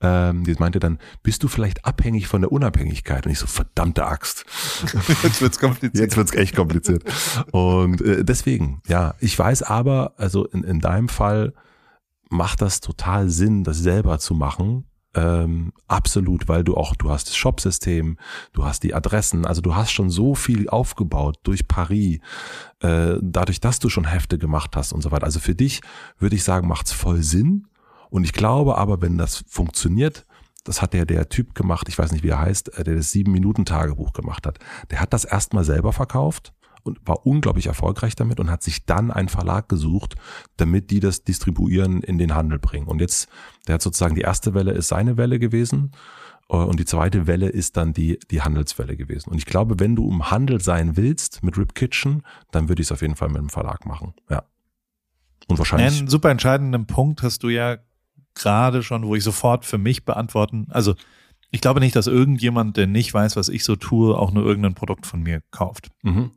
[0.00, 3.26] Ähm, die meinte dann, bist du vielleicht abhängig von der Unabhängigkeit?
[3.26, 4.44] Und ich so, verdammte Axt.
[5.22, 6.02] Jetzt wird's kompliziert.
[6.02, 7.04] Jetzt wird's echt kompliziert.
[7.52, 11.52] Und äh, deswegen, ja, ich weiß aber, also in, in deinem Fall
[12.28, 14.86] macht das total Sinn, das selber zu machen.
[15.16, 18.18] Ähm, absolut, weil du auch, du hast das Shopsystem,
[18.52, 22.18] du hast die Adressen, also du hast schon so viel aufgebaut durch Paris,
[22.80, 25.24] äh, dadurch, dass du schon Hefte gemacht hast und so weiter.
[25.24, 25.80] Also für dich
[26.18, 27.66] würde ich sagen, macht's voll Sinn.
[28.10, 30.26] Und ich glaube aber, wenn das funktioniert,
[30.64, 33.10] das hat der, der Typ gemacht, ich weiß nicht, wie er heißt, äh, der das
[33.12, 34.58] Sieben-Minuten-Tagebuch gemacht hat.
[34.90, 36.52] Der hat das erstmal selber verkauft
[36.86, 40.14] und war unglaublich erfolgreich damit und hat sich dann einen Verlag gesucht,
[40.56, 42.86] damit die das distribuieren in den Handel bringen.
[42.86, 43.28] Und jetzt,
[43.66, 45.92] der hat sozusagen die erste Welle ist seine Welle gewesen
[46.48, 49.30] äh, und die zweite Welle ist dann die, die Handelswelle gewesen.
[49.30, 52.88] Und ich glaube, wenn du im Handel sein willst mit Rip Kitchen, dann würde ich
[52.88, 54.14] es auf jeden Fall mit dem Verlag machen.
[54.30, 54.44] Ja.
[55.48, 55.98] Und wahrscheinlich.
[55.98, 57.78] Einen super entscheidenden Punkt hast du ja
[58.34, 60.94] gerade schon, wo ich sofort für mich beantworten, also
[61.50, 64.74] ich glaube nicht, dass irgendjemand, der nicht weiß, was ich so tue, auch nur irgendein
[64.74, 65.88] Produkt von mir kauft.
[66.02, 66.32] Mhm.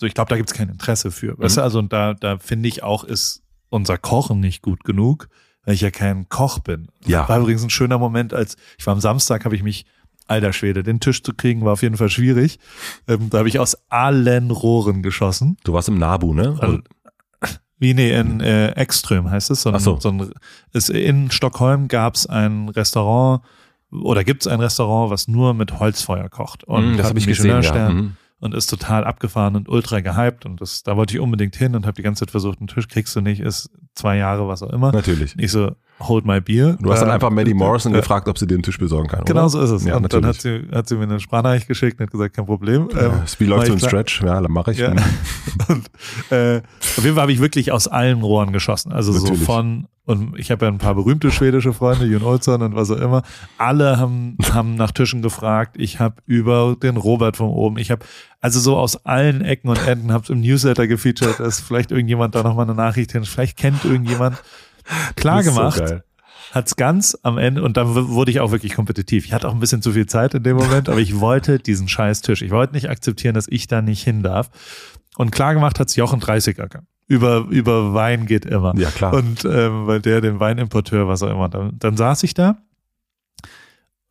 [0.00, 1.38] So, ich glaube, da gibt es kein Interesse für.
[1.38, 1.60] Weißt Mhm.
[1.60, 5.28] du, also und da, da finde ich auch, ist unser Kochen nicht gut genug,
[5.64, 6.88] weil ich ja kein Koch bin.
[7.04, 7.28] Ja.
[7.28, 9.84] War übrigens ein schöner Moment, als ich war am Samstag, habe ich mich,
[10.26, 12.58] alter Schwede, den Tisch zu kriegen, war auf jeden Fall schwierig.
[13.08, 15.58] Ähm, da habe ich aus allen Rohren geschossen.
[15.64, 16.56] Du warst im Nabu, ne?
[16.60, 16.78] Also,
[17.78, 19.62] Wie nee, in äh, Ekström heißt es.
[19.62, 19.98] So ein, Ach so.
[20.00, 20.30] so ein,
[20.72, 23.42] ist, in Stockholm gab's ein Restaurant
[23.90, 26.62] oder gibt's ein Restaurant, was nur mit Holzfeuer kocht.
[26.64, 27.90] Und Mhm, das habe ich gesehen, ja.
[27.90, 28.16] Mhm.
[28.40, 31.86] Und ist total abgefahren und ultra gehypt und das, da wollte ich unbedingt hin und
[31.86, 34.70] habe die ganze Zeit versucht, einen Tisch kriegst du nicht, ist zwei Jahre, was auch
[34.70, 34.92] immer.
[34.92, 35.34] Natürlich.
[35.38, 36.76] Ich so, hold my beer.
[36.80, 39.08] Du hast dann Äh, einfach Maddie Morrison äh, gefragt, ob sie dir den Tisch besorgen
[39.08, 39.24] kann.
[39.24, 39.48] Genau oder?
[39.50, 39.84] so ist es.
[39.84, 42.46] Ja, und dann hat sie, hat sie mir eine Sprachnachricht geschickt und hat gesagt, kein
[42.46, 42.88] Problem.
[42.92, 44.22] Ähm, Ja, Wie läuft war so ein Stretch?
[44.22, 44.78] Ja, dann mache ich.
[44.78, 44.92] Ja.
[45.68, 45.90] Und
[46.30, 46.62] äh,
[46.96, 48.92] auf jeden Fall habe ich wirklich aus allen Rohren geschossen.
[48.92, 49.38] Also Natürlich.
[49.40, 52.90] so von, und ich habe ja ein paar berühmte schwedische Freunde, Jon Olsson und was
[52.90, 53.22] auch immer.
[53.58, 55.76] Alle haben, haben nach Tischen gefragt.
[55.78, 57.78] Ich habe über den Robert von oben.
[57.78, 58.04] Ich habe
[58.40, 62.42] also so aus allen Ecken und Enden habe im Newsletter gefeatured, dass vielleicht irgendjemand da
[62.42, 63.24] nochmal eine Nachricht hin.
[63.24, 64.42] Vielleicht kennt irgendjemand.
[65.16, 66.04] Klar so gemacht geil.
[66.52, 69.24] hat's ganz am Ende und dann wurde ich auch wirklich kompetitiv.
[69.24, 71.88] Ich hatte auch ein bisschen zu viel Zeit in dem Moment, aber ich wollte diesen
[71.88, 72.42] scheiß Tisch.
[72.42, 74.50] Ich wollte nicht akzeptieren, dass ich da nicht hin darf.
[75.16, 76.82] Und klar gemacht hat's Jochen 30er.
[77.06, 78.72] Über, über Wein geht immer.
[78.76, 79.12] Ja, klar.
[79.14, 82.58] Und ähm, weil der den Weinimporteur, was auch immer, dann, dann saß ich da.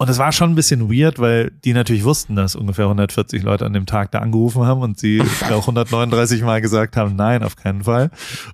[0.02, 3.66] Und es war schon ein bisschen weird, weil die natürlich wussten, dass ungefähr 140 Leute
[3.66, 5.22] an dem Tag da angerufen haben und sie
[5.52, 8.10] auch 139 Mal gesagt haben, nein, auf keinen Fall.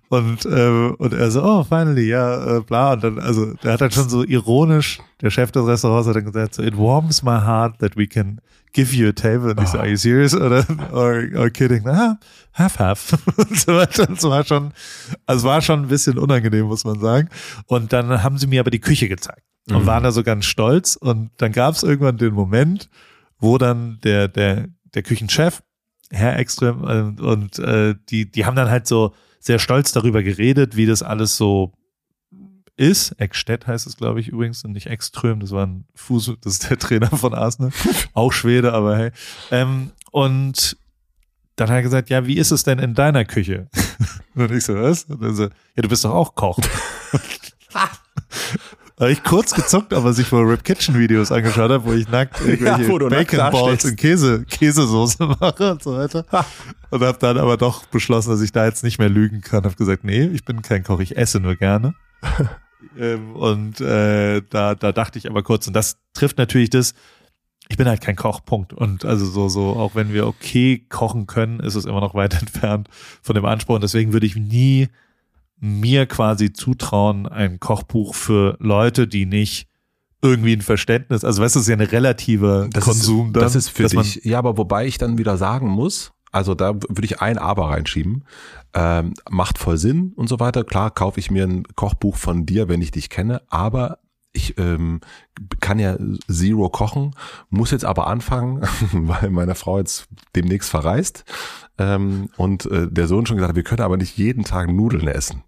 [0.09, 2.93] Und, äh, und er so, oh, finally, ja, äh, bla.
[2.93, 6.25] Und dann, also, der hat dann schon so ironisch, der Chef des Restaurants hat dann
[6.25, 8.39] gesagt, so, it warms my heart that we can
[8.73, 9.51] give you a table.
[9.51, 10.33] Und ich so, are you serious?
[10.35, 11.83] Oder, or, or kidding?
[11.85, 12.19] Na,
[12.53, 13.17] half, half.
[13.37, 14.09] Und so weiter.
[14.09, 14.73] Und es war schon,
[15.25, 17.29] also es war schon ein bisschen unangenehm, muss man sagen.
[17.67, 19.85] Und dann haben sie mir aber die Küche gezeigt und Mhm.
[19.87, 20.95] waren da so ganz stolz.
[20.95, 22.89] Und dann gab es irgendwann den Moment,
[23.39, 25.61] wo dann der, der, der Küchenchef,
[26.11, 26.83] Herr Ekström,
[27.17, 31.01] äh, und äh, die, die haben dann halt so sehr stolz darüber geredet, wie das
[31.01, 31.71] alles so
[32.77, 33.19] ist.
[33.19, 36.69] Ekstedt heißt es, glaube ich, übrigens, und nicht Ekström, das war ein Fuß, das ist
[36.69, 37.71] der Trainer von Arsenal.
[38.13, 39.11] Auch Schwede, aber hey.
[39.51, 40.77] Ähm, und
[41.55, 43.67] dann hat er gesagt, ja, wie ist es denn in deiner Küche?
[44.35, 45.05] Und ich so, was?
[45.05, 46.59] Und dann so, ja, du bist doch auch Koch.
[48.97, 52.07] Da habe ich kurz gezuckt, aber sich vor Rip Kitchen Videos angeschaut habe, wo ich
[52.07, 56.25] nackt irgendwelche wo du nackt Bacon Balls in Käse, Käsesoße mache und so weiter.
[56.91, 59.65] Und habe dann aber doch beschlossen, dass ich da jetzt nicht mehr lügen kann.
[59.65, 61.93] Habe gesagt, nee, ich bin kein Koch, ich esse nur gerne.
[62.97, 66.93] Ähm, und äh, da, da dachte ich aber kurz, und das trifft natürlich das,
[67.67, 68.73] ich bin halt kein Koch, Punkt.
[68.73, 72.33] Und also so, so, auch wenn wir okay kochen können, ist es immer noch weit
[72.41, 72.89] entfernt
[73.21, 73.75] von dem Anspruch.
[73.75, 74.89] Und deswegen würde ich nie
[75.59, 79.67] mir quasi zutrauen, ein Kochbuch für Leute, die nicht
[80.21, 83.43] irgendwie ein Verständnis, also weißt du, es ist ja eine relative Das Konsum ist, dann.
[83.43, 87.05] Das ist für dich, ja, aber wobei ich dann wieder sagen muss, also da würde
[87.05, 88.25] ich ein Aber reinschieben,
[88.75, 90.63] ähm, macht voll Sinn und so weiter.
[90.63, 93.99] Klar kaufe ich mir ein Kochbuch von dir, wenn ich dich kenne, aber
[94.33, 94.99] ich ähm,
[95.61, 95.97] kann ja
[96.29, 97.15] Zero kochen,
[97.49, 98.61] muss jetzt aber anfangen,
[98.91, 101.23] weil meine Frau jetzt demnächst verreist
[101.77, 105.07] ähm, und äh, der Sohn schon gesagt hat, wir können aber nicht jeden Tag Nudeln
[105.07, 105.43] essen.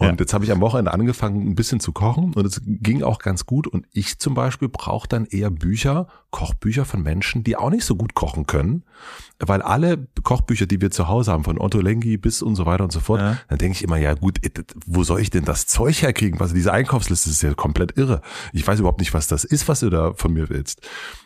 [0.00, 0.14] Und Ja.
[0.20, 3.46] jetzt habe ich am Wochenende angefangen, ein bisschen zu kochen und es ging auch ganz
[3.46, 3.66] gut.
[3.66, 7.96] Und ich zum Beispiel brauche dann eher Bücher, Kochbücher von Menschen, die auch nicht so
[7.96, 8.84] gut kochen können,
[9.40, 12.84] weil alle Kochbücher, die wir zu Hause haben, von Otto Lengi bis und so weiter
[12.84, 13.38] und so fort, Ja.
[13.48, 14.50] dann denke ich immer, ja gut, äh,
[14.86, 16.40] wo soll ich denn das Zeug herkriegen?
[16.40, 18.22] Also diese Einkaufsliste ist ja komplett irre.
[18.52, 20.80] Ich weiß überhaupt nicht, was das ist, was du da von mir willst.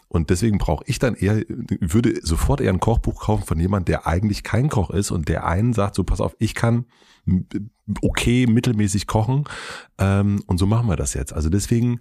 [0.09, 1.43] Und deswegen brauche ich dann eher,
[1.81, 5.47] würde sofort eher ein Kochbuch kaufen von jemand, der eigentlich kein Koch ist und der
[5.47, 6.87] einen sagt, so pass auf, ich kann
[8.03, 9.45] okay mittelmäßig kochen
[9.99, 11.33] ähm, und so machen wir das jetzt.
[11.33, 11.99] Also deswegen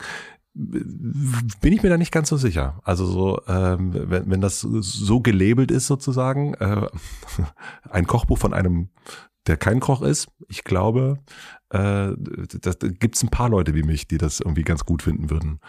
[0.53, 2.80] bin ich mir da nicht ganz so sicher.
[2.84, 6.88] Also so, ähm, wenn, wenn das so gelabelt ist sozusagen, äh,
[7.89, 8.89] ein Kochbuch von einem,
[9.48, 11.19] der kein Koch ist, ich glaube,
[11.69, 12.11] äh,
[12.60, 12.72] da,
[13.11, 15.61] es ein paar Leute wie mich, die das irgendwie ganz gut finden würden.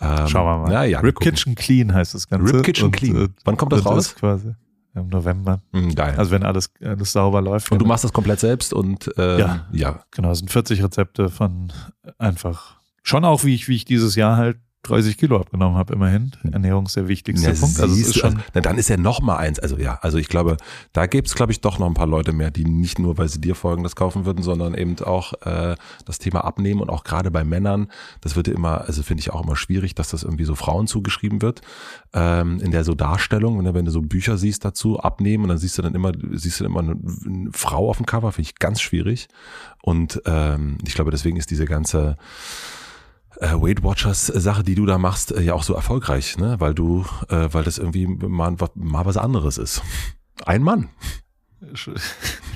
[0.00, 0.72] Ähm, Schauen wir mal.
[0.72, 1.20] Ja, ja, Rip.
[1.20, 2.54] Kitchen Clean heißt das Ganze.
[2.54, 3.34] Rip Kitchen Clean.
[3.44, 4.14] Wann kommt das und raus?
[4.16, 4.54] Quasi
[4.94, 5.60] im November.
[5.72, 6.14] Mm, Geil.
[6.16, 7.70] Also wenn alles, alles sauber läuft.
[7.72, 9.66] und du machst das komplett selbst und ähm, Ja.
[9.72, 10.00] ja.
[10.12, 11.72] Genau, es sind 40 Rezepte von
[12.18, 16.32] einfach schon auch, wie ich, wie ich dieses Jahr halt 30 Kilo abgenommen habe, immerhin.
[16.50, 17.80] Ernährung ist der wichtigste Ja, Punkt.
[17.80, 19.58] Also es ist du, schon, also, na, dann ist ja noch mal eins.
[19.58, 20.56] Also ja, also ich glaube,
[20.92, 23.40] da gibt's glaube ich doch noch ein paar Leute mehr, die nicht nur, weil sie
[23.40, 25.74] dir folgen, das kaufen würden, sondern eben auch äh,
[26.04, 27.88] das Thema abnehmen und auch gerade bei Männern,
[28.20, 30.86] das wird ja immer, also finde ich auch immer schwierig, dass das irgendwie so Frauen
[30.86, 31.62] zugeschrieben wird.
[32.12, 35.58] Ähm, in der so Darstellung, ne, wenn du so Bücher siehst dazu, abnehmen und dann
[35.58, 38.48] siehst du dann immer, siehst du dann immer eine, eine Frau auf dem Cover, finde
[38.48, 39.28] ich ganz schwierig.
[39.82, 42.16] Und ähm, ich glaube, deswegen ist diese ganze
[43.40, 46.56] Weight Watchers Sache, die du da machst, äh, ja auch so erfolgreich, ne?
[46.60, 49.82] Weil du, äh, weil das irgendwie mal, mal was anderes ist.
[50.46, 50.88] Ein Mann,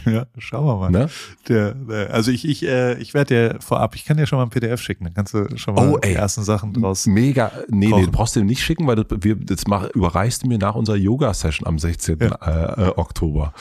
[0.05, 0.90] ja, schauen wir mal.
[0.90, 1.09] ne?
[1.48, 4.44] Der, der, also ich, ich, äh, ich werde dir vorab, ich kann dir schon mal
[4.44, 7.06] ein PDF schicken, dann kannst du schon mal Oh, die ersten Sachen draus.
[7.06, 8.05] Mega, nee, nee, kochen.
[8.06, 10.96] du brauchst du nicht schicken, weil das, wir, das mach, überreichst du mir nach unserer
[10.96, 12.18] Yoga-Session am 16.
[12.20, 12.74] Ja.
[12.76, 13.52] Äh, äh, Oktober.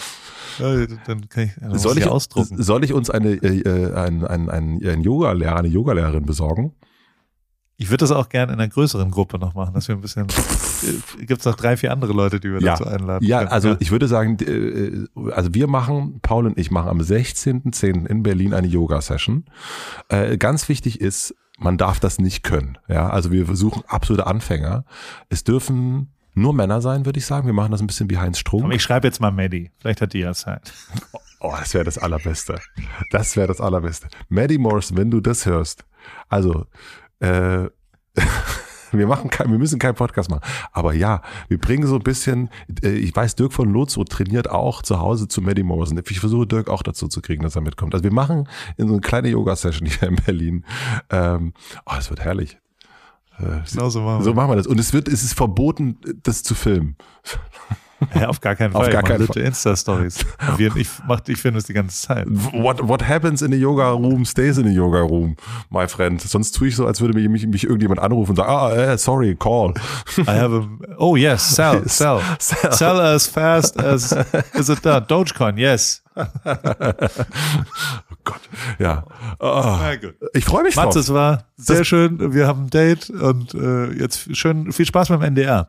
[0.59, 2.61] Ja, dann kann ich, dann Soll ich, ausdrucken.
[2.61, 6.73] soll ich uns eine, äh, äh, ein, ein, ein, ein Yoga-Lehrer, eine Yogalehrerin besorgen?
[7.79, 10.25] Ich würde das auch gerne in einer größeren Gruppe noch machen, dass wir ein bisschen,
[11.19, 12.71] gibt es noch drei, vier andere Leute, die wir Ja.
[12.71, 13.51] dazu einladen Ja, können.
[13.51, 18.07] also ich würde sagen, äh, also wir machen, Paul und ich machen am 16.10.
[18.07, 19.45] in Berlin eine Yoga-Session.
[20.09, 22.77] Äh, Ganz wichtig ist, man darf das nicht können.
[22.87, 24.83] Ja, also wir suchen absolute Anfänger.
[25.29, 27.45] Es dürfen nur Männer sein, würde ich sagen.
[27.47, 28.73] Wir machen das ein bisschen wie Heinz Komm, Strunk.
[28.73, 29.71] ich schreibe jetzt mal Maddie.
[29.79, 30.73] Vielleicht hat die ja Zeit.
[31.39, 32.59] Oh, das wäre das Allerbeste.
[33.11, 34.07] Das wäre das Allerbeste.
[34.27, 35.85] Maddie Morris, wenn du das hörst,
[36.29, 36.65] also
[37.19, 37.69] äh,
[38.91, 40.41] wir machen kein, wir müssen keinen Podcast machen.
[40.71, 42.49] Aber ja, wir bringen so ein bisschen,
[42.83, 45.99] äh, ich weiß, Dirk von Lotso trainiert auch zu Hause zu Maddie Morrison.
[46.09, 47.93] Ich versuche Dirk auch dazu zu kriegen, dass er mitkommt.
[47.93, 50.65] Also wir machen in so eine kleine Yoga-Session hier in Berlin.
[51.09, 51.53] Ähm,
[51.85, 52.57] oh, es wird herrlich.
[53.39, 54.23] Äh, Genau so machen wir.
[54.23, 54.67] so machen wir das.
[54.67, 56.95] Und es wird, es ist verboten, das zu filmen.
[58.13, 58.91] Ja, auf gar keinen Auf Fall.
[58.93, 60.19] gar Ich mach keinen bitte Insta-Stories.
[60.75, 62.27] Ich, mach- ich finde es die ganze Zeit.
[62.29, 65.35] What, what happens in the yoga room stays in the yoga room,
[65.71, 66.21] my friend.
[66.21, 69.35] Sonst tue ich so, als würde mich, mich, irgendjemand anrufen und sagen, ah, äh, sorry,
[69.35, 69.73] call.
[70.19, 70.67] I have a,
[70.97, 72.19] oh yes, sell, sell.
[72.39, 72.71] Sell.
[72.71, 74.11] Sell as fast as,
[74.53, 75.05] is it done?
[75.07, 76.03] Dogecoin, yes.
[76.15, 76.25] Oh
[78.23, 78.41] Gott.
[78.79, 79.03] Ja.
[80.01, 80.15] Gut.
[80.33, 81.03] ich freue mich Mats, drauf.
[81.03, 82.33] es war sehr Das- schön.
[82.33, 85.67] Wir haben ein Date und äh, jetzt schön viel Spaß beim NDR.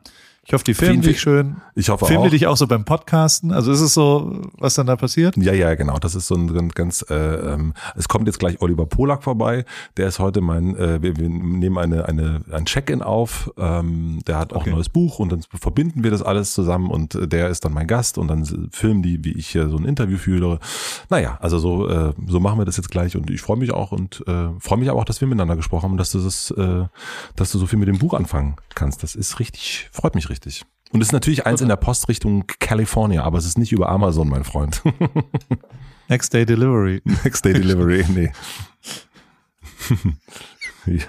[0.49, 1.57] Ich hoffe, die filmen dich schön.
[1.75, 2.23] Ich hoffe Filmen auch.
[2.25, 3.51] die dich auch so beim Podcasten?
[3.51, 5.37] Also ist es so, was dann da passiert?
[5.37, 5.99] Ja, ja, genau.
[5.99, 9.63] Das ist so ein ganz, ganz äh, ähm, es kommt jetzt gleich Oliver Polak vorbei.
[9.97, 13.51] Der ist heute mein, äh, wir, wir nehmen eine, eine, ein Check-in auf.
[13.59, 14.71] Ähm, der hat auch Okay.
[14.71, 17.73] ein neues Buch und dann verbinden wir das alles zusammen und äh, der ist dann
[17.73, 20.57] mein Gast und dann filmen die, wie ich hier so ein Interview führe.
[21.11, 23.91] Naja, also so, äh, so machen wir das jetzt gleich und ich freue mich auch
[23.91, 26.85] und äh, freue mich aber auch, dass wir miteinander gesprochen haben, dass du das, äh,
[27.35, 29.03] dass du so viel mit dem Buch anfangen kannst.
[29.03, 30.38] Das ist richtig, freut mich richtig.
[30.91, 33.89] Und es ist natürlich eins in der Post Richtung California, aber es ist nicht über
[33.89, 34.81] Amazon, mein Freund.
[36.09, 37.01] Next Day Delivery.
[37.23, 38.31] Next Day Delivery, nee.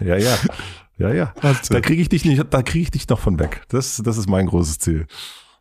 [0.01, 0.39] ja, ja.
[0.99, 1.33] Ja, ja.
[1.71, 3.63] Da kriege ich dich nicht, da kriege ich dich noch von weg.
[3.69, 5.07] Das, das ist mein großes Ziel.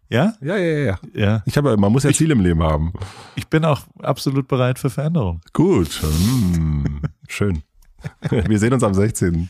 [0.09, 0.33] Ja?
[0.41, 1.43] Ja, ja, ja, ja.
[1.45, 2.91] Ich habe, man muss ja Ziele im Leben haben.
[3.35, 5.39] Ich bin auch absolut bereit für Veränderung.
[5.53, 6.01] Gut.
[6.01, 7.63] Hm, schön.
[8.29, 9.49] Wir sehen uns am 16.